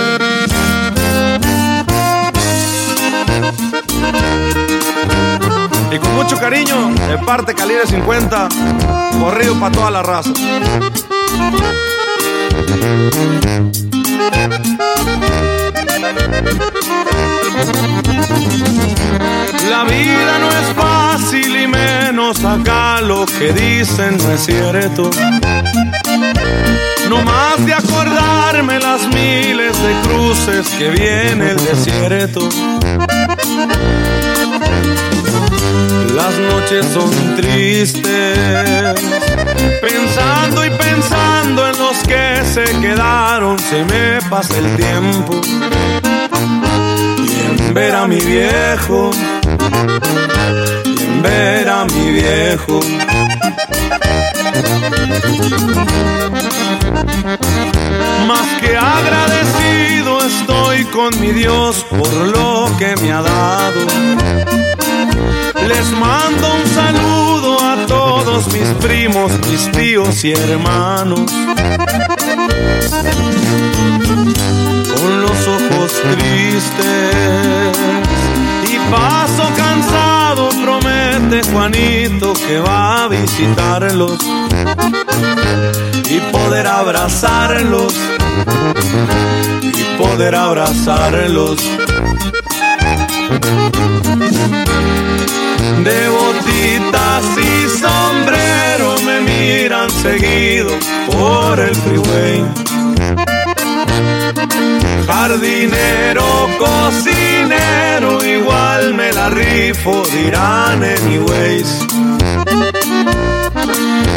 Y 5.93 5.99
con 5.99 6.15
mucho 6.15 6.39
cariño, 6.39 6.95
de 7.09 7.19
parte 7.19 7.55
calibre 7.55 7.87
50, 7.87 8.49
corrido 9.21 9.55
para 9.61 9.75
toda 9.75 9.91
la 9.91 10.03
raza. 10.03 10.33
La 19.69 19.85
vida 19.85 20.39
no 20.39 20.49
es 20.49 20.75
fácil 20.75 21.63
y 21.65 21.67
menos 21.67 22.43
acá 22.45 23.03
lo 23.03 23.27
que 23.27 23.53
dicen 23.53 24.17
no 24.17 24.33
es 24.33 24.41
cierto. 24.47 25.11
No 27.11 27.25
más 27.25 27.67
de 27.67 27.75
acordarme 27.75 28.79
las 28.79 29.05
miles 29.09 29.77
de 29.83 30.01
cruces 30.05 30.69
que 30.79 30.91
viene 30.91 31.51
el 31.51 31.57
desierto. 31.57 32.49
Las 36.15 36.39
noches 36.39 36.87
son 36.95 37.11
tristes, 37.35 39.01
pensando 39.81 40.65
y 40.65 40.71
pensando 40.71 41.69
en 41.69 41.79
los 41.79 41.97
que 42.07 42.45
se 42.45 42.79
quedaron, 42.81 43.59
se 43.59 43.85
me 43.87 44.23
pasa 44.31 44.57
el 44.59 44.77
tiempo. 44.77 45.41
Y 47.27 47.41
en 47.41 47.75
ver 47.75 47.97
a 47.97 48.07
mi 48.07 48.21
viejo, 48.21 49.11
y 50.85 51.03
en 51.03 51.23
ver 51.23 51.69
a 51.69 51.85
mi 51.87 52.13
viejo. 52.13 52.81
Más 58.27 58.47
que 58.61 58.77
agradecido 58.77 60.21
estoy 60.25 60.85
con 60.87 61.21
mi 61.21 61.33
Dios 61.33 61.85
por 61.89 62.13
lo 62.13 62.71
que 62.79 62.95
me 62.97 63.13
ha 63.13 63.23
dado. 63.23 63.81
Les 65.67 65.91
mando 65.93 66.55
un 66.55 66.67
saludo 66.69 67.59
a 67.63 67.87
todos 67.87 68.53
mis 68.53 68.69
primos, 68.81 69.33
mis 69.49 69.71
tíos 69.73 70.25
y 70.25 70.33
hermanos. 70.33 71.31
Con 74.95 75.23
los 75.23 75.49
ojos 75.49 75.93
tristes 76.13 77.79
y 78.73 78.79
paso 78.91 79.51
cansado, 79.57 80.49
promete 80.63 81.43
Juanito 81.51 82.33
que 82.33 82.59
va 82.59 83.05
a 83.05 83.09
visitarlos 83.09 84.19
y 86.09 86.21
poder 86.33 86.67
abrazarlos 86.67 87.95
y 89.63 89.99
poder 89.99 90.35
abrazarlos. 90.35 91.59
De 95.85 96.09
botitas 96.09 97.25
y 97.39 97.69
sombrero 97.79 98.97
me 99.07 99.21
miran 99.21 99.91
seguido 99.91 100.71
por 101.11 101.59
el 101.59 101.75
freeway. 101.75 102.45
Jardinero, 105.07 106.49
cocinero, 106.59 108.25
igual 108.25 108.95
me 108.95 109.13
la 109.13 109.31
rifo, 109.31 110.03
dirán 110.13 110.83
anyways. 110.83 111.87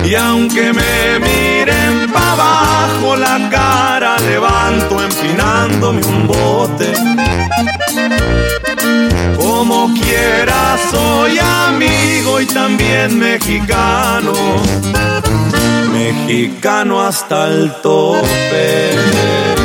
Y 0.04 0.16
aunque 0.16 0.74
me 0.74 1.20
miren 1.20 2.12
pa' 2.12 2.34
abajo, 2.34 3.16
la 3.16 3.50
cara 3.50 4.18
levanto 4.20 5.02
empinándome 5.02 6.06
un 6.06 6.28
bote. 6.28 6.94
Como 9.38 9.94
quiera 9.94 10.78
soy 10.92 11.40
amigo 11.40 12.42
y 12.42 12.46
también 12.46 13.18
mexicano, 13.18 14.34
mexicano 15.94 17.02
hasta 17.02 17.48
el 17.48 17.72
tope. 17.82 19.63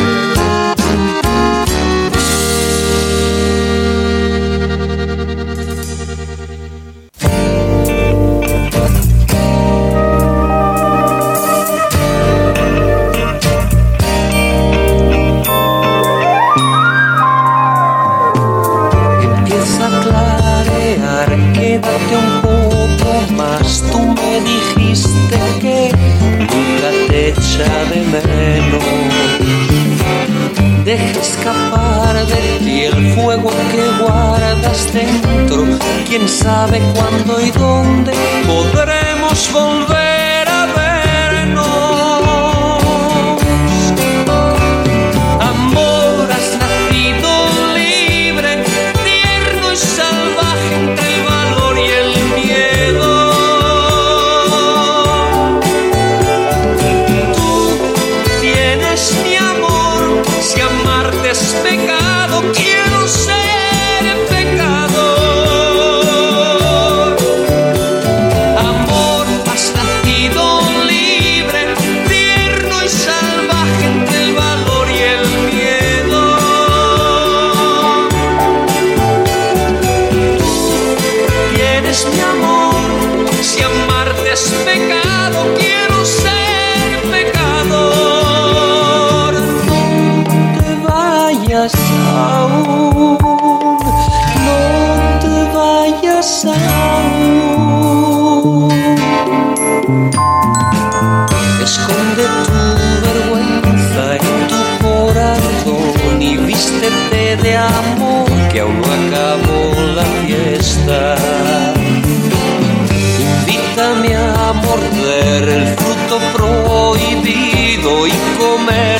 Quién 36.06 36.28
sabe 36.28 36.80
cuándo 36.94 37.40
y 37.40 37.50
dónde 37.50 38.12
podremos 38.46 39.50
volver 39.52 39.97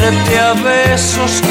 comerte 0.09 0.39
a 0.39 0.55
besos 0.55 1.43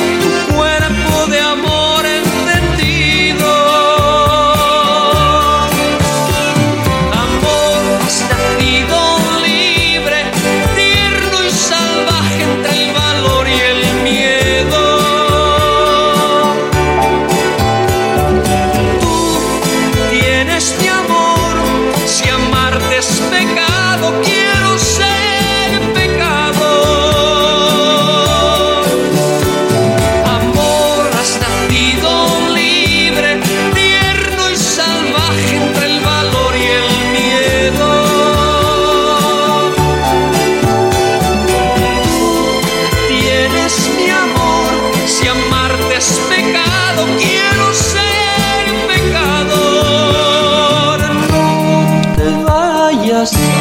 vayas 53.33 53.56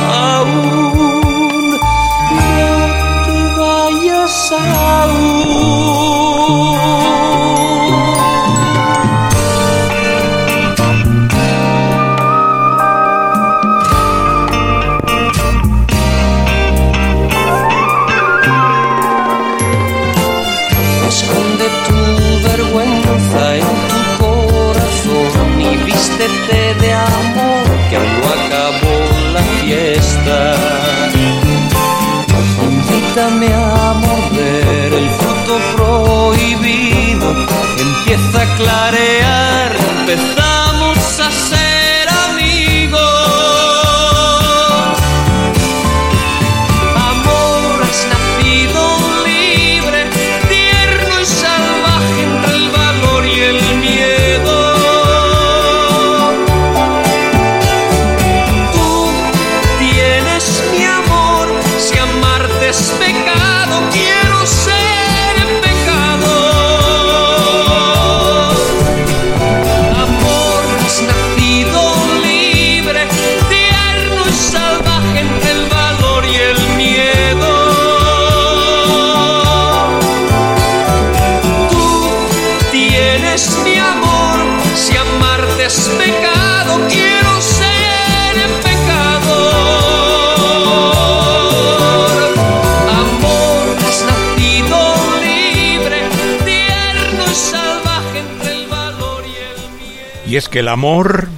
el 100.59 100.69
amor, 100.69 101.29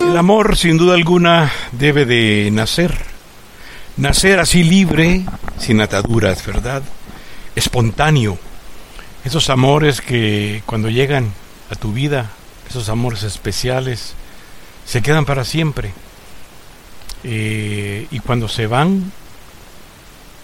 el 0.00 0.16
amor 0.16 0.56
sin 0.56 0.76
duda 0.76 0.94
alguna 0.94 1.50
debe 1.72 2.04
de 2.04 2.50
nacer. 2.52 2.94
Nacer 3.96 4.40
así 4.40 4.62
libre, 4.62 5.24
sin 5.58 5.80
ataduras, 5.80 6.44
¿verdad? 6.44 6.82
Espontáneo. 7.56 8.38
Esos 9.24 9.48
amores 9.50 10.00
que 10.00 10.62
cuando 10.66 10.90
llegan 10.90 11.32
a 11.70 11.74
tu 11.74 11.92
vida, 11.92 12.30
esos 12.68 12.88
amores 12.90 13.22
especiales, 13.22 14.14
se 14.84 15.02
quedan 15.02 15.24
para 15.24 15.44
siempre. 15.44 15.92
Eh, 17.24 18.06
y 18.10 18.20
cuando 18.20 18.48
se 18.48 18.66
van, 18.66 19.12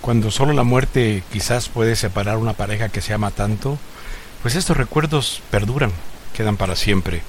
cuando 0.01 0.31
solo 0.31 0.53
la 0.55 0.65
muerte 0.65 1.23
quizás 1.33 1.69
puede 1.69 1.95
separar 1.95 2.39
una 2.39 2.55
pareja 2.55 2.89
que 2.89 3.01
se 3.01 3.13
ama 3.13 3.31
tanto, 3.31 3.79
pues 4.43 4.57
estos 4.57 4.77
recuerdos 4.77 5.43
perduran, 5.51 5.93
quedan 6.35 6.59
para 6.59 6.77
siempre. 6.77 7.23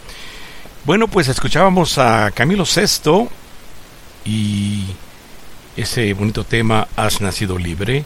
Bueno, 0.84 1.07
pues 1.07 1.30
escuchábamos 1.30 1.98
a 1.98 2.32
Camilo 2.32 2.65
VI 2.65 3.30
y 4.26 4.84
ese 5.77 6.14
bonito 6.14 6.44
tema 6.44 6.88
Has 6.98 7.22
nacido 7.22 7.57
libre. 7.57 8.03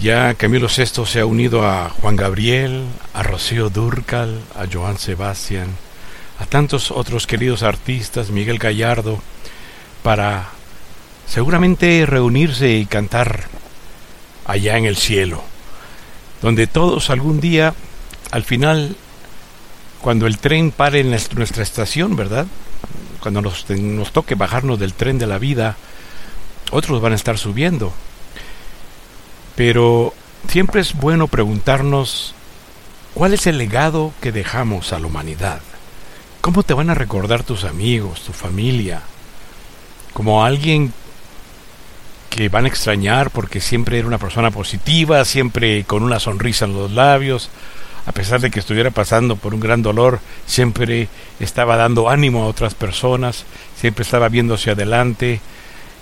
Ya 0.00 0.34
Camilo 0.34 0.68
VI 0.68 1.06
se 1.06 1.20
ha 1.20 1.26
unido 1.26 1.66
a 1.66 1.88
Juan 1.88 2.16
Gabriel, 2.16 2.84
a 3.12 3.22
Rocío 3.22 3.70
Durcal, 3.70 4.40
a 4.54 4.66
Joan 4.70 4.98
Sebastián, 4.98 5.68
a 6.38 6.46
tantos 6.46 6.90
otros 6.90 7.26
queridos 7.26 7.62
artistas, 7.62 8.30
Miguel 8.30 8.58
Gallardo, 8.58 9.22
para 10.02 10.50
seguramente 11.26 12.04
reunirse 12.06 12.70
y 12.72 12.86
cantar 12.86 13.44
allá 14.44 14.76
en 14.76 14.84
el 14.84 14.96
cielo. 14.96 15.42
donde 16.42 16.66
todos 16.66 17.08
algún 17.08 17.40
día, 17.40 17.72
al 18.30 18.44
final, 18.44 18.98
cuando 20.04 20.26
el 20.26 20.36
tren 20.36 20.70
pare 20.70 21.00
en 21.00 21.08
nuestra 21.08 21.62
estación, 21.62 22.14
¿verdad? 22.14 22.46
Cuando 23.20 23.40
nos, 23.40 23.70
nos 23.70 24.12
toque 24.12 24.34
bajarnos 24.34 24.78
del 24.78 24.92
tren 24.92 25.18
de 25.18 25.26
la 25.26 25.38
vida, 25.38 25.76
otros 26.72 27.00
van 27.00 27.12
a 27.12 27.16
estar 27.16 27.38
subiendo. 27.38 27.90
Pero 29.56 30.12
siempre 30.46 30.82
es 30.82 30.92
bueno 30.92 31.26
preguntarnos 31.26 32.34
cuál 33.14 33.32
es 33.32 33.46
el 33.46 33.56
legado 33.56 34.12
que 34.20 34.30
dejamos 34.30 34.92
a 34.92 34.98
la 34.98 35.06
humanidad. 35.06 35.62
¿Cómo 36.42 36.64
te 36.64 36.74
van 36.74 36.90
a 36.90 36.94
recordar 36.94 37.42
tus 37.42 37.64
amigos, 37.64 38.24
tu 38.24 38.34
familia? 38.34 39.00
Como 40.12 40.44
alguien 40.44 40.92
que 42.28 42.50
van 42.50 42.66
a 42.66 42.68
extrañar 42.68 43.30
porque 43.30 43.62
siempre 43.62 44.00
era 44.00 44.06
una 44.06 44.18
persona 44.18 44.50
positiva, 44.50 45.24
siempre 45.24 45.84
con 45.84 46.02
una 46.02 46.20
sonrisa 46.20 46.66
en 46.66 46.74
los 46.74 46.90
labios, 46.90 47.48
a 48.06 48.12
pesar 48.12 48.40
de 48.40 48.50
que 48.50 48.60
estuviera 48.60 48.90
pasando 48.90 49.36
por 49.36 49.54
un 49.54 49.60
gran 49.60 49.82
dolor, 49.82 50.20
siempre 50.46 51.08
estaba 51.40 51.76
dando 51.76 52.10
ánimo 52.10 52.42
a 52.42 52.46
otras 52.46 52.74
personas, 52.74 53.44
siempre 53.76 54.02
estaba 54.02 54.28
viendo 54.28 54.54
hacia 54.54 54.72
adelante, 54.72 55.40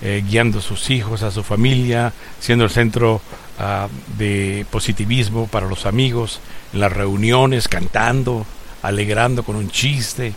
eh, 0.02 0.24
guiando 0.26 0.58
a 0.58 0.62
sus 0.62 0.90
hijos, 0.90 1.22
a 1.22 1.30
su 1.30 1.44
familia, 1.44 2.12
siendo 2.40 2.64
el 2.64 2.70
centro 2.70 3.20
ah, 3.58 3.88
de 4.18 4.66
positivismo 4.70 5.46
para 5.46 5.68
los 5.68 5.86
amigos, 5.86 6.40
en 6.72 6.80
las 6.80 6.92
reuniones, 6.92 7.68
cantando, 7.68 8.44
alegrando 8.82 9.44
con 9.44 9.54
un 9.54 9.70
chiste, 9.70 10.34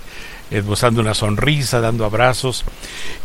esbozando 0.52 1.02
una 1.02 1.16
sonrisa, 1.16 1.80
dando 1.80 2.06
abrazos. 2.06 2.64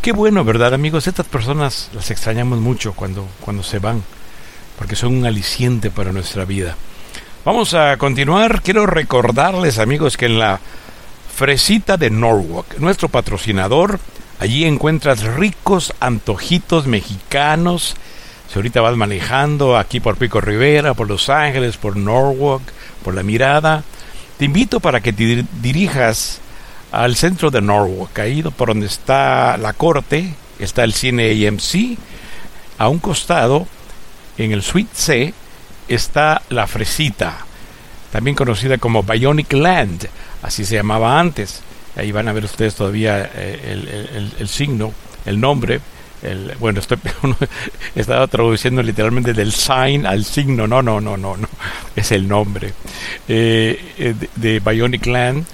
Qué 0.01 0.13
bueno, 0.13 0.45
¿verdad, 0.45 0.73
amigos? 0.73 1.07
Estas 1.07 1.27
personas 1.27 1.91
las 1.93 2.11
extrañamos 2.11 2.59
mucho 2.59 2.95
cuando, 2.95 3.27
cuando 3.41 3.63
se 3.63 3.79
van, 3.79 4.03
porque 4.79 4.97
son 4.97 5.15
un 5.15 5.27
aliciente 5.27 5.91
para 5.91 6.11
nuestra 6.11 6.47
vida. 6.47 6.75
Vamos 7.45 7.75
a 7.75 7.97
continuar. 7.97 8.63
Quiero 8.63 8.87
recordarles, 8.87 9.79
amigos, 9.79 10.17
que 10.17 10.27
en 10.27 10.39
la 10.39 10.61
Fresita 11.35 11.97
de 11.97 12.11
Norwalk, 12.11 12.79
nuestro 12.79 13.09
patrocinador, 13.09 13.99
allí 14.39 14.65
encuentras 14.65 15.23
ricos 15.23 15.95
antojitos 16.01 16.87
mexicanos. 16.87 17.97
Si 18.49 18.57
ahorita 18.59 18.81
vas 18.81 18.97
manejando 18.97 19.79
aquí 19.79 20.01
por 20.01 20.17
Pico 20.17 20.41
Rivera, 20.41 20.95
por 20.95 21.09
Los 21.09 21.31
Ángeles, 21.31 21.77
por 21.77 21.97
Norwalk, 21.97 22.63
por 23.05 23.15
La 23.15 23.23
Mirada, 23.23 23.85
te 24.39 24.45
invito 24.45 24.81
para 24.81 25.01
que 25.01 25.13
te 25.13 25.25
dir- 25.25 25.47
dirijas 25.63 26.41
al 26.93 27.17
centro 27.17 27.51
de 27.51 27.63
Norwalk, 27.63 28.19
ahí 28.19 28.43
por 28.43 28.69
donde 28.69 28.87
está 28.87 29.57
la 29.57 29.73
corte, 29.73 30.35
está 30.59 30.83
el 30.85 30.93
cine 30.93 31.31
AMC, 31.47 31.97
a 32.77 32.89
un 32.89 32.99
costado, 32.99 33.67
en 34.37 34.53
el 34.53 34.63
Suite 34.63 34.91
C, 34.95 35.35
está 35.95 36.43
la 36.49 36.67
Fresita, 36.67 37.39
también 38.13 38.37
conocida 38.37 38.79
como 38.79 39.03
Bionic 39.03 39.53
Land, 39.53 40.09
así 40.43 40.65
se 40.65 40.77
llamaba 40.77 41.19
antes. 41.21 41.63
Ahí 41.97 42.13
van 42.13 42.29
a 42.29 42.33
ver 42.33 42.45
ustedes 42.45 42.75
todavía 42.77 43.31
eh, 43.35 43.61
el, 43.73 43.89
el- 43.89 44.33
el- 44.39 44.49
signo, 44.49 44.93
el 45.27 45.41
nombre. 45.41 45.81
El, 46.23 46.55
bueno, 46.61 46.81
estoy 46.81 46.99
estaba 47.95 48.27
traduciendo 48.27 48.83
literalmente 48.83 49.33
del 49.33 49.53
sign 49.53 50.07
al 50.07 50.25
signo. 50.25 50.67
No, 50.67 50.83
no, 50.83 51.01
no, 51.01 51.17
no, 51.17 51.37
no. 51.37 51.49
Es 51.97 52.13
el 52.13 52.29
nombre 52.29 52.73
eh, 53.29 53.93
eh, 53.99 54.15
de, 54.37 54.53
de 54.53 54.61
Bionic 54.61 55.07
Land. 55.07 55.45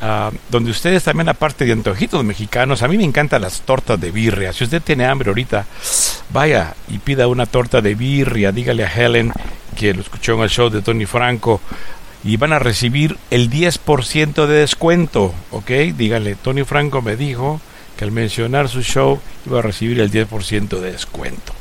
Ah, 0.00 0.30
donde 0.50 0.70
ustedes 0.70 1.04
también, 1.04 1.28
aparte 1.28 1.64
de 1.64 1.72
antojitos 1.72 2.24
mexicanos, 2.24 2.82
a 2.82 2.88
mí 2.88 2.96
me 2.96 3.04
encantan 3.04 3.42
las 3.42 3.62
tortas 3.62 4.00
de 4.00 4.10
birria. 4.10 4.52
Si 4.52 4.64
usted 4.64 4.82
tiene 4.82 5.06
hambre 5.06 5.30
ahorita, 5.30 5.66
vaya 6.30 6.74
y 6.88 6.98
pida 6.98 7.28
una 7.28 7.46
torta 7.46 7.80
de 7.80 7.94
birria. 7.94 8.52
Dígale 8.52 8.84
a 8.84 8.92
Helen 8.92 9.32
que 9.76 9.94
lo 9.94 10.00
escuchó 10.00 10.34
en 10.34 10.40
el 10.42 10.48
show 10.48 10.70
de 10.70 10.82
Tony 10.82 11.06
Franco 11.06 11.60
y 12.24 12.36
van 12.36 12.52
a 12.52 12.58
recibir 12.58 13.16
el 13.30 13.50
10% 13.50 14.46
de 14.46 14.54
descuento, 14.54 15.32
¿ok? 15.52 15.70
Dígale, 15.96 16.34
Tony 16.34 16.64
Franco 16.64 17.02
me 17.02 17.16
dijo 17.16 17.60
que 17.96 18.04
al 18.04 18.10
mencionar 18.10 18.68
su 18.68 18.82
show 18.82 19.20
iba 19.46 19.60
a 19.60 19.62
recibir 19.62 20.00
el 20.00 20.10
10% 20.10 20.80
de 20.80 20.92
descuento. 20.92 21.52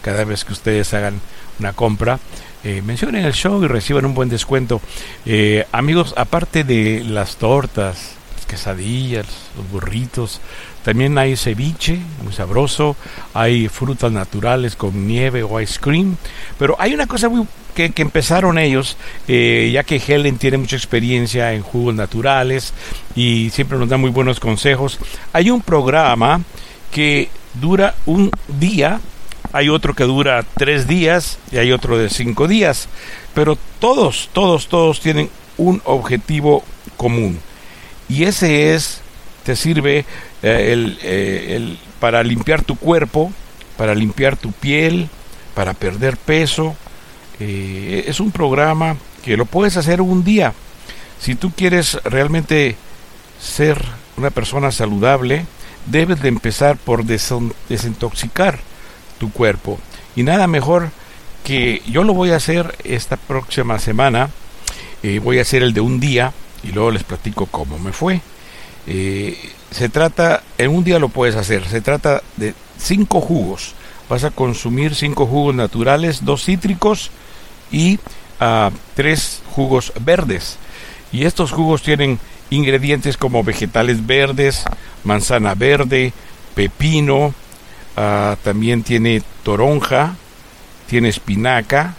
Cada 0.00 0.24
vez 0.24 0.44
que 0.44 0.52
ustedes 0.52 0.94
hagan 0.94 1.20
una 1.58 1.72
compra, 1.72 2.18
eh, 2.64 2.82
mencionen 2.82 3.24
el 3.24 3.32
show 3.32 3.62
y 3.64 3.66
reciban 3.66 4.04
un 4.04 4.14
buen 4.14 4.28
descuento. 4.28 4.80
Eh, 5.26 5.66
amigos, 5.72 6.14
aparte 6.16 6.64
de 6.64 7.04
las 7.04 7.36
tortas, 7.36 8.14
las 8.36 8.46
quesadillas, 8.46 9.26
los 9.56 9.70
burritos, 9.70 10.40
también 10.84 11.16
hay 11.18 11.36
ceviche, 11.36 11.98
muy 12.22 12.32
sabroso, 12.32 12.96
hay 13.34 13.68
frutas 13.68 14.10
naturales 14.10 14.74
con 14.76 15.06
nieve 15.06 15.42
o 15.42 15.60
ice 15.60 15.78
cream, 15.80 16.16
pero 16.58 16.76
hay 16.78 16.94
una 16.94 17.06
cosa 17.06 17.28
muy 17.28 17.46
que, 17.74 17.92
empezaron 17.96 18.58
ellos, 18.58 18.96
eh, 19.28 19.70
ya 19.72 19.82
que 19.84 19.96
Helen 19.96 20.38
tiene 20.38 20.58
mucha 20.58 20.76
experiencia 20.76 21.52
en 21.52 21.62
jugos 21.62 21.94
naturales 21.94 22.72
y 23.14 23.50
siempre 23.50 23.78
nos 23.78 23.88
da 23.88 23.96
muy 23.96 24.10
buenos 24.10 24.40
consejos. 24.40 24.98
Hay 25.32 25.50
un 25.50 25.62
programa 25.62 26.42
que 26.90 27.28
dura 27.54 27.94
un 28.06 28.30
día, 28.48 29.00
hay 29.52 29.68
otro 29.68 29.94
que 29.94 30.04
dura 30.04 30.44
tres 30.56 30.86
días 30.86 31.38
y 31.50 31.58
hay 31.58 31.72
otro 31.72 31.98
de 31.98 32.08
cinco 32.08 32.48
días, 32.48 32.88
pero 33.34 33.58
todos, 33.78 34.28
todos, 34.32 34.68
todos 34.68 35.00
tienen 35.00 35.28
un 35.58 35.82
objetivo 35.84 36.64
común 36.96 37.38
y 38.08 38.24
ese 38.24 38.74
es, 38.74 39.00
te 39.44 39.56
sirve 39.56 40.04
eh, 40.42 40.70
el, 40.72 40.98
eh, 41.02 41.56
el- 41.56 41.78
para 42.00 42.22
limpiar 42.22 42.62
tu 42.62 42.76
cuerpo, 42.76 43.32
para 43.76 43.94
limpiar 43.94 44.36
tu 44.36 44.50
piel, 44.52 45.08
para 45.54 45.72
perder 45.74 46.16
peso. 46.16 46.74
Eh, 47.38 48.04
es 48.08 48.18
un 48.20 48.32
programa 48.32 48.96
que 49.24 49.36
lo 49.36 49.44
puedes 49.46 49.76
hacer 49.76 50.00
un 50.00 50.24
día. 50.24 50.52
Si 51.20 51.34
tú 51.36 51.52
quieres 51.52 51.94
realmente 52.04 52.76
ser 53.40 53.80
una 54.16 54.30
persona 54.30 54.72
saludable, 54.72 55.46
debes 55.86 56.20
de 56.22 56.28
empezar 56.28 56.76
por 56.76 57.04
desintoxicar 57.04 58.58
tu 59.22 59.30
cuerpo. 59.30 59.78
Y 60.16 60.24
nada 60.24 60.48
mejor 60.48 60.90
que 61.44 61.80
yo 61.86 62.02
lo 62.02 62.12
voy 62.12 62.32
a 62.32 62.36
hacer 62.36 62.76
esta 62.82 63.16
próxima 63.16 63.78
semana. 63.78 64.30
Eh, 65.04 65.20
voy 65.20 65.38
a 65.38 65.42
hacer 65.42 65.62
el 65.62 65.74
de 65.74 65.80
un 65.80 66.00
día 66.00 66.32
y 66.64 66.72
luego 66.72 66.90
les 66.90 67.04
platico 67.04 67.46
cómo 67.46 67.78
me 67.78 67.92
fue. 67.92 68.20
Eh, 68.88 69.38
se 69.70 69.88
trata, 69.88 70.42
en 70.58 70.70
un 70.74 70.82
día 70.82 70.98
lo 70.98 71.08
puedes 71.08 71.36
hacer, 71.36 71.68
se 71.68 71.80
trata 71.80 72.20
de 72.36 72.52
cinco 72.78 73.20
jugos. 73.20 73.76
Vas 74.08 74.24
a 74.24 74.32
consumir 74.32 74.96
cinco 74.96 75.24
jugos 75.26 75.54
naturales, 75.54 76.24
dos 76.24 76.44
cítricos 76.44 77.12
y 77.70 78.00
ah, 78.40 78.72
tres 78.96 79.40
jugos 79.54 79.92
verdes. 80.00 80.58
Y 81.12 81.26
estos 81.26 81.52
jugos 81.52 81.82
tienen 81.82 82.18
ingredientes 82.50 83.16
como 83.16 83.44
vegetales 83.44 84.04
verdes, 84.04 84.64
manzana 85.04 85.54
verde, 85.54 86.12
pepino, 86.56 87.34
ah, 87.96 88.36
también 88.42 88.82
tiene 88.82 89.22
toronja, 89.42 90.16
tiene 90.86 91.08
espinaca, 91.08 91.94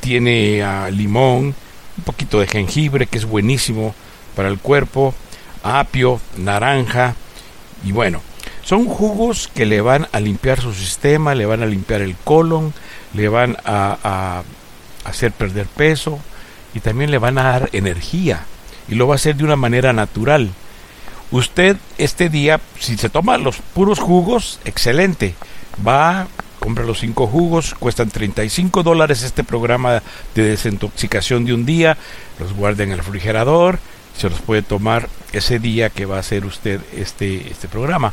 tiene 0.00 0.62
ah, 0.62 0.90
limón, 0.90 1.54
un 1.98 2.04
poquito 2.04 2.40
de 2.40 2.46
jengibre 2.46 3.06
que 3.06 3.18
es 3.18 3.24
buenísimo 3.24 3.94
para 4.34 4.48
el 4.48 4.58
cuerpo, 4.58 5.14
apio, 5.62 6.20
naranja 6.36 7.14
y 7.84 7.92
bueno, 7.92 8.20
son 8.62 8.86
jugos 8.86 9.48
que 9.54 9.66
le 9.66 9.80
van 9.80 10.08
a 10.12 10.20
limpiar 10.20 10.60
su 10.60 10.72
sistema, 10.72 11.34
le 11.34 11.46
van 11.46 11.62
a 11.62 11.66
limpiar 11.66 12.00
el 12.00 12.16
colon, 12.16 12.74
le 13.14 13.28
van 13.28 13.56
a, 13.64 13.98
a 14.02 14.42
hacer 15.08 15.32
perder 15.32 15.66
peso 15.66 16.18
y 16.74 16.80
también 16.80 17.10
le 17.10 17.18
van 17.18 17.38
a 17.38 17.44
dar 17.44 17.70
energía 17.72 18.44
y 18.88 18.94
lo 18.94 19.06
va 19.06 19.14
a 19.14 19.16
hacer 19.16 19.36
de 19.36 19.44
una 19.44 19.56
manera 19.56 19.92
natural. 19.92 20.50
Usted 21.30 21.76
este 21.98 22.28
día, 22.28 22.60
si 22.78 22.96
se 22.96 23.08
toma 23.08 23.38
los 23.38 23.56
puros 23.56 23.98
jugos, 23.98 24.60
excelente. 24.64 25.34
Va, 25.86 26.28
compra 26.60 26.84
los 26.84 27.00
cinco 27.00 27.26
jugos, 27.26 27.74
cuestan 27.78 28.10
35 28.10 28.82
dólares 28.82 29.22
este 29.22 29.44
programa 29.44 30.02
de 30.34 30.42
desintoxicación 30.42 31.44
de 31.44 31.54
un 31.54 31.66
día, 31.66 31.96
los 32.38 32.52
guarda 32.52 32.84
en 32.84 32.92
el 32.92 32.98
refrigerador, 32.98 33.78
se 34.16 34.30
los 34.30 34.40
puede 34.40 34.62
tomar 34.62 35.08
ese 35.32 35.58
día 35.58 35.90
que 35.90 36.06
va 36.06 36.16
a 36.16 36.20
hacer 36.20 36.46
usted 36.46 36.80
este, 36.94 37.50
este 37.50 37.68
programa. 37.68 38.12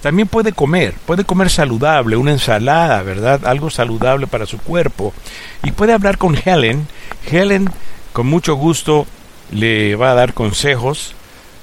También 0.00 0.26
puede 0.26 0.52
comer, 0.52 0.94
puede 1.06 1.24
comer 1.24 1.48
saludable, 1.48 2.16
una 2.16 2.32
ensalada, 2.32 3.02
¿verdad? 3.02 3.46
Algo 3.46 3.70
saludable 3.70 4.26
para 4.26 4.46
su 4.46 4.58
cuerpo. 4.58 5.12
Y 5.62 5.70
puede 5.70 5.92
hablar 5.92 6.18
con 6.18 6.36
Helen. 6.36 6.88
Helen, 7.30 7.70
con 8.12 8.26
mucho 8.26 8.56
gusto, 8.56 9.06
le 9.52 9.94
va 9.94 10.10
a 10.10 10.14
dar 10.14 10.34
consejos, 10.34 11.14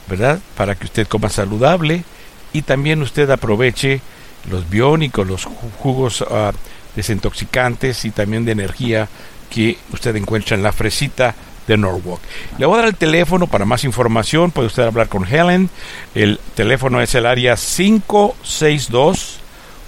¿verdad? 0.10 0.40
Para 0.57 0.76
que 0.76 0.86
usted 0.86 1.07
coma 1.07 1.30
saludable 1.30 2.03
y 2.52 2.64
también 2.64 3.02
usted 3.02 3.30
aproveche 3.30 4.02
los 4.49 4.69
biónicos, 4.69 5.26
los 5.27 5.45
ju- 5.48 5.72
jugos 5.80 6.23
ah, 6.30 6.52
desintoxicantes 6.95 8.03
y 8.06 8.11
también 8.11 8.44
de 8.45 8.52
energía 8.53 9.07
que 9.49 9.77
usted 9.94 10.15
encuentra 10.15 10.56
en 10.57 10.64
la 10.64 10.72
fresita 10.72 11.36
de 11.68 11.77
Norwalk. 11.77 12.19
Le 12.57 12.65
voy 12.65 12.76
a 12.76 12.80
dar 12.81 12.88
el 12.90 12.95
teléfono 12.95 13.45
para 13.48 13.65
más 13.65 13.84
información, 13.84 14.49
puede 14.52 14.68
usted 14.68 14.84
hablar 14.84 15.07
con 15.07 15.26
Helen. 15.26 15.69
El 16.15 16.40
teléfono 16.56 16.99
es 17.02 17.14
el 17.15 17.26
área 17.27 17.56
562 17.56 19.38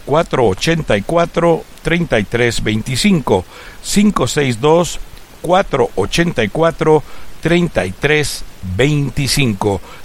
484 0.05 1.63
3325 1.83 3.45
562 3.83 4.99
484 5.41 7.03
3325. 7.41 8.50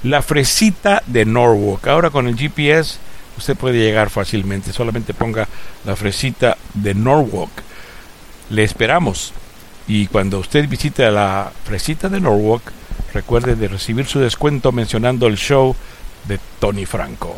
La 0.03 0.23
fresita 0.23 1.03
de 1.07 1.25
Norwalk. 1.25 1.87
Ahora 1.87 2.11
con 2.11 2.27
el 2.27 2.37
GPS 2.37 2.99
usted 3.37 3.57
puede 3.57 3.79
llegar 3.79 4.11
fácilmente. 4.11 4.73
Solamente 4.73 5.15
ponga 5.15 5.47
la 5.85 5.97
fresita 5.97 6.57
de 6.75 6.95
Norwalk. 6.95 7.51
Le 8.51 8.65
esperamos. 8.65 9.33
Y 9.89 10.07
cuando 10.09 10.41
usted 10.41 10.69
visite 10.69 11.11
la 11.11 11.53
fresita 11.65 12.09
de 12.09 12.21
Norwalk, 12.21 12.73
recuerde 13.13 13.55
de 13.55 13.69
recibir 13.69 14.07
su 14.07 14.19
descuento 14.19 14.73
mencionando 14.73 15.27
el 15.27 15.37
show 15.37 15.75
de 16.27 16.41
Tony 16.59 16.87
Franco. 16.87 17.37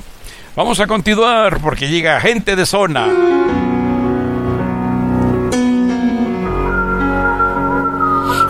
Vamos 0.57 0.81
a 0.81 0.87
continuar 0.87 1.61
porque 1.61 1.89
llega 1.89 2.21
gente 2.21 2.57
de 2.57 2.67
zona. 2.67 3.07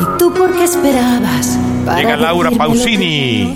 ¿Y 0.01 0.19
tú 0.19 0.33
por 0.33 0.53
qué 0.57 0.65
esperabas? 0.65 1.59
Llega 1.97 2.17
Laura 2.17 2.51
Pausini 2.51 3.55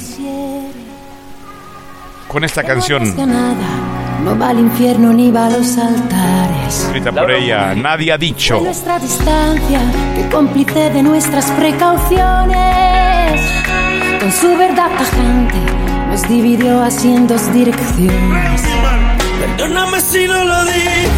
con 2.28 2.44
esta 2.44 2.62
canción? 2.62 3.14
No 4.24 4.38
va 4.38 4.50
al 4.50 4.58
infierno 4.60 5.12
ni 5.12 5.30
va 5.32 5.46
a 5.46 5.50
los 5.50 5.76
altares. 5.76 6.78
escrita 6.84 7.10
por 7.10 7.30
ella. 7.30 7.74
Nadie 7.74 8.12
ha 8.12 8.18
dicho. 8.18 8.60
Nuestra 8.60 8.98
distancia, 9.00 9.80
que 10.14 10.28
cómplice 10.30 10.90
de 10.90 11.02
nuestras 11.02 11.50
precauciones, 11.52 13.40
con 14.20 14.30
su 14.30 14.56
verdad 14.56 14.90
tajante, 14.96 15.58
nos 16.08 16.28
dividió 16.28 16.82
así 16.82 17.12
en 17.12 17.26
dos 17.26 17.52
direcciones. 17.52 18.62
Perdóname 19.58 20.00
si 20.00 20.26
no 20.28 20.44
lo 20.44 20.64
dije, 20.66 21.08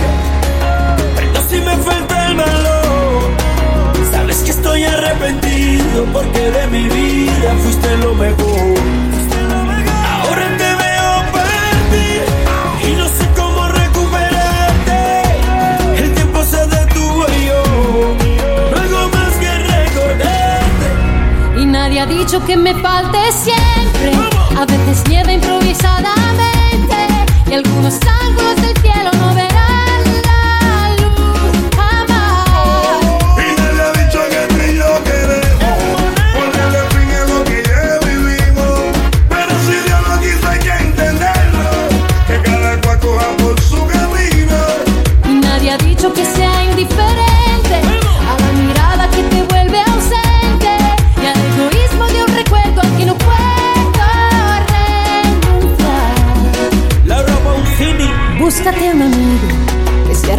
perdón 1.14 1.42
si 1.50 1.56
me 1.60 1.76
falta 1.76 2.03
arrepentido 5.04 6.06
porque 6.12 6.50
de 6.50 6.66
mi 6.68 6.88
vida 6.88 7.54
fuiste 7.62 7.96
lo 7.98 8.14
mejor. 8.14 8.74
Ahora 10.22 10.56
te 10.56 10.74
veo 10.82 11.32
partir 11.32 12.22
y 12.86 12.96
no 12.96 13.06
sé 13.08 13.28
cómo 13.36 13.68
recuperarte. 13.68 15.22
El 15.96 16.14
tiempo 16.14 16.42
se 16.44 16.66
detuvo 16.66 17.26
y 17.38 17.46
yo 17.46 17.62
no 18.70 18.76
hago 18.80 19.08
más 19.08 19.32
que 19.34 19.52
recordarte. 19.58 20.86
Y 21.60 21.66
nadie 21.66 22.00
ha 22.00 22.06
dicho 22.06 22.44
que 22.44 22.56
me 22.56 22.74
falte 22.74 23.18
siempre. 23.32 24.12
A 24.56 24.64
veces 24.66 25.06
nieva 25.08 25.32
improvisadamente. 25.32 26.96
Y 27.50 27.54
algunos 27.54 27.94
ángulos 28.22 28.56
del 28.56 28.76
cielo 28.82 29.10
no 29.20 29.34
verán 29.34 29.73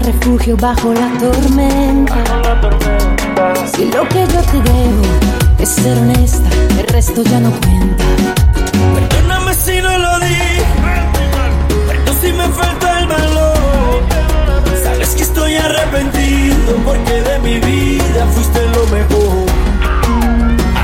refugio 0.05 0.55
bajo 0.55 0.93
la 0.93 1.09
tormenta. 1.17 2.23
Si 3.75 3.85
lo 3.85 4.07
que 4.07 4.19
yo 4.19 4.41
te 4.51 4.57
debo 4.71 5.03
es 5.59 5.69
ser 5.69 5.97
honesta, 5.97 6.49
el 6.79 6.87
resto 6.87 7.23
ya 7.23 7.39
no 7.39 7.51
cuenta. 7.51 8.03
Perdóname 8.93 9.53
si 9.55 9.81
no 9.81 9.97
lo 9.97 10.19
dije, 10.19 10.63
perdón 11.87 12.15
si 12.21 12.33
me 12.33 12.47
falta 12.49 12.99
el 12.99 13.07
valor. 13.07 14.03
Sabes 14.83 15.09
que 15.15 15.23
estoy 15.23 15.55
arrepentido 15.55 16.75
porque 16.85 17.21
de 17.21 17.39
mi 17.39 17.59
vida 17.59 18.27
fuiste 18.33 18.61
lo 18.75 18.85
mejor. 18.95 19.45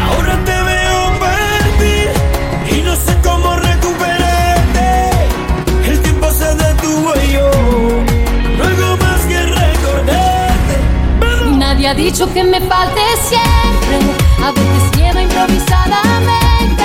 Ahora 0.03 0.35
te 0.45 0.57
veo 0.71 1.19
partir 1.19 2.09
y 2.75 2.81
no 2.81 2.95
sé 2.95 3.15
cómo 3.23 3.30
ha 11.91 11.93
dicho 11.93 12.31
que 12.33 12.41
me 12.41 12.61
falte 12.61 13.01
siempre. 13.21 13.99
A 14.41 14.51
veces 14.51 14.97
nieva 14.97 15.21
improvisadamente 15.21 16.83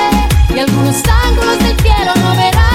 y 0.53 0.59
algunos 0.59 0.97
ángulos 1.25 1.59
del 1.61 1.79
cielo 1.81 2.13
no 2.17 2.35
verán 2.35 2.66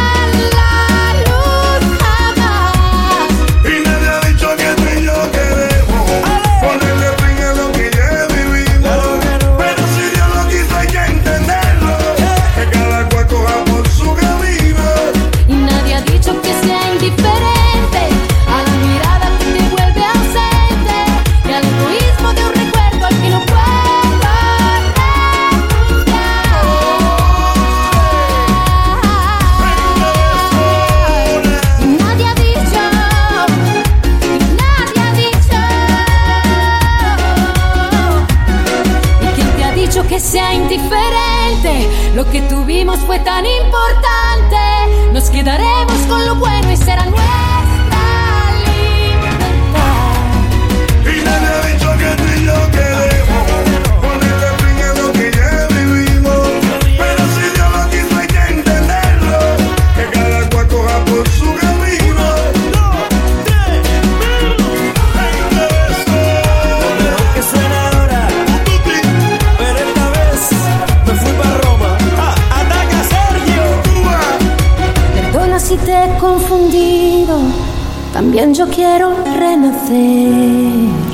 Lo 42.23 42.29
que 42.29 42.41
tuvimos 42.41 42.99
fue 42.99 43.17
tan 43.17 43.47
importante. 43.47 43.70
Quiero 78.69 79.15
renacer. 79.23 81.11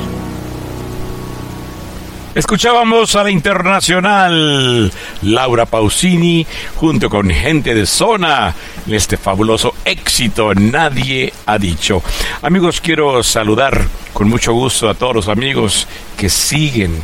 Escuchábamos 2.34 3.16
a 3.16 3.24
la 3.24 3.30
internacional 3.30 4.92
Laura 5.22 5.66
Pausini 5.66 6.46
junto 6.76 7.10
con 7.10 7.30
gente 7.30 7.74
de 7.74 7.84
zona 7.84 8.54
en 8.86 8.94
este 8.94 9.16
fabuloso 9.16 9.74
éxito 9.84 10.54
Nadie 10.54 11.32
ha 11.46 11.58
dicho. 11.58 12.02
Amigos, 12.42 12.80
quiero 12.80 13.22
saludar 13.22 13.86
con 14.12 14.28
mucho 14.28 14.52
gusto 14.52 14.88
a 14.88 14.94
todos 14.94 15.14
los 15.14 15.28
amigos 15.28 15.88
que 16.16 16.28
siguen 16.28 17.02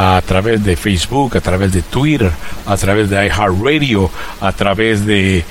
a 0.00 0.22
través 0.24 0.62
de 0.62 0.76
Facebook, 0.76 1.36
a 1.36 1.40
través 1.40 1.72
de 1.72 1.82
Twitter, 1.82 2.30
a 2.66 2.76
través 2.76 3.10
de 3.10 3.16
iHeartRadio, 3.26 4.08
a 4.40 4.52
través 4.52 5.04
de 5.04 5.38
eh, 5.38 5.44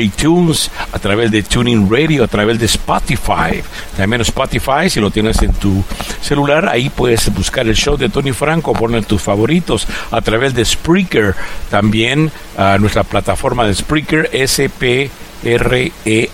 iTunes, 0.00 0.70
a 0.92 0.98
través 0.98 1.30
de 1.30 1.42
Tuning 1.42 1.90
Radio, 1.90 2.24
a 2.24 2.26
través 2.26 2.58
de 2.58 2.66
Spotify. 2.66 3.62
También 3.96 4.20
Spotify, 4.20 4.90
si 4.90 5.00
lo 5.00 5.10
tienes 5.10 5.40
en 5.40 5.54
tu 5.54 5.82
celular, 6.20 6.68
ahí 6.68 6.90
puedes 6.90 7.32
buscar 7.32 7.66
el 7.66 7.74
show 7.74 7.96
de 7.96 8.10
Tony 8.10 8.32
Franco, 8.32 8.74
poner 8.74 9.06
tus 9.06 9.22
favoritos 9.22 9.88
a 10.10 10.20
través 10.20 10.52
de 10.52 10.66
Spreaker. 10.66 11.34
También 11.70 12.30
a 12.56 12.78
nuestra 12.78 13.04
plataforma 13.04 13.66
de 13.66 13.74
Spreaker, 13.74 14.30
SP. 14.32 15.10
R-E-A-K-E-R. 15.44 16.32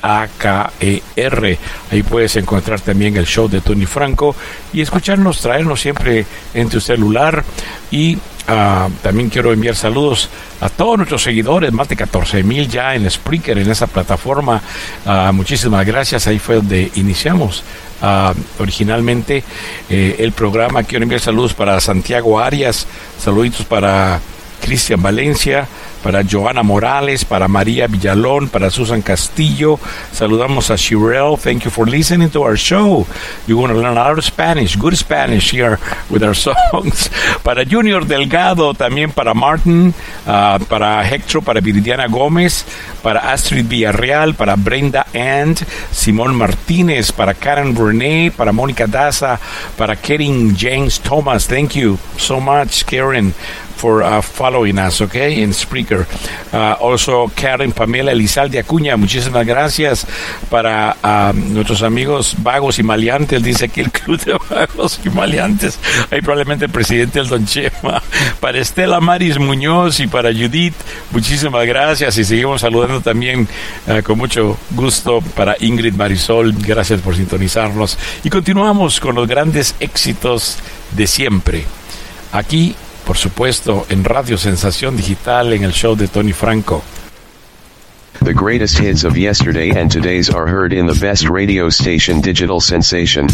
Ahí 1.91 2.03
puedes 2.05 2.37
encontrar 2.37 2.81
también 2.81 3.17
el 3.17 3.27
show 3.27 3.49
de 3.49 3.61
Tony 3.61 3.85
Franco 3.85 4.35
y 4.73 4.81
escucharnos, 4.81 5.41
traernos 5.41 5.81
siempre 5.81 6.25
en 6.55 6.69
tu 6.71 6.81
celular 6.81 7.45
y 7.91 8.17
Ah, 8.49 8.89
también 9.03 9.31
quiero 9.31 9.53
enviar 9.53 9.77
saludos 9.77 10.29
a 10.61 10.69
todos 10.69 10.97
nuestros 10.97 11.23
seguidores, 11.23 11.73
más 11.73 11.89
de 11.89 11.95
14 11.95 12.43
mil 12.43 12.69
ya 12.69 12.95
en 12.95 13.09
Spreaker, 13.09 13.59
en 13.59 13.71
esa 13.71 13.87
plataforma. 13.87 14.61
Ah, 15.07 15.31
muchísimas 15.33 15.87
gracias, 15.87 16.27
ahí 16.27 16.39
fue 16.41 16.57
donde 16.57 16.91
iniciamos 16.97 17.63
ah, 18.01 18.35
originalmente 18.59 19.45
eh, 19.89 20.17
el 20.19 20.33
programa. 20.33 20.83
Quiero 20.83 21.05
enviar 21.05 21.21
saludos 21.21 21.55
para 21.55 21.81
Santiago 21.81 22.41
Arias, 22.41 22.87
saluditos 23.19 23.65
para 23.65 24.21
Cristian 24.61 25.01
Valencia, 25.01 25.69
para 26.03 26.23
Joana 26.23 26.63
Morales, 26.63 27.25
para 27.25 27.49
María 27.49 27.87
Villalón, 27.87 28.49
para 28.49 28.71
Susan 28.71 29.03
Castillo. 29.03 29.79
Saludamos 30.13 30.71
a 30.71 30.77
Shirel. 30.77 31.39
Thank 31.39 31.65
you 31.65 31.71
for 31.71 31.89
listening 31.89 32.31
to 32.31 32.43
our 32.43 32.57
show. 32.57 33.07
You 33.47 33.57
want 33.59 33.73
to 33.73 33.79
learn 33.79 33.97
a 33.97 34.09
lot 34.09 34.19
of 34.19 34.25
Spanish, 34.25 34.77
good 34.77 34.97
Spanish 34.97 35.53
here 35.53 35.79
with 36.11 36.23
our 36.23 36.35
songs. 36.73 37.11
Para 37.43 37.65
Junior 37.65 38.05
Delgado, 38.05 38.75
también 38.75 39.13
para 39.13 39.35
Martin, 39.35 39.95
ah, 40.27 40.59
para 40.69 41.03
Hector, 41.07 41.43
para 41.43 41.61
Viridiana 41.61 42.07
Gómez, 42.09 42.65
para 43.03 43.33
Astrid 43.33 43.67
Villarreal, 43.67 44.35
para 44.35 44.57
Brenda 44.57 45.07
And, 45.15 45.59
Simón 45.91 46.35
Martínez, 46.35 47.13
para 47.13 47.35
Karen 47.35 47.77
René, 47.77 48.33
para 48.37 48.53
Mónica 48.53 48.87
Daza, 48.87 49.39
para 49.77 49.97
Karen 49.97 50.57
James 50.57 51.01
Thomas. 51.01 51.47
Thank 51.47 51.75
you 51.77 51.99
so 52.17 52.41
much, 52.41 52.85
Karen 52.85 53.35
for 53.83 54.05
uh, 54.05 54.23
following 54.23 54.79
us, 54.79 55.01
okay, 55.01 55.43
in 55.43 55.51
Spreaker. 55.51 56.07
Uh, 56.53 56.77
also, 56.81 57.27
Karen 57.35 57.73
Pamela 57.73 58.13
Elizalde 58.13 58.61
Acuña, 58.61 58.97
muchísimas 58.97 59.45
gracias 59.45 60.07
para 60.49 60.97
uh, 61.03 61.33
nuestros 61.33 61.83
amigos 61.83 62.37
vagos 62.39 62.79
y 62.79 62.85
maleantes, 62.85 63.43
dice 63.43 63.65
aquí 63.65 63.81
el 63.81 63.91
Club 63.91 64.21
de 64.21 64.39
Vagos 64.49 65.01
y 65.05 65.11
Maleantes, 65.11 65.81
ahí 66.13 66.21
probablemente 66.21 66.67
el 66.67 66.71
presidente 66.71 67.19
el 67.19 67.27
Don 67.27 67.45
Chema, 67.45 68.01
para 68.39 68.61
Estela 68.61 69.01
Maris 69.01 69.37
Muñoz 69.41 69.99
y 69.99 70.07
para 70.07 70.33
Judith, 70.33 70.75
muchísimas 71.11 71.67
gracias. 71.67 72.17
Y 72.19 72.25
seguimos 72.25 72.61
saludando 72.61 73.01
también 73.01 73.49
uh, 73.89 74.01
con 74.05 74.17
mucho 74.17 74.59
gusto 74.71 75.21
para 75.35 75.57
Ingrid 75.59 75.95
Marisol, 75.95 76.53
gracias 76.53 77.01
por 77.01 77.17
sintonizarnos. 77.17 77.99
Y 78.23 78.31
continuamos 78.31 79.01
con 79.01 79.17
los 79.17 79.27
grandes 79.27 79.75
éxitos 79.81 80.59
de 80.93 81.09
siempre. 81.09 81.65
Aquí 82.31 82.77
por 83.05 83.17
supuesto, 83.17 83.87
en 83.89 84.05
Radio 84.05 84.37
Sensación 84.37 84.97
Digital 84.97 85.53
en 85.53 85.65
el 85.65 85.73
show 85.73 85.95
de 85.95 86.09
Tony 86.09 86.33
Franco. 86.33 86.83
The 88.25 88.33
greatest 88.33 88.79
hits 88.79 89.05
of 89.05 89.17
yesterday 89.17 89.71
and 89.71 89.91
today's 89.91 90.31
are 90.31 90.47
heard 90.47 90.73
in 90.73 90.87
the 90.87 90.99
best 91.01 91.29
radio 91.29 91.69
station 91.71 92.21
Digital 92.21 92.61
Sensation. 92.61 93.27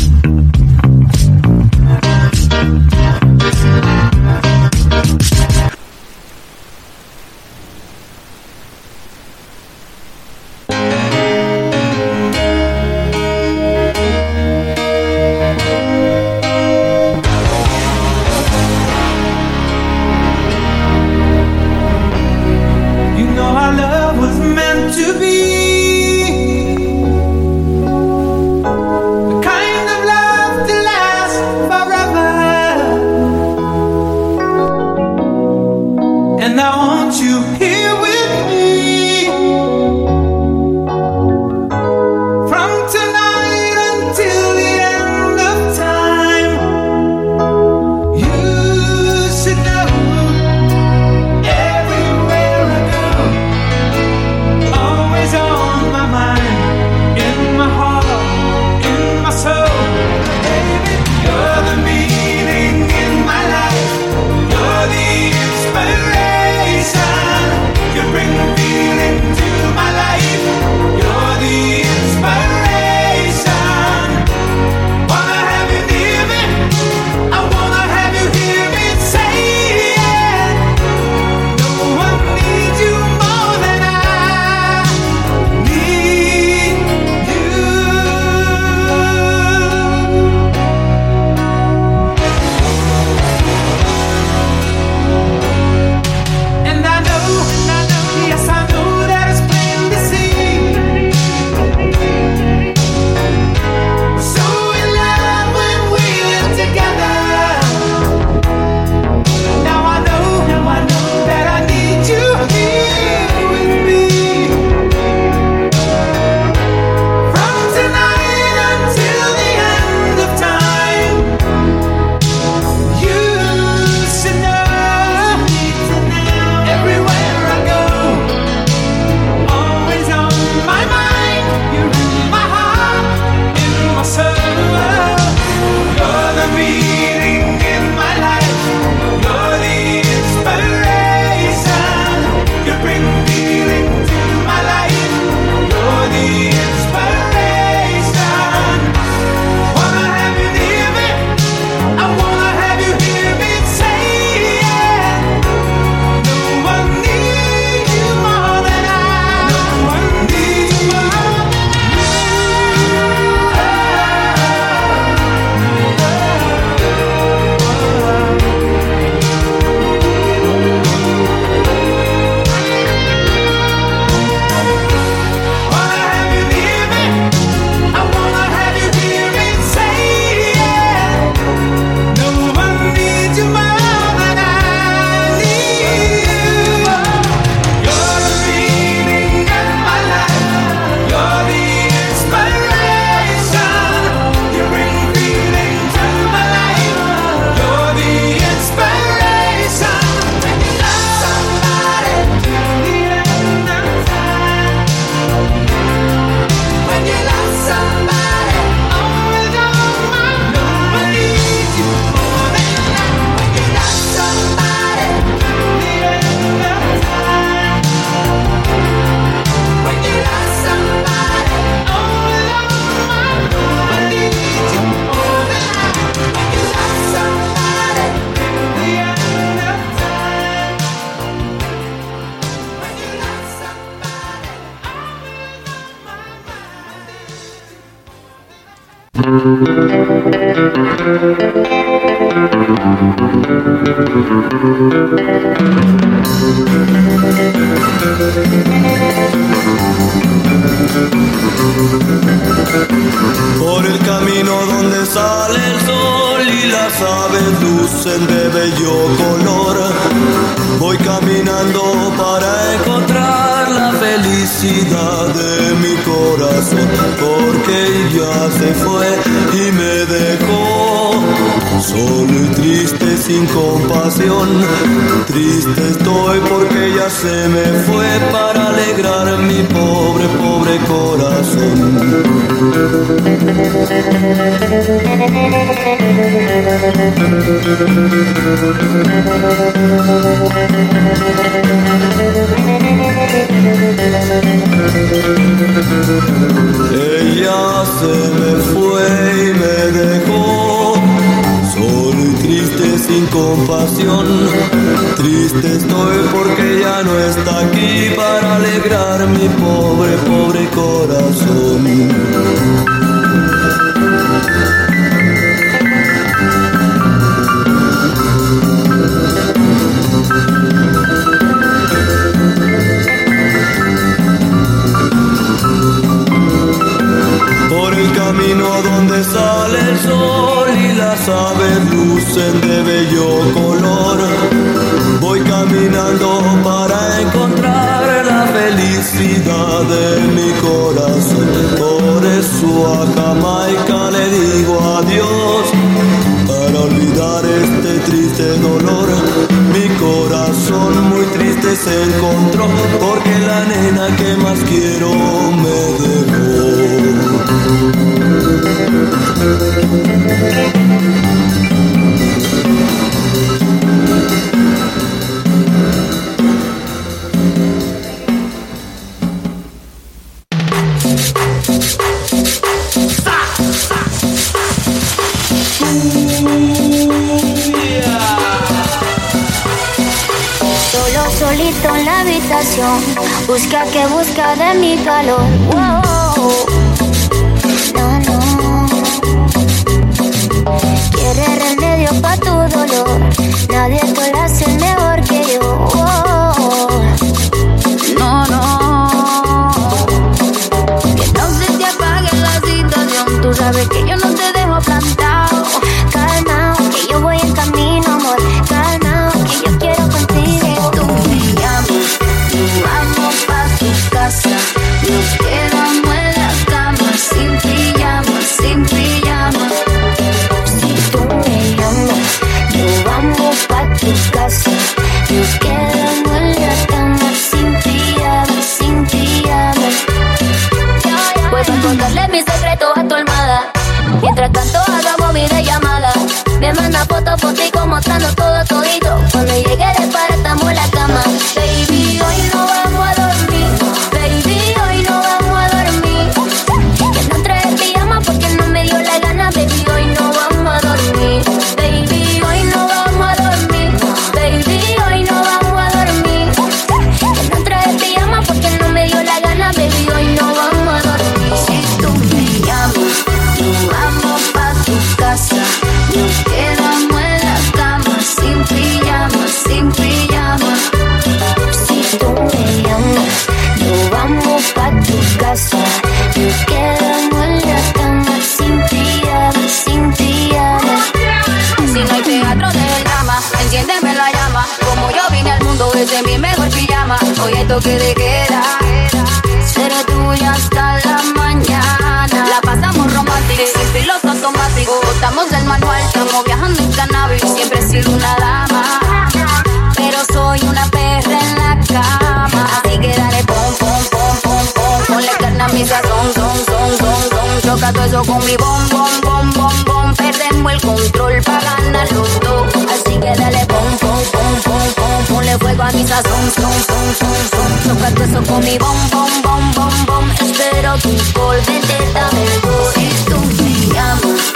toca 507.78 507.92
todo 507.92 508.04
eso 508.04 508.22
con 508.24 508.44
mi 508.44 508.56
bom, 508.56 508.88
bom, 508.88 509.08
bom, 509.22 509.50
bom, 509.52 509.84
bom. 509.84 510.14
Perdemos 510.14 510.72
el 510.72 510.80
control 510.80 511.42
para 511.42 511.76
ganar 511.76 512.12
los 512.12 512.40
dos. 512.40 512.68
Así 512.74 513.18
que 513.18 513.32
dale 513.36 513.64
bom, 513.66 513.98
bom, 514.00 514.22
bom, 514.32 514.54
bom, 514.64 514.94
bom. 514.96 515.24
Ponle 515.28 515.58
fuego 515.58 515.82
a 515.82 515.90
mi 515.92 516.06
sazón, 516.06 516.50
son, 516.56 516.72
son, 516.72 517.14
son, 517.18 517.36
son. 517.50 517.96
Toca 517.96 518.10
todo 518.14 518.24
eso 518.24 518.52
con 518.52 518.64
mi 518.64 518.78
bom, 518.78 518.96
bom, 519.10 519.42
bom, 519.42 519.72
bom, 519.74 520.06
bom. 520.06 520.30
Espero 520.32 520.96
tu 520.98 521.10
gol, 521.38 521.56
vete, 521.66 522.12
dame 522.14 522.44
el 522.44 522.60
gol. 522.60 522.92
Si 522.94 523.08
tú 523.30 523.38
me 523.62 523.94
llamas, 523.94 524.52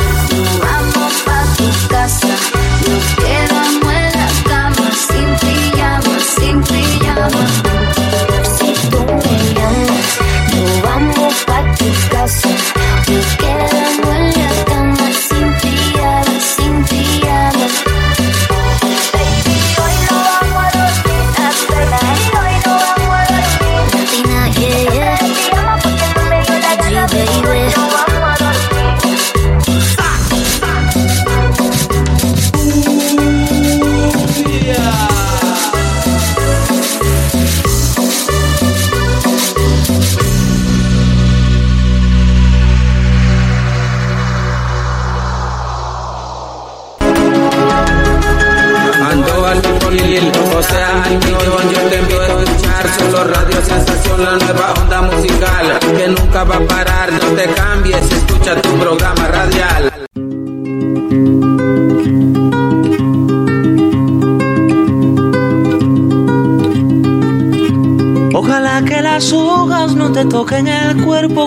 vamos 0.60 1.12
pa' 1.24 1.44
tu 1.56 1.88
casa. 1.88 2.28
Nos 2.88 3.24
quedamos 3.24 3.92
en 3.92 4.12
la 4.18 4.28
cama 4.48 4.90
sin 5.08 5.36
pijama, 5.36 6.18
sin 6.36 6.62
pijama. 6.62 7.71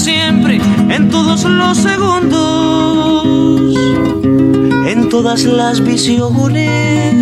siempre 0.00 0.60
en 0.88 1.10
todos 1.10 1.44
los 1.44 1.76
segundos, 1.76 3.76
en 4.86 5.10
todas 5.10 5.44
las 5.44 5.84
visiones. 5.84 7.14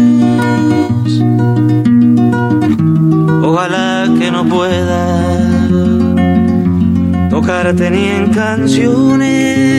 Ojalá 3.42 4.08
que 4.18 4.30
no 4.30 4.48
pueda 4.48 5.68
tocarte 7.30 7.90
ni 7.90 8.08
en 8.08 8.32
canciones. 8.32 9.78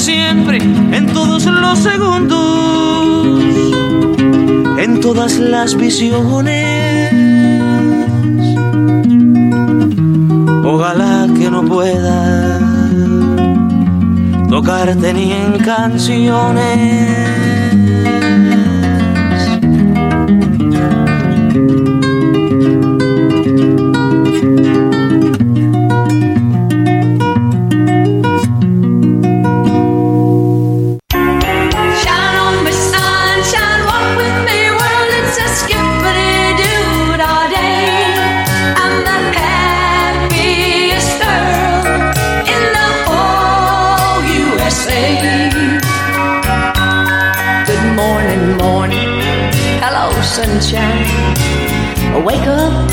siempre, 0.00 0.56
en 0.56 1.12
todos 1.12 1.44
los 1.44 1.78
segundos, 1.78 3.44
en 4.78 5.00
todas 5.00 5.38
las 5.38 5.76
visiones. 5.76 7.12
Ojalá 10.64 11.28
que 11.38 11.50
no 11.50 11.62
pueda 11.64 12.60
tocarte 14.48 15.12
ni 15.12 15.32
en 15.32 15.58
canciones. 15.58 17.49
Wake 52.24 52.46
up, 52.46 52.90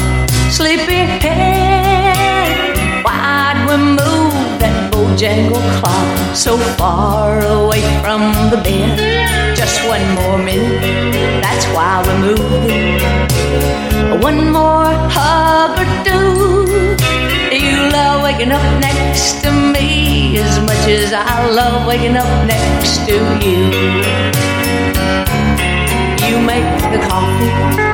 sleepyhead. 0.50 1.28
Why'd 3.04 3.58
we 3.68 3.76
move 3.78 4.34
that 4.62 4.90
Bojangle 4.92 5.62
clock 5.80 6.36
so 6.36 6.58
far 6.78 7.42
away 7.42 7.82
from 8.02 8.22
the 8.50 8.58
bed? 8.58 8.98
Just 9.56 9.86
one 9.88 10.02
more 10.16 10.38
minute, 10.38 11.42
that's 11.44 11.66
why 11.76 12.02
we 12.08 12.14
moved 12.26 12.72
it. 12.72 14.24
One 14.24 14.50
more 14.50 14.96
hug 15.12 15.78
or 15.78 15.88
two. 16.08 16.96
You 17.54 17.92
love 17.92 18.24
waking 18.24 18.54
up 18.54 18.80
next 18.80 19.44
to 19.44 19.52
me 19.52 20.38
as 20.40 20.60
much 20.62 20.88
as 20.88 21.12
I 21.12 21.50
love 21.52 21.86
waking 21.86 22.16
up 22.16 22.48
next 22.48 23.06
to 23.08 23.16
you. 23.46 24.47
You 26.28 26.40
make 26.42 26.82
the 26.92 27.00
coffee, 27.08 27.52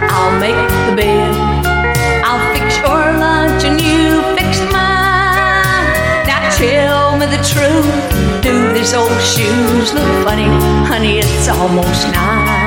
I'll 0.09 0.39
make 0.39 0.57
the 0.87 0.95
bed. 0.95 1.65
I'll 2.25 2.41
fix 2.53 2.77
your 2.77 3.19
lunch 3.19 3.63
and 3.63 3.79
you 3.79 4.21
fix 4.35 4.59
mine. 4.71 5.85
Now 6.25 6.49
tell 6.57 7.15
me 7.15 7.27
the 7.27 7.41
truth. 7.53 8.41
Do 8.41 8.73
these 8.73 8.95
old 8.95 9.21
shoes 9.21 9.93
look 9.93 10.11
funny? 10.25 10.49
Honey, 10.89 11.19
it's 11.19 11.47
almost 11.47 12.07
nine. 12.07 12.62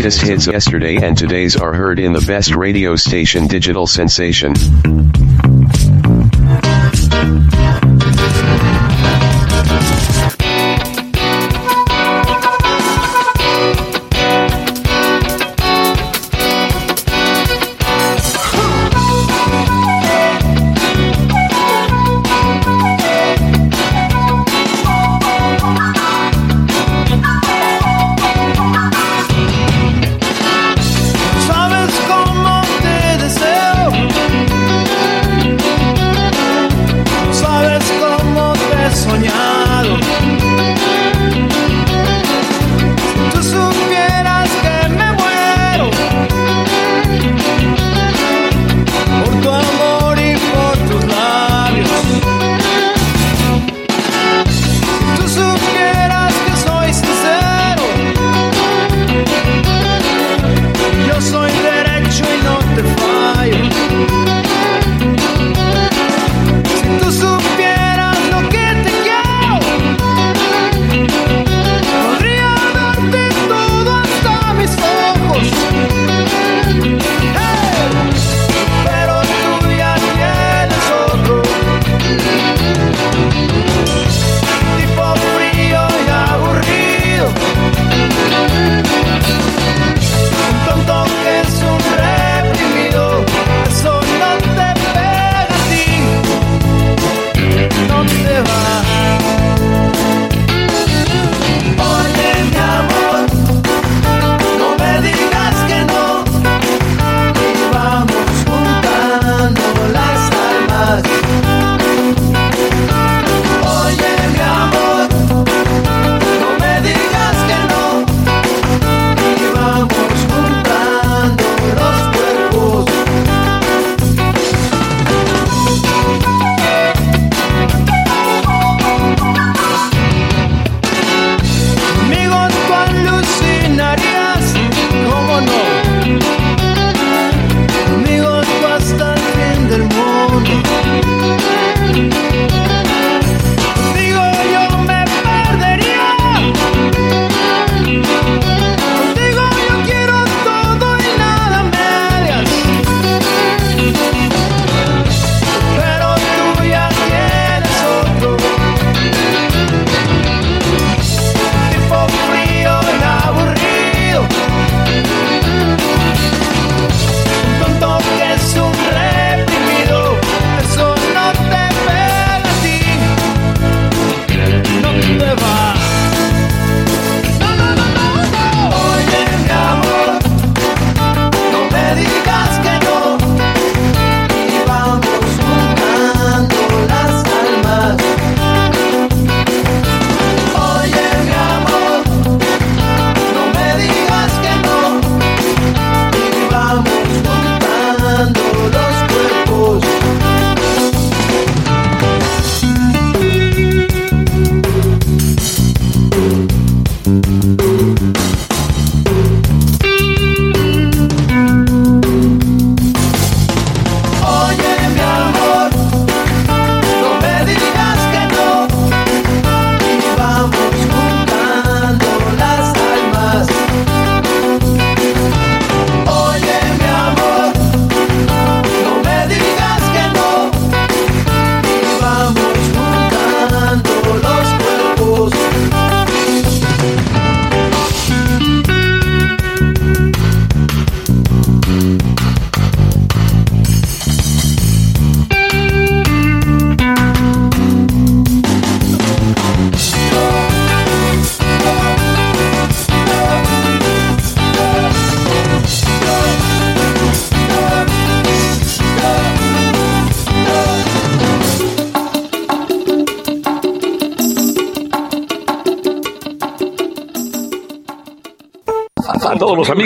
greatest 0.00 0.22
hits 0.22 0.46
yesterday 0.46 0.96
and 0.96 1.18
today's 1.18 1.56
are 1.56 1.74
heard 1.74 1.98
in 1.98 2.14
the 2.14 2.24
best 2.26 2.54
radio 2.54 2.96
station 2.96 3.46
digital 3.46 3.86
sensation. 3.86 4.54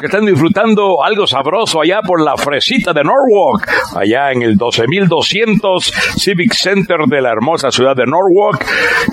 que 0.00 0.06
están 0.06 0.24
disfrutando 0.24 1.02
algo 1.02 1.26
sabroso 1.26 1.80
allá 1.80 2.00
por 2.02 2.22
la 2.22 2.36
fresita 2.36 2.92
de 2.92 3.02
Norwalk, 3.02 3.68
allá 3.96 4.32
en 4.32 4.42
el 4.42 4.56
12200 4.56 5.92
Civic 6.16 6.54
Center 6.54 6.98
de 7.06 7.20
la 7.20 7.30
hermosa 7.30 7.70
ciudad 7.70 7.94
de 7.94 8.04
Norwalk. 8.06 8.64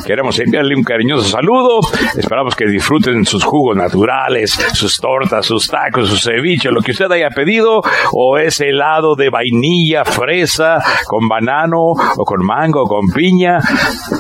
Queremos 0.05 0.39
enviarle 0.39 0.75
un 0.75 0.83
cariñoso 0.83 1.23
saludo. 1.23 1.79
Esperamos 2.17 2.55
que 2.55 2.65
disfruten 2.65 3.25
sus 3.25 3.43
jugos 3.43 3.75
naturales, 3.75 4.51
sus 4.73 4.97
tortas, 4.97 5.45
sus 5.45 5.67
tacos, 5.67 6.09
sus 6.09 6.23
ceviches, 6.23 6.71
lo 6.71 6.81
que 6.81 6.91
usted 6.91 7.11
haya 7.11 7.29
pedido, 7.29 7.81
o 8.11 8.37
ese 8.37 8.69
helado 8.69 9.15
de 9.15 9.29
vainilla, 9.29 10.05
fresa, 10.05 10.77
con 11.05 11.27
banano, 11.27 11.93
o 12.17 12.25
con 12.25 12.45
mango, 12.45 12.83
o 12.83 12.87
con 12.87 13.07
piña. 13.13 13.59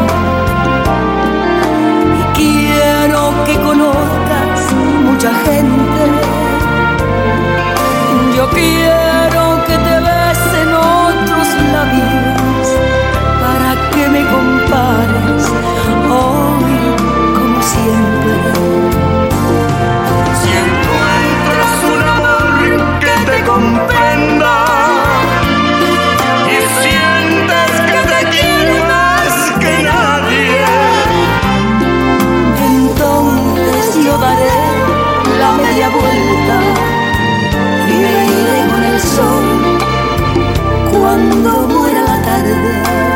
cuando 41.11 41.67
muera 41.67 42.03
la 42.03 42.23
tarde. 42.23 43.10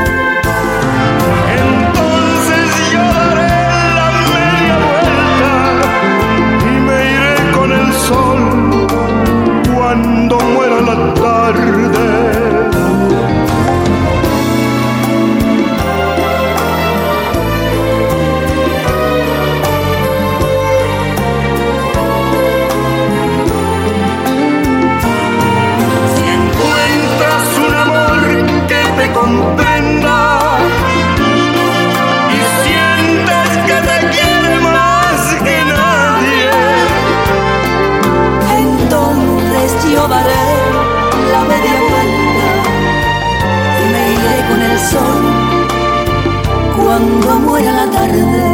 Cuando 46.95 47.41
muera 47.41 47.73
la 47.73 47.91
tarde. 47.91 48.54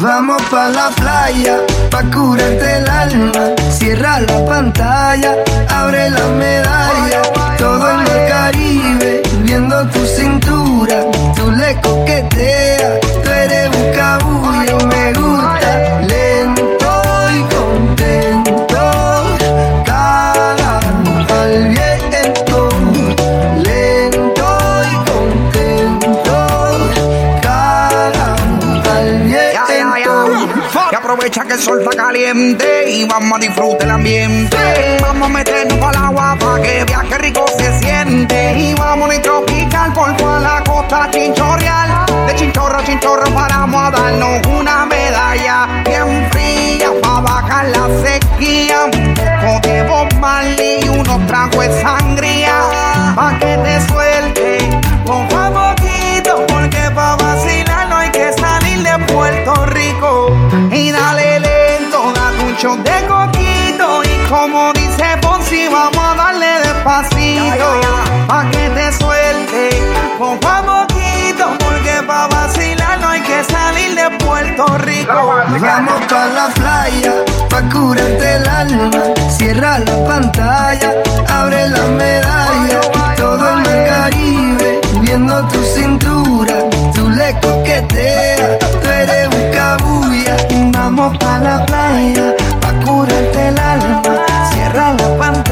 Vamos 0.00 0.40
pa' 0.50 0.68
la 0.68 0.88
playa, 0.90 1.58
pa' 1.90 2.02
curarte 2.04 2.78
el 2.78 2.88
alma. 2.88 3.54
Cierra 3.70 4.20
la 4.20 4.44
pantalla, 4.46 5.36
abre 5.68 6.08
la 6.10 6.26
medalla. 6.28 7.22
Todo 7.58 7.90
en 7.90 8.00
el 8.00 8.28
Caribe, 8.28 9.22
viendo 9.44 9.86
tu 9.88 10.04
cintura. 10.06 11.04
Tú 11.36 11.50
le 11.50 11.78
coqueteas, 11.82 13.00
que 31.40 31.54
el 31.54 31.58
sol 31.58 31.80
está 31.80 31.96
caliente 31.96 32.90
y 32.90 33.04
vamos 33.04 33.32
a 33.38 33.40
disfrutar 33.40 33.82
el 33.82 33.90
ambiente. 33.90 34.56
Vamos 35.00 35.30
a 35.30 35.32
meternos 35.32 35.78
para 35.78 35.98
el 35.98 36.04
agua 36.04 36.36
para 36.38 36.62
que 36.62 36.84
vea 36.84 37.02
que 37.08 37.18
rico 37.18 37.46
se 37.56 37.78
siente. 37.80 38.58
Y 38.58 38.74
vamos 38.74 39.14
a 39.14 39.22
tropical 39.22 39.92
por 39.94 40.14
toda 40.16 40.40
la 40.40 40.62
costa 40.62 41.08
chinchorreal. 41.10 42.06
De 42.26 42.34
chinchorro 42.34 42.78
a 42.78 42.84
chinchorro 42.84 43.34
paramos 43.34 43.82
a 43.82 43.90
darnos 43.90 44.46
una 44.46 44.84
medalla 44.84 45.82
bien 45.86 46.28
fría 46.30 46.90
para 47.00 47.20
bajar 47.20 47.66
la 47.68 47.88
sequía. 48.04 48.84
Un 48.84 49.14
poco 49.14 49.68
de 49.68 49.82
Bob 49.84 50.08
y 50.58 50.88
unos 50.88 51.26
tragos 51.26 51.66
de 51.66 51.82
sangría. 51.82 53.14
Pa' 53.16 53.38
que 53.38 53.56
te 53.56 53.88
suelte 53.88 54.11
Puerto 74.42 74.78
Rico. 74.78 75.34
Vamos 75.60 76.00
pa' 76.10 76.26
la 76.26 76.48
playa, 76.54 77.12
pa' 77.48 77.62
curarte 77.70 78.36
el 78.36 78.48
alma. 78.48 79.02
Cierra 79.30 79.78
la 79.78 80.04
pantalla, 80.04 80.90
abre 81.28 81.68
la 81.68 81.84
medalla. 81.86 82.80
Todo 83.16 83.44
en 83.52 83.66
el 83.66 83.86
Caribe, 83.86 84.80
viendo 85.00 85.46
tu 85.46 85.62
cintura. 85.62 86.54
Tú 86.94 87.08
le 87.08 87.38
coqueteas, 87.40 88.58
tú 88.58 88.88
eres 88.88 89.28
un. 89.28 90.72
Vamos 90.72 91.16
pa' 91.18 91.38
la 91.38 91.64
playa, 91.64 92.34
pa' 92.60 92.72
curarte 92.84 93.48
el 93.48 93.58
alma. 93.58 94.02
Cierra 94.52 94.92
la 94.94 95.18
pantalla. 95.18 95.51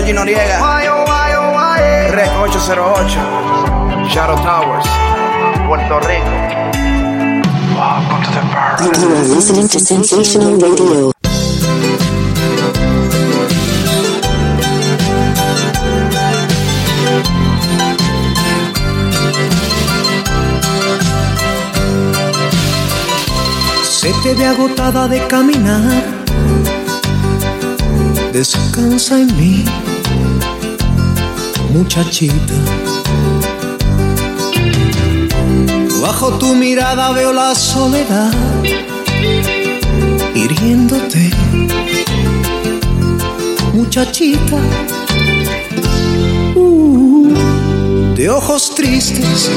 Georgie 0.00 0.14
Noriega, 0.14 0.56
Rec 2.08 2.30
808, 2.34 4.08
Shadow 4.08 4.36
Towers, 4.36 4.86
Puerto 5.66 5.98
Rico. 6.00 6.30
Welcome 7.76 8.22
to 8.24 8.30
the 8.32 8.40
You 8.80 9.14
are 9.14 9.28
listening 9.28 9.68
to 9.68 9.78
Sensational 9.78 10.58
Radio. 10.58 11.12
Se 23.82 24.12
te 24.22 24.34
ve 24.34 24.46
agotada 24.46 25.08
de 25.08 25.26
caminar. 25.26 26.79
Descansa 28.32 29.20
en 29.20 29.36
mí, 29.36 29.64
muchachita. 31.72 32.54
Bajo 36.00 36.38
tu 36.38 36.54
mirada 36.54 37.10
veo 37.10 37.32
la 37.32 37.54
soledad 37.56 38.32
hiriéndote, 40.34 41.30
muchachita. 43.74 44.56
Uh, 46.54 47.34
de 48.14 48.30
ojos 48.30 48.74
tristes. 48.76 49.50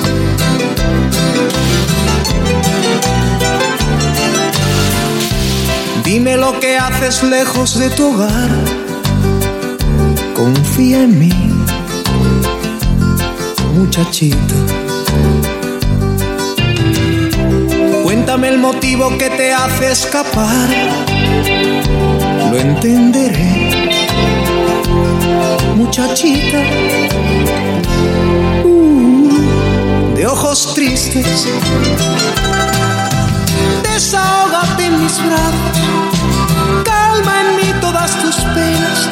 Dime 6.13 6.37
lo 6.37 6.59
que 6.59 6.77
haces 6.77 7.23
lejos 7.23 7.79
de 7.79 7.89
tu 7.89 8.13
hogar. 8.13 8.51
Confía 10.35 11.01
en 11.05 11.17
mí, 11.17 11.33
muchachita. 13.73 14.53
Cuéntame 18.03 18.49
el 18.49 18.59
motivo 18.59 19.17
que 19.17 19.31
te 19.31 19.53
hace 19.53 19.91
escapar. 19.91 20.69
Lo 22.51 22.59
entenderé, 22.59 23.71
muchachita. 25.75 26.59
Uh, 28.63 30.15
de 30.15 30.27
ojos 30.27 30.75
tristes. 30.75 31.47
Desahógate 33.81 34.85
en 34.85 35.03
mis 35.03 35.17
brazos. 35.25 35.92
Tus 38.03 38.35
penas 38.35 39.09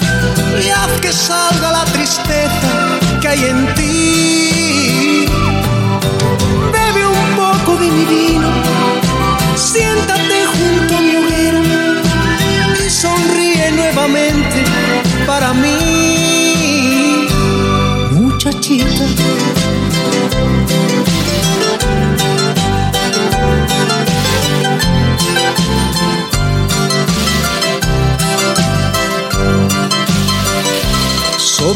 y 0.62 0.70
haz 0.70 1.00
que 1.00 1.14
salga 1.14 1.72
la 1.72 1.86
tristeza 1.86 3.00
que 3.22 3.28
hay 3.30 3.46
en 3.46 3.74
ti. 3.74 5.26
Bebe 6.74 7.08
un 7.08 7.36
poco 7.38 7.78
de 7.78 7.90
mi 7.90 8.04
vino, 8.04 8.50
siéntate 9.56 10.46
junto 10.46 10.98
a 10.98 11.02
mi 11.02 11.16
hoguera 11.16 11.62
y 12.86 12.90
sonríe 12.90 13.72
nuevamente 13.72 14.66
para 15.26 15.54
mí, 15.54 17.28
muchachita. 18.12 19.06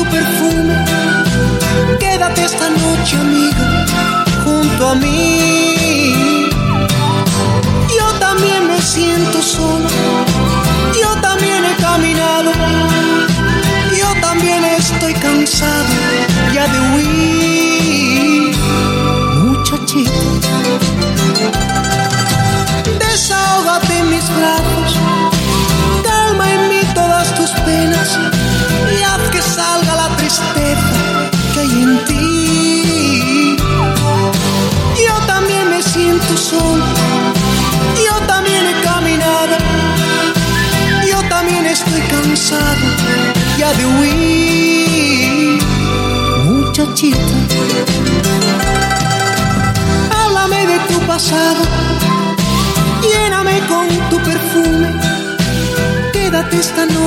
tu 0.00 0.06
perfume. 0.10 0.76
Quédate 1.98 2.44
esta 2.44 2.70
noche, 2.70 3.16
amiga, 3.16 3.86
junto 4.44 4.88
a 4.88 4.94
mí. 4.94 6.48
Yo 7.96 8.06
también 8.18 8.66
me 8.68 8.80
siento 8.80 9.42
sola, 9.42 9.88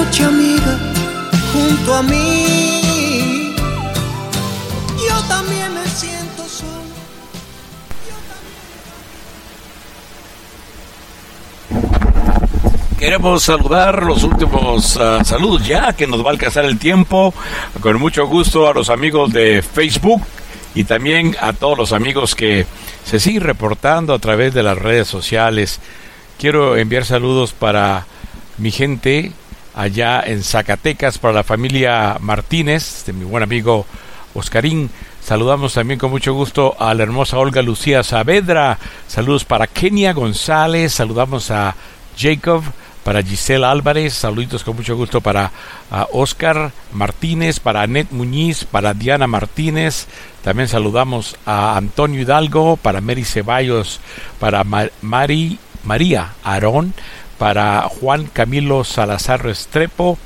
noche, 0.03 0.23
amiga, 0.25 0.79
junto 1.51 1.93
a 1.93 2.03
mí. 2.03 3.55
Yo 5.07 5.21
también 5.27 5.73
me 5.73 5.85
siento 5.87 6.43
solo. 6.47 6.71
Queremos 12.97 13.43
saludar 13.43 14.03
los 14.03 14.23
últimos 14.23 14.97
ah, 14.97 15.23
saludos 15.23 15.67
ya 15.67 15.93
que 15.93 16.07
nos 16.07 16.23
va 16.23 16.29
a 16.29 16.31
alcanzar 16.31 16.65
el 16.65 16.79
tiempo. 16.79 17.33
Con 17.79 17.99
mucho 17.99 18.27
gusto 18.27 18.67
a 18.67 18.73
los 18.73 18.89
amigos 18.89 19.31
de 19.31 19.61
Facebook 19.61 20.21
y 20.75 20.85
también 20.85 21.35
a 21.39 21.53
todos 21.53 21.77
los 21.77 21.93
amigos 21.93 22.35
que 22.35 22.65
se 23.05 23.19
siguen 23.19 23.43
reportando 23.43 24.13
a 24.13 24.19
través 24.19 24.53
de 24.53 24.63
las 24.63 24.77
redes 24.77 25.07
sociales. 25.07 25.79
Quiero 26.39 26.77
enviar 26.77 27.05
saludos 27.05 27.53
para 27.53 28.05
mi 28.57 28.71
gente 28.71 29.31
allá 29.73 30.21
en 30.25 30.43
Zacatecas, 30.43 31.17
para 31.17 31.33
la 31.35 31.43
familia 31.43 32.17
Martínez, 32.19 33.03
de 33.05 33.13
mi 33.13 33.25
buen 33.25 33.43
amigo 33.43 33.85
Oscarín. 34.33 34.89
Saludamos 35.23 35.73
también 35.73 35.99
con 35.99 36.11
mucho 36.11 36.33
gusto 36.33 36.75
a 36.79 36.93
la 36.93 37.03
hermosa 37.03 37.37
Olga 37.37 37.61
Lucía 37.61 38.03
Saavedra. 38.03 38.77
Saludos 39.07 39.45
para 39.45 39.67
Kenia 39.67 40.11
González. 40.13 40.93
Saludamos 40.93 41.49
a 41.49 41.75
Jacob, 42.17 42.63
para 43.03 43.23
Giselle 43.23 43.65
Álvarez. 43.65 44.13
Saluditos 44.13 44.63
con 44.63 44.75
mucho 44.75 44.95
gusto 44.97 45.21
para 45.21 45.51
Oscar 46.11 46.71
Martínez, 46.91 47.59
para 47.59 47.81
Anet 47.83 48.11
Muñiz, 48.11 48.65
para 48.65 48.93
Diana 48.93 49.27
Martínez. 49.27 50.07
También 50.43 50.67
saludamos 50.67 51.37
a 51.45 51.77
Antonio 51.77 52.19
Hidalgo, 52.21 52.75
para 52.75 52.99
Mary 52.99 53.23
Ceballos, 53.23 54.01
para 54.39 54.63
Ma- 54.65 54.89
Mari, 55.01 55.57
María 55.85 56.33
Aarón, 56.43 56.93
para 57.37 57.81
Juan 57.89 58.27
Camilo 58.27 58.83
Salazar 58.83 59.43
Restrepo, 59.43 60.17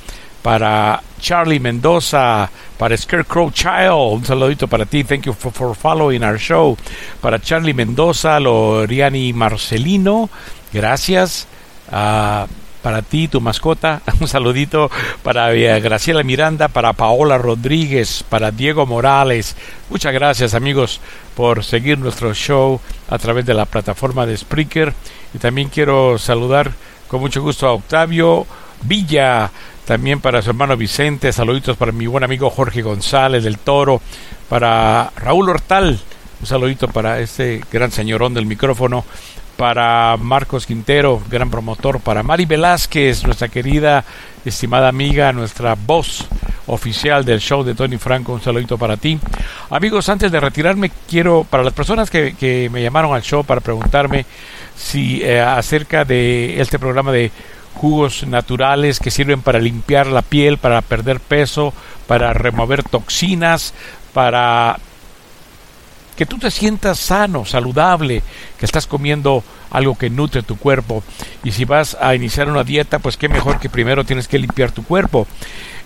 para 0.42 1.02
Charlie 1.20 1.60
Mendoza, 1.60 2.50
para 2.78 2.96
Scarecrow 2.96 3.50
Child, 3.50 4.12
un 4.12 4.24
saludito 4.24 4.68
para 4.68 4.86
ti, 4.86 5.04
thank 5.04 5.22
you 5.22 5.32
for, 5.32 5.74
following 5.74 6.22
our 6.22 6.38
show, 6.38 6.76
para 7.20 7.40
Charlie 7.40 7.74
Mendoza, 7.74 8.38
Loriani 8.38 9.32
Marcelino, 9.32 10.30
gracias, 10.72 11.48
Ah, 11.90 12.46
para 12.82 13.02
ti, 13.02 13.28
tu 13.28 13.40
mascota, 13.40 14.02
un 14.20 14.28
saludito. 14.28 14.90
Para 15.22 15.52
eh, 15.54 15.80
Graciela 15.80 16.22
Miranda, 16.22 16.68
para 16.68 16.92
Paola 16.92 17.38
Rodríguez, 17.38 18.24
para 18.28 18.50
Diego 18.50 18.86
Morales, 18.86 19.56
muchas 19.90 20.12
gracias 20.12 20.54
amigos 20.54 21.00
por 21.34 21.64
seguir 21.64 21.98
nuestro 21.98 22.34
show 22.34 22.80
a 23.08 23.18
través 23.18 23.46
de 23.46 23.54
la 23.54 23.66
plataforma 23.66 24.26
de 24.26 24.36
Spreaker. 24.36 24.94
Y 25.34 25.38
también 25.38 25.68
quiero 25.68 26.18
saludar 26.18 26.72
con 27.08 27.20
mucho 27.20 27.42
gusto 27.42 27.66
a 27.66 27.72
Octavio 27.72 28.46
Villa, 28.82 29.50
también 29.84 30.20
para 30.20 30.42
su 30.42 30.50
hermano 30.50 30.76
Vicente, 30.76 31.32
saluditos 31.32 31.76
para 31.76 31.90
mi 31.90 32.06
buen 32.06 32.22
amigo 32.22 32.50
Jorge 32.50 32.82
González 32.82 33.42
del 33.42 33.58
Toro, 33.58 34.00
para 34.48 35.10
Raúl 35.16 35.48
Hortal, 35.48 35.98
un 36.40 36.46
saludito 36.46 36.86
para 36.88 37.18
este 37.18 37.62
gran 37.72 37.90
señorón 37.90 38.34
del 38.34 38.46
micrófono, 38.46 39.04
para 39.56 40.16
Marcos 40.18 40.66
Quintero, 40.66 41.20
gran 41.28 41.50
promotor, 41.50 41.98
para 41.98 42.22
Mari 42.22 42.44
Velázquez, 42.44 43.24
nuestra 43.24 43.48
querida, 43.48 44.04
estimada 44.44 44.88
amiga, 44.88 45.32
nuestra 45.32 45.74
voz 45.74 46.28
oficial 46.66 47.24
del 47.24 47.40
show 47.40 47.64
de 47.64 47.74
Tony 47.74 47.96
Franco, 47.96 48.34
un 48.34 48.42
saludito 48.42 48.78
para 48.78 48.96
ti. 48.96 49.18
Amigos, 49.70 50.08
antes 50.08 50.30
de 50.30 50.38
retirarme, 50.38 50.92
quiero, 51.08 51.44
para 51.48 51.64
las 51.64 51.72
personas 51.72 52.08
que, 52.10 52.36
que 52.36 52.70
me 52.70 52.82
llamaron 52.82 53.14
al 53.14 53.22
show 53.22 53.42
para 53.42 53.60
preguntarme 53.60 54.26
si 54.78 55.22
eh, 55.22 55.40
acerca 55.40 56.04
de 56.04 56.60
este 56.60 56.78
programa 56.78 57.12
de 57.12 57.30
jugos 57.74 58.26
naturales 58.26 58.98
que 58.98 59.10
sirven 59.10 59.42
para 59.42 59.58
limpiar 59.58 60.06
la 60.06 60.22
piel, 60.22 60.58
para 60.58 60.80
perder 60.82 61.20
peso, 61.20 61.72
para 62.06 62.32
remover 62.32 62.82
toxinas, 62.82 63.74
para 64.12 64.78
que 66.16 66.26
tú 66.26 66.38
te 66.38 66.50
sientas 66.50 66.98
sano, 66.98 67.44
saludable, 67.44 68.22
que 68.58 68.66
estás 68.66 68.88
comiendo 68.88 69.44
algo 69.70 69.96
que 69.96 70.10
nutre 70.10 70.42
tu 70.42 70.56
cuerpo. 70.56 71.04
Y 71.44 71.52
si 71.52 71.64
vas 71.64 71.96
a 72.00 72.14
iniciar 72.16 72.48
una 72.48 72.64
dieta, 72.64 72.98
pues 72.98 73.16
qué 73.16 73.28
mejor 73.28 73.60
que 73.60 73.68
primero 73.68 74.04
tienes 74.04 74.26
que 74.26 74.40
limpiar 74.40 74.72
tu 74.72 74.82
cuerpo. 74.82 75.28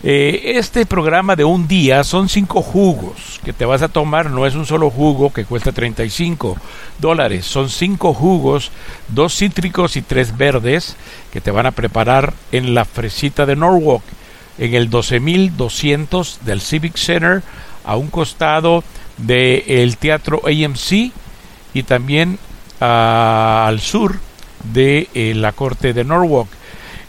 Eh, 0.05 0.55
este 0.56 0.84
programa 0.84 1.36
de 1.36 1.44
un 1.44 1.68
día 1.68 2.02
son 2.02 2.28
cinco 2.28 2.60
jugos 2.60 3.39
que 3.44 3.52
te 3.52 3.64
vas 3.64 3.82
a 3.82 3.89
tomar, 3.89 4.31
no 4.31 4.47
es 4.47 4.56
un 4.56 4.66
solo 4.66 4.90
jugo 4.90 5.32
que 5.32 5.44
cuesta 5.44 5.70
35 5.70 6.56
dólares, 6.98 7.47
son 7.47 7.70
cinco 7.70 8.12
jugos, 8.12 8.72
dos 9.06 9.36
cítricos 9.36 9.97
y 9.97 10.02
tres 10.02 10.36
verdes 10.36 10.97
que 11.32 11.40
te 11.40 11.52
van 11.52 11.66
a 11.66 11.70
preparar 11.70 12.34
en 12.50 12.74
la 12.74 12.84
fresita 12.84 13.47
de 13.47 13.55
Norwalk, 13.55 14.02
en 14.58 14.74
el 14.74 14.90
12200 14.90 16.40
del 16.44 16.60
Civic 16.60 16.97
Center, 16.97 17.44
a 17.84 17.97
un 17.97 18.08
costado 18.08 18.82
del 19.18 19.97
Teatro 19.98 20.42
AMC 20.44 21.12
y 21.74 21.82
también 21.84 22.40
ah, 22.81 23.66
al 23.68 23.78
sur 23.78 24.18
de 24.64 25.08
eh, 25.14 25.34
la 25.36 25.52
Corte 25.52 25.92
de 25.92 26.02
Norwalk. 26.02 26.48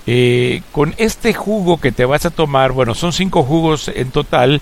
Eh, 0.05 0.61
con 0.71 0.93
este 0.97 1.33
jugo 1.33 1.79
que 1.79 1.93
te 1.93 2.05
vas 2.05 2.25
a 2.25 2.29
tomar, 2.29 2.73
bueno, 2.73 2.93
son 2.93 3.13
cinco 3.13 3.43
jugos 3.43 3.87
en 3.87 4.11
total, 4.11 4.61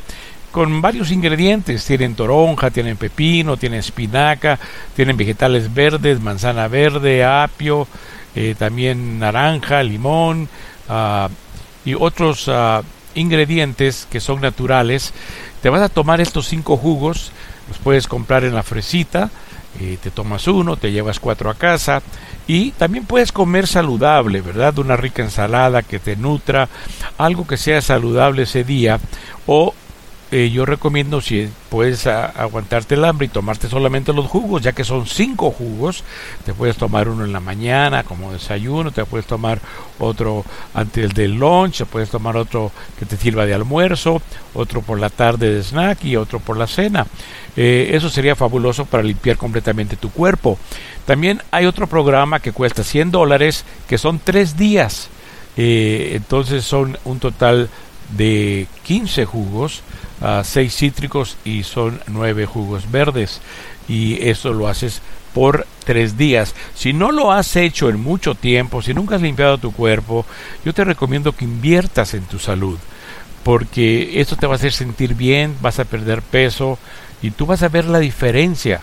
con 0.52 0.82
varios 0.82 1.12
ingredientes. 1.12 1.86
Tienen 1.86 2.16
toronja, 2.16 2.70
tienen 2.70 2.98
pepino, 2.98 3.58
tienen 3.58 3.80
espinaca, 3.80 4.60
tienen 4.96 5.18
vegetales 5.18 5.74
verdes, 5.74 6.22
manzana 6.22 6.68
verde, 6.68 7.24
apio, 7.24 7.88
eh, 8.36 8.56
también 8.58 9.20
naranja, 9.20 9.82
limón 9.84 10.48
ah, 10.90 11.30
y 11.86 11.96
otros 11.96 12.46
ah, 12.48 12.84
ingredientes 13.16 14.08
que 14.10 14.20
son 14.20 14.42
naturales. 14.42 15.14
Te 15.62 15.70
vas 15.70 15.82
a 15.82 15.90
tomar 15.90 16.22
estos 16.22 16.48
cinco 16.48 16.78
jugos, 16.78 17.32
los 17.68 17.78
puedes 17.80 18.08
comprar 18.08 18.44
en 18.44 18.56
la 18.56 18.64
fresita, 18.64 19.30
eh, 19.80 19.98
te 20.02 20.12
tomas 20.12 20.48
uno, 20.48 20.76
te 20.76 20.92
llevas 20.92 21.20
cuatro 21.20 21.50
a 21.50 21.56
casa 21.56 22.02
y 22.48 22.72
también 22.72 23.06
puedes 23.06 23.32
comer 23.32 23.68
saludable, 23.68 24.42
¿verdad? 24.42 24.78
Una 24.80 24.98
rica 24.98 25.22
ensalada 25.24 25.84
que 25.84 26.00
te 26.00 26.16
nutra, 26.16 26.70
algo 27.18 27.48
que 27.48 27.58
sea 27.58 27.82
saludable 27.82 28.44
ese 28.44 28.64
día 28.64 29.00
o 29.46 29.74
eh, 30.32 30.50
yo 30.50 30.66
recomiendo 30.66 31.20
si 31.20 31.50
puedes 31.70 32.08
aguantarte 32.08 32.96
el 32.96 33.04
hambre 33.04 33.26
y 33.26 33.30
tomarte 33.30 33.68
solamente 33.68 34.14
los 34.14 34.28
jugos, 34.28 34.62
ya 34.62 34.72
que 34.72 34.84
son 34.84 35.06
cinco 35.06 35.52
jugos, 35.52 36.04
te 36.46 36.54
puedes 36.54 36.78
tomar 36.78 37.10
uno 37.10 37.26
en 37.26 37.34
la 37.34 37.40
mañana 37.40 38.04
como 38.04 38.32
desayuno, 38.32 38.92
te 38.92 39.04
puedes 39.04 39.28
tomar 39.28 39.60
otro 40.00 40.46
antes 40.74 41.14
del 41.14 41.34
lunch, 41.34 41.80
te 41.80 41.86
puedes 41.86 42.10
tomar 42.10 42.38
otro 42.38 42.72
que 42.98 43.06
te 43.06 43.18
sirva 43.18 43.46
de 43.46 43.54
almuerzo, 43.54 44.22
otro 44.54 44.82
por 44.82 45.00
la 45.00 45.10
tarde 45.10 45.54
de 45.54 45.64
snack 45.64 46.06
y 46.06 46.16
otro 46.16 46.40
por 46.40 46.56
la 46.58 46.68
cena. 46.68 47.06
Eh, 47.58 47.92
eso 47.94 48.10
sería 48.10 48.36
fabuloso 48.36 48.86
para 48.86 49.04
limpiar 49.04 49.38
completamente 49.38 49.98
tu 49.98 50.12
cuerpo. 50.12 50.58
También 51.06 51.42
hay 51.52 51.66
otro 51.66 51.88
programa 51.88 52.40
que 52.40 52.54
cuesta 52.54 52.84
100 52.84 53.12
dólares, 53.12 53.66
que 53.88 53.98
son 53.98 54.20
tres 54.24 54.56
días. 54.56 55.10
Eh, 55.58 56.14
entonces 56.16 56.64
son 56.64 56.98
un 57.04 57.20
total 57.20 57.70
de 58.16 58.68
15 58.84 59.26
jugos, 59.26 59.82
6 60.44 60.76
cítricos 60.76 61.38
y 61.44 61.64
son 61.64 62.00
9 62.08 62.46
jugos 62.46 62.92
verdes. 62.92 63.42
Y 63.88 64.28
eso 64.28 64.54
lo 64.54 64.68
haces 64.68 65.02
por 65.34 65.66
tres 65.86 66.18
días. 66.18 66.56
Si 66.76 66.94
no 66.94 67.12
lo 67.12 67.32
has 67.32 67.56
hecho 67.56 67.90
en 67.90 68.00
mucho 68.00 68.36
tiempo, 68.36 68.82
si 68.82 68.94
nunca 68.94 69.16
has 69.16 69.22
limpiado 69.22 69.58
tu 69.58 69.72
cuerpo, 69.72 70.26
yo 70.64 70.74
te 70.74 70.84
recomiendo 70.84 71.34
que 71.34 71.46
inviertas 71.46 72.14
en 72.14 72.24
tu 72.24 72.40
salud. 72.40 72.78
Porque 73.44 74.22
esto 74.22 74.36
te 74.36 74.46
va 74.46 74.54
a 74.54 74.58
hacer 74.58 74.74
sentir 74.74 75.16
bien, 75.16 75.56
vas 75.62 75.80
a 75.80 75.86
perder 75.86 76.22
peso 76.22 76.78
y 77.22 77.32
tú 77.32 77.46
vas 77.46 77.64
a 77.64 77.70
ver 77.70 77.86
la 77.86 78.00
diferencia 78.00 78.82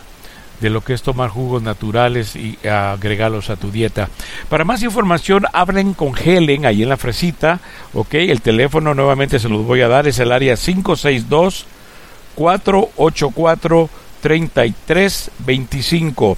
de 0.61 0.71
lo 0.71 0.83
que 0.83 0.95
es 0.95 1.03
tomar 1.03 1.31
jugos 1.31 1.63
naturales 1.63 2.35
y 2.37 2.59
agregarlos 2.67 3.51
a 3.51 3.57
tu 3.57 3.71
dieta. 3.71 4.09
Para 4.49 4.65
más 4.65 4.83
información, 4.83 5.45
hablen 5.53 5.93
con 5.95 6.15
Helen 6.17 6.67
ahí 6.67 6.83
en 6.83 6.89
la 6.89 6.97
fresita, 6.97 7.61
ok, 7.95 8.15
el 8.15 8.41
teléfono 8.41 8.95
nuevamente 8.95 9.39
se 9.39 9.49
los 9.49 9.65
voy 9.65 9.83
a 9.83 9.89
dar, 9.89 10.09
es 10.09 10.19
el 10.19 10.33
área 10.33 10.57
562 10.57 11.67
484 12.35 13.89
3325 14.21 16.37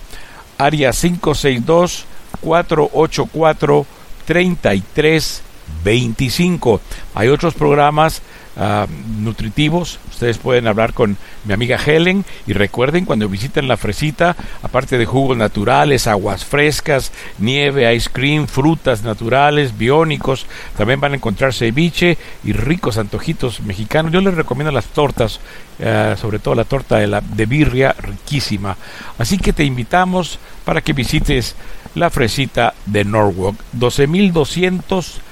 área 0.59 0.93
562 0.93 2.05
484 2.41 3.87
3325 4.27 6.81
hay 7.15 7.29
otros 7.29 7.55
programas 7.55 8.21
ah, 8.57 8.87
nutritivos 9.19 9.99
Ustedes 10.21 10.37
pueden 10.37 10.67
hablar 10.67 10.93
con 10.93 11.17
mi 11.47 11.55
amiga 11.55 11.79
Helen 11.83 12.27
y 12.47 12.53
recuerden 12.53 13.07
cuando 13.07 13.27
visiten 13.27 13.69
la 13.69 13.79
fresita, 13.79 14.37
aparte 14.63 14.99
de 14.99 15.07
jugos 15.07 15.35
naturales, 15.35 16.07
aguas 16.07 16.45
frescas, 16.45 17.11
nieve, 17.39 17.95
ice 17.95 18.11
cream, 18.13 18.47
frutas 18.47 19.03
naturales, 19.03 19.79
biónicos, 19.79 20.45
también 20.77 21.01
van 21.01 21.13
a 21.13 21.17
encontrar 21.17 21.55
ceviche 21.55 22.19
y 22.45 22.53
ricos 22.53 22.99
antojitos 22.99 23.61
mexicanos. 23.61 24.13
Yo 24.13 24.21
les 24.21 24.35
recomiendo 24.35 24.71
las 24.71 24.89
tortas, 24.89 25.41
eh, 25.79 26.15
sobre 26.21 26.39
todo 26.39 26.55
la 26.55 26.65
torta 26.65 26.99
de, 26.99 27.07
la, 27.07 27.23
de 27.23 27.47
birria, 27.47 27.97
riquísima. 27.99 28.77
Así 29.17 29.39
que 29.39 29.55
te 29.55 29.65
invitamos 29.65 30.39
para 30.67 30.83
que 30.83 30.93
visites 30.93 31.57
la 31.95 32.11
fresita 32.11 32.75
de 32.85 33.07
Norwalk, 33.07 33.57
12200 33.73 35.23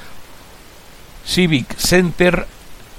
Civic 1.27 1.77
Center, 1.77 2.47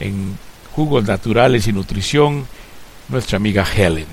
en 0.00 0.36
jugos 0.72 1.04
naturales 1.04 1.66
y 1.66 1.72
nutrición, 1.72 2.46
nuestra 3.08 3.36
amiga 3.36 3.64
Helen. 3.64 4.06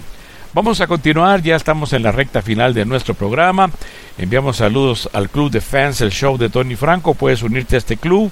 Vamos 0.53 0.81
a 0.81 0.87
continuar, 0.87 1.41
ya 1.41 1.55
estamos 1.55 1.93
en 1.93 2.03
la 2.03 2.11
recta 2.11 2.41
final 2.41 2.73
de 2.73 2.85
nuestro 2.85 3.13
programa. 3.13 3.71
Enviamos 4.17 4.57
saludos 4.57 5.09
al 5.13 5.29
Club 5.29 5.49
de 5.49 5.61
Fans, 5.61 6.01
el 6.01 6.11
show 6.11 6.37
de 6.37 6.49
Tony 6.49 6.75
Franco. 6.75 7.13
Puedes 7.13 7.41
unirte 7.41 7.75
a 7.75 7.79
este 7.79 7.95
club 7.95 8.31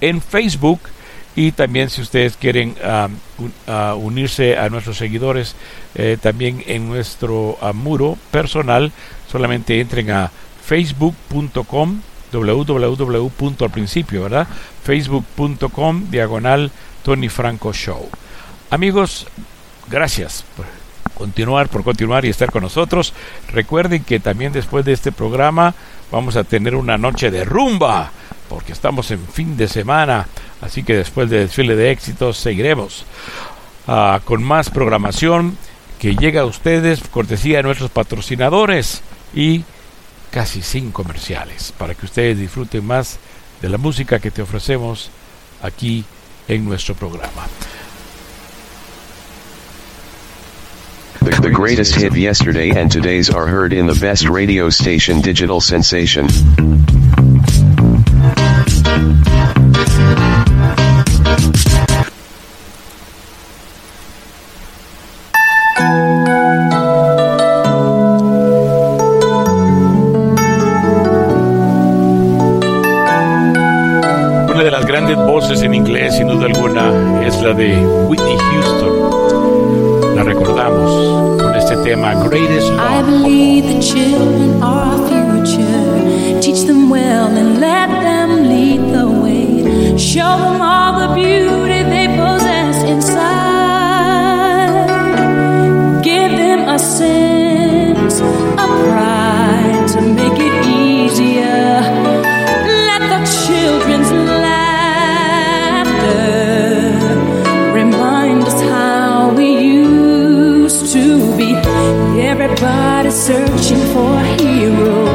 en 0.00 0.20
Facebook 0.20 0.80
y 1.36 1.52
también 1.52 1.90
si 1.90 2.00
ustedes 2.00 2.36
quieren 2.36 2.76
un, 3.38 3.52
unirse 3.96 4.56
a 4.56 4.68
nuestros 4.68 4.96
seguidores 4.96 5.56
eh, 5.94 6.16
también 6.20 6.62
en 6.66 6.88
nuestro 6.88 7.58
uh, 7.60 7.72
muro 7.72 8.16
personal 8.30 8.92
solamente 9.30 9.80
entren 9.80 10.10
a 10.10 10.30
facebook.com 10.64 12.00
www. 12.32 13.30
al 13.60 13.70
principio 13.70 14.22
verdad 14.22 14.46
facebook.com 14.84 16.10
diagonal 16.10 16.70
Tony 17.02 17.28
Franco 17.28 17.72
Show. 17.72 18.08
Amigos 18.70 19.26
gracias 19.88 20.44
por 20.56 20.66
continuar 21.14 21.68
por 21.68 21.84
continuar 21.84 22.24
y 22.24 22.28
estar 22.28 22.50
con 22.50 22.62
nosotros. 22.62 23.12
Recuerden 23.52 24.04
que 24.04 24.20
también 24.20 24.52
después 24.52 24.84
de 24.84 24.92
este 24.92 25.12
programa 25.12 25.74
vamos 26.10 26.36
a 26.36 26.44
tener 26.44 26.74
una 26.74 26.96
noche 26.96 27.30
de 27.30 27.44
rumba 27.44 28.10
porque 28.48 28.72
estamos 28.72 29.10
en 29.10 29.26
fin 29.26 29.56
de 29.56 29.68
semana, 29.68 30.26
así 30.64 30.82
que 30.82 30.96
después 30.96 31.28
del 31.28 31.46
desfile 31.46 31.76
de 31.76 31.90
éxitos 31.90 32.38
seguiremos 32.38 33.04
uh, 33.86 34.18
con 34.24 34.42
más 34.42 34.70
programación 34.70 35.58
que 35.98 36.16
llega 36.16 36.40
a 36.40 36.46
ustedes 36.46 37.02
cortesía 37.10 37.58
de 37.58 37.64
nuestros 37.64 37.90
patrocinadores 37.90 39.02
y 39.34 39.64
casi 40.30 40.62
sin 40.62 40.90
comerciales, 40.90 41.72
para 41.76 41.94
que 41.94 42.06
ustedes 42.06 42.38
disfruten 42.38 42.84
más 42.84 43.18
de 43.62 43.68
la 43.68 43.78
música 43.78 44.18
que 44.18 44.30
te 44.30 44.42
ofrecemos 44.42 45.10
aquí 45.62 46.04
en 46.48 46.64
nuestro 46.64 46.94
programa. 46.94 47.46
The, 51.20 51.30
the 51.40 51.50
greatest 51.50 51.94
hit 51.94 52.14
yesterday 52.14 52.70
and 52.70 52.90
today's 52.90 53.30
are 53.30 53.46
heard 53.46 53.72
in 53.72 53.86
the 53.86 53.98
best 53.98 54.28
radio 54.28 54.68
station 54.68 55.22
digital 55.22 55.60
sensation. 55.60 56.26
Tema 82.14 82.28
Greatest 82.28 82.70
I 82.72 83.02
believe 83.02 83.64
the 83.64 83.80
children 83.80 84.62
are 84.62 84.84
our 84.84 84.98
future. 85.08 86.40
Teach 86.40 86.62
them 86.66 86.88
well 86.90 87.28
and 87.28 87.60
let 87.60 87.88
them 87.88 88.48
lead 88.48 88.80
the 88.94 89.06
way. 89.22 89.96
Show 89.98 90.36
them 90.44 90.60
all 90.60 90.83
Everybody's 112.34 113.14
searching 113.14 113.78
for 113.94 114.10
a 114.12 114.24
hero. 114.42 115.06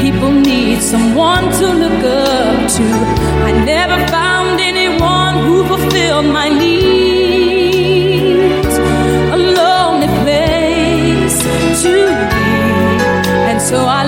People 0.00 0.32
need 0.32 0.82
someone 0.82 1.44
to 1.52 1.66
look 1.82 2.02
up 2.02 2.68
to. 2.76 2.82
I 3.48 3.52
never 3.64 4.04
found 4.08 4.60
anyone 4.60 5.34
who 5.46 5.64
fulfilled 5.64 6.26
my 6.26 6.48
needs. 6.48 6.74
A 9.36 9.38
lonely 9.38 10.08
place 10.24 11.38
to 11.82 11.92
be. 12.32 12.50
And 13.50 13.62
so 13.62 13.86
I 13.86 14.07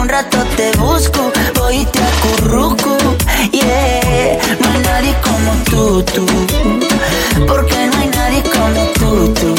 Un 0.00 0.08
rato 0.08 0.38
te 0.56 0.70
busco, 0.78 1.32
voy 1.56 1.78
y 1.78 1.86
te 1.86 1.98
acurruco. 1.98 2.96
Yeah, 3.50 4.38
no 4.60 4.70
hay 4.70 4.80
nadie 4.80 5.16
como 5.22 5.52
tú, 5.64 6.02
tú. 6.04 6.26
Porque 7.46 7.86
no 7.88 7.98
hay 7.98 8.08
nadie 8.08 8.42
como 8.44 8.86
tú, 8.92 9.34
tú. 9.34 9.54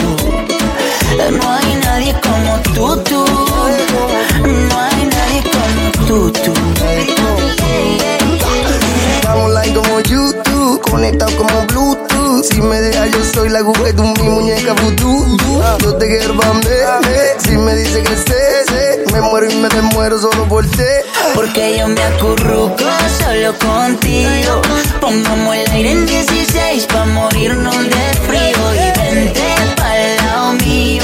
No 1.40 1.52
hay 1.52 1.76
nadie 1.84 2.16
como 2.22 2.60
tú, 2.74 3.04
tú. 3.04 3.26
No 4.46 4.80
hay 4.80 5.06
nadie 5.06 5.44
como 5.52 6.08
tú, 6.08 6.32
tú. 6.32 6.54
Estamos 9.16 9.46
online 9.46 9.74
como 9.74 10.00
YouTube, 10.00 10.82
conectado 10.90 11.36
como 11.36 11.66
Bluetooth. 11.68 12.44
Si 12.46 12.62
me 12.62 12.80
deja, 12.80 13.08
yo 13.08 13.24
soy 13.34 13.50
la 13.50 13.62
de 13.62 13.94
mi 13.94 14.30
muñeca 14.30 14.74
vudú. 14.74 15.38
Yo 15.80 15.96
te 15.96 16.08
quiero 16.08 16.34
bambe, 16.34 16.86
Si 17.40 17.58
me 17.58 17.76
dice 17.76 18.02
que 18.04 18.16
sé, 18.16 18.99
me 19.12 19.22
muero 19.22 19.50
y 19.50 19.56
me 19.56 19.70
desmuero 19.70 20.20
solo 20.20 20.48
por 20.48 20.66
ti. 20.66 20.84
Porque 21.34 21.78
yo 21.78 21.88
me 21.88 22.02
acurruco 22.02 22.84
solo 23.20 23.58
contigo. 23.60 24.62
Pongamos 25.02 25.56
el 25.56 25.72
aire 25.72 25.92
en 25.92 26.06
16 26.06 26.86
pa' 26.88 27.06
morirnos 27.06 27.78
de 27.78 28.14
frío. 28.28 28.74
Y 28.74 29.00
vente 29.00 29.56
pa'l 29.76 30.16
lado 30.18 30.54
mío. 30.66 31.04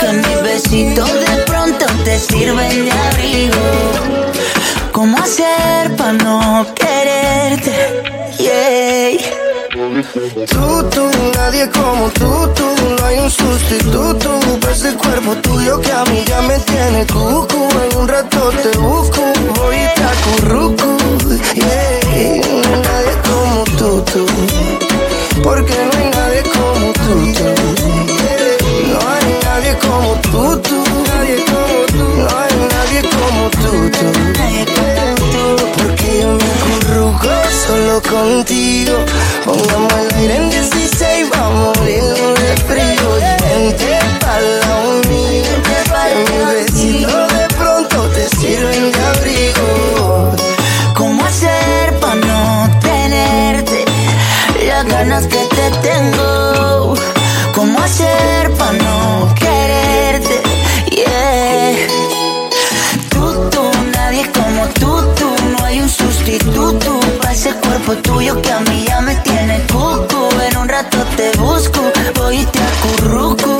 Que 0.00 0.12
mis 0.12 0.42
besitos 0.42 1.12
de 1.12 1.42
pronto 1.46 1.86
te 2.04 2.18
sirven 2.18 2.84
de 2.84 2.92
abrigo. 2.92 3.56
¿Cómo 4.92 5.18
hacer 5.18 5.96
pa' 5.96 6.12
no 6.12 6.66
quererte? 6.74 8.02
Yeah. 8.38 8.69
Tú, 9.80 10.84
tú, 10.90 11.10
nadie 11.34 11.66
como 11.70 12.10
tú, 12.10 12.28
tú, 12.54 12.64
no 12.98 13.06
hay 13.06 13.18
un 13.18 13.30
sustituto 13.30 14.38
para 14.60 14.74
ese 14.74 14.94
cuerpo 14.94 15.34
tuyo 15.36 15.80
que 15.80 15.90
a 15.90 16.04
mí 16.04 16.22
ya 16.26 16.42
me 16.42 16.58
tiene 16.58 17.06
cucu. 17.06 17.66
En 17.84 17.96
un 17.98 18.06
rato 18.06 18.50
te 18.62 18.76
busco, 18.76 19.22
voy 19.56 19.76
y 19.76 19.88
te 19.96 20.04
acurruco. 20.04 20.84
Yeah, 21.54 22.00
nadie 22.88 23.14
como 23.26 23.64
tú, 23.78 24.04
tú, 24.12 24.26
porque 25.42 25.72
no 25.72 25.98
hay 25.98 26.10
nadie 26.10 26.42
como 26.52 26.92
tú, 26.92 27.32
tú. 27.38 27.48
No 28.92 28.98
hay 29.08 29.38
nadie 29.44 29.78
como 29.78 30.14
tú, 30.20 30.60
tú, 30.60 30.84
nadie 31.06 31.42
como 31.46 31.86
tú, 31.86 32.04
no 32.18 32.28
hay 32.38 32.52
nadie 32.68 33.00
como 33.08 33.50
tú, 33.50 33.90
tú. 33.98 34.89
Contigo. 37.98 38.94
Pongamos 39.44 39.92
el 39.94 40.14
aire 40.18 40.36
en 40.36 40.50
16, 40.50 41.30
vamos 41.30 41.76
a 41.76 41.80
morirnos 41.80 42.40
de 42.40 42.56
frío. 42.68 43.18
Y 43.18 43.42
vente 43.42 43.98
pa'l 44.20 44.60
lado 44.60 45.00
mío. 45.08 45.50
Que 45.64 47.36
de 47.38 47.48
pronto 47.58 48.08
te 48.10 48.28
sirven 48.36 48.92
de 48.92 49.00
abrigo. 49.12 50.32
¿Cómo 50.94 51.24
hacer 51.24 51.98
pa' 51.98 52.14
no 52.14 52.70
tenerte 52.80 53.84
las 54.66 54.86
ganas 54.86 55.26
que 55.26 55.38
te 55.56 55.70
tengo? 55.82 56.39
Tuyo 67.96 68.40
que 68.40 68.52
a 68.52 68.60
mí 68.60 68.84
ya 68.86 69.00
me 69.00 69.14
tiene 69.16 69.60
cucu. 69.72 70.28
En 70.48 70.56
un 70.56 70.68
rato 70.68 70.98
te 71.16 71.30
busco, 71.38 71.80
voy 72.16 72.38
y 72.38 72.46
te 72.46 72.58
acurruco. 72.58 73.56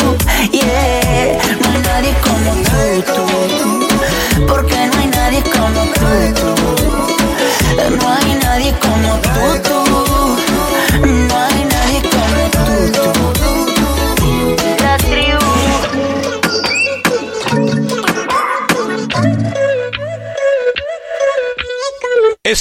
Yeah, 0.53 1.39
no 1.61 1.69
hay 1.71 1.83
nadie 1.83 2.15
como 2.23 2.51
tú, 2.67 3.03
tú. 3.13 4.47
Porque 4.47 4.77
no 4.87 4.99
hay 4.99 5.07
nadie 5.07 5.43
como 5.43 5.81
tú. 5.95 6.07
No 7.99 8.09
hay 8.13 8.35
nadie 8.43 8.75
como 8.79 9.19
tú. 9.63 9.80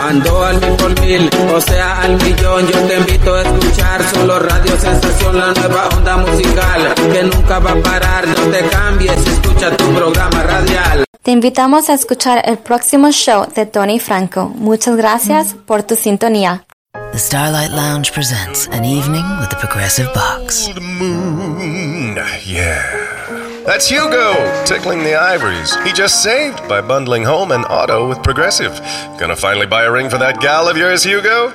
Ando 0.00 0.44
al 0.44 0.60
mil 0.60 0.76
por 0.76 1.00
mil, 1.00 1.28
o 1.52 1.60
sea 1.60 2.00
al 2.00 2.16
millón. 2.22 2.66
Yo 2.66 2.78
te 2.86 2.96
invito 2.96 3.34
a 3.34 3.42
escuchar 3.42 4.02
solo 4.14 4.38
Radio 4.38 4.78
Sensación, 4.78 5.38
la 5.38 5.52
nueva 5.52 5.88
onda 5.88 6.16
musical 6.18 6.94
que 7.12 7.22
nunca 7.24 7.58
va 7.58 7.72
a 7.72 7.82
parar. 7.82 8.26
No 8.26 8.50
te 8.50 8.66
cambies, 8.68 9.18
escucha 9.26 9.76
tu 9.76 9.92
programa 9.92 10.42
radial. 10.42 11.04
Te 11.22 11.32
invitamos 11.32 11.90
a 11.90 11.94
escuchar 11.94 12.42
el 12.46 12.58
próximo 12.58 13.12
show 13.12 13.46
de 13.54 13.66
Tony 13.66 13.98
Franco. 13.98 14.50
Muchas 14.54 14.96
gracias 14.96 15.54
por 15.66 15.82
tu 15.82 15.94
sintonía. 15.94 16.64
The 17.12 17.18
Starlight 17.18 17.70
Lounge 17.70 18.12
presents 18.12 18.66
an 18.68 18.84
evening 18.84 19.24
with 19.38 19.50
the 19.50 19.56
Progressive 19.56 20.12
Box. 20.14 20.68
Moon, 20.80 22.16
yeah. 22.44 23.62
That's 23.64 23.88
Hugo, 23.88 24.34
tickling 24.64 25.04
the 25.04 25.14
ivories. 25.14 25.76
He 25.84 25.92
just 25.92 26.24
saved 26.24 26.68
by 26.68 26.80
bundling 26.80 27.22
home 27.22 27.52
and 27.52 27.64
auto 27.66 28.08
with 28.08 28.20
Progressive. 28.24 28.76
Gonna 29.18 29.36
finally 29.36 29.66
buy 29.66 29.84
a 29.84 29.92
ring 29.92 30.10
for 30.10 30.18
that 30.18 30.40
gal 30.40 30.68
of 30.68 30.76
yours, 30.76 31.04
Hugo? 31.04 31.52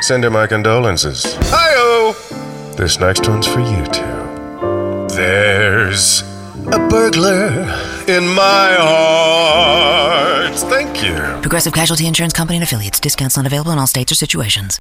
Send 0.00 0.22
her 0.22 0.30
my 0.30 0.46
condolences. 0.46 1.24
Hi-oh! 1.50 2.74
This 2.76 3.00
next 3.00 3.28
one's 3.28 3.48
for 3.48 3.60
you 3.60 3.84
two. 3.86 5.14
There's 5.16 6.22
a 6.74 6.88
burglar 6.88 7.48
in 8.08 8.26
my 8.26 8.74
heart. 8.78 10.54
Thank 10.56 11.02
you. 11.04 11.14
Progressive 11.40 11.72
Casualty 11.72 12.06
Insurance 12.06 12.32
Company 12.32 12.56
and 12.56 12.64
affiliates. 12.64 12.98
Discounts 12.98 13.36
not 13.36 13.46
available 13.46 13.70
in 13.70 13.78
all 13.78 13.86
states 13.86 14.10
or 14.10 14.16
situations. 14.16 14.80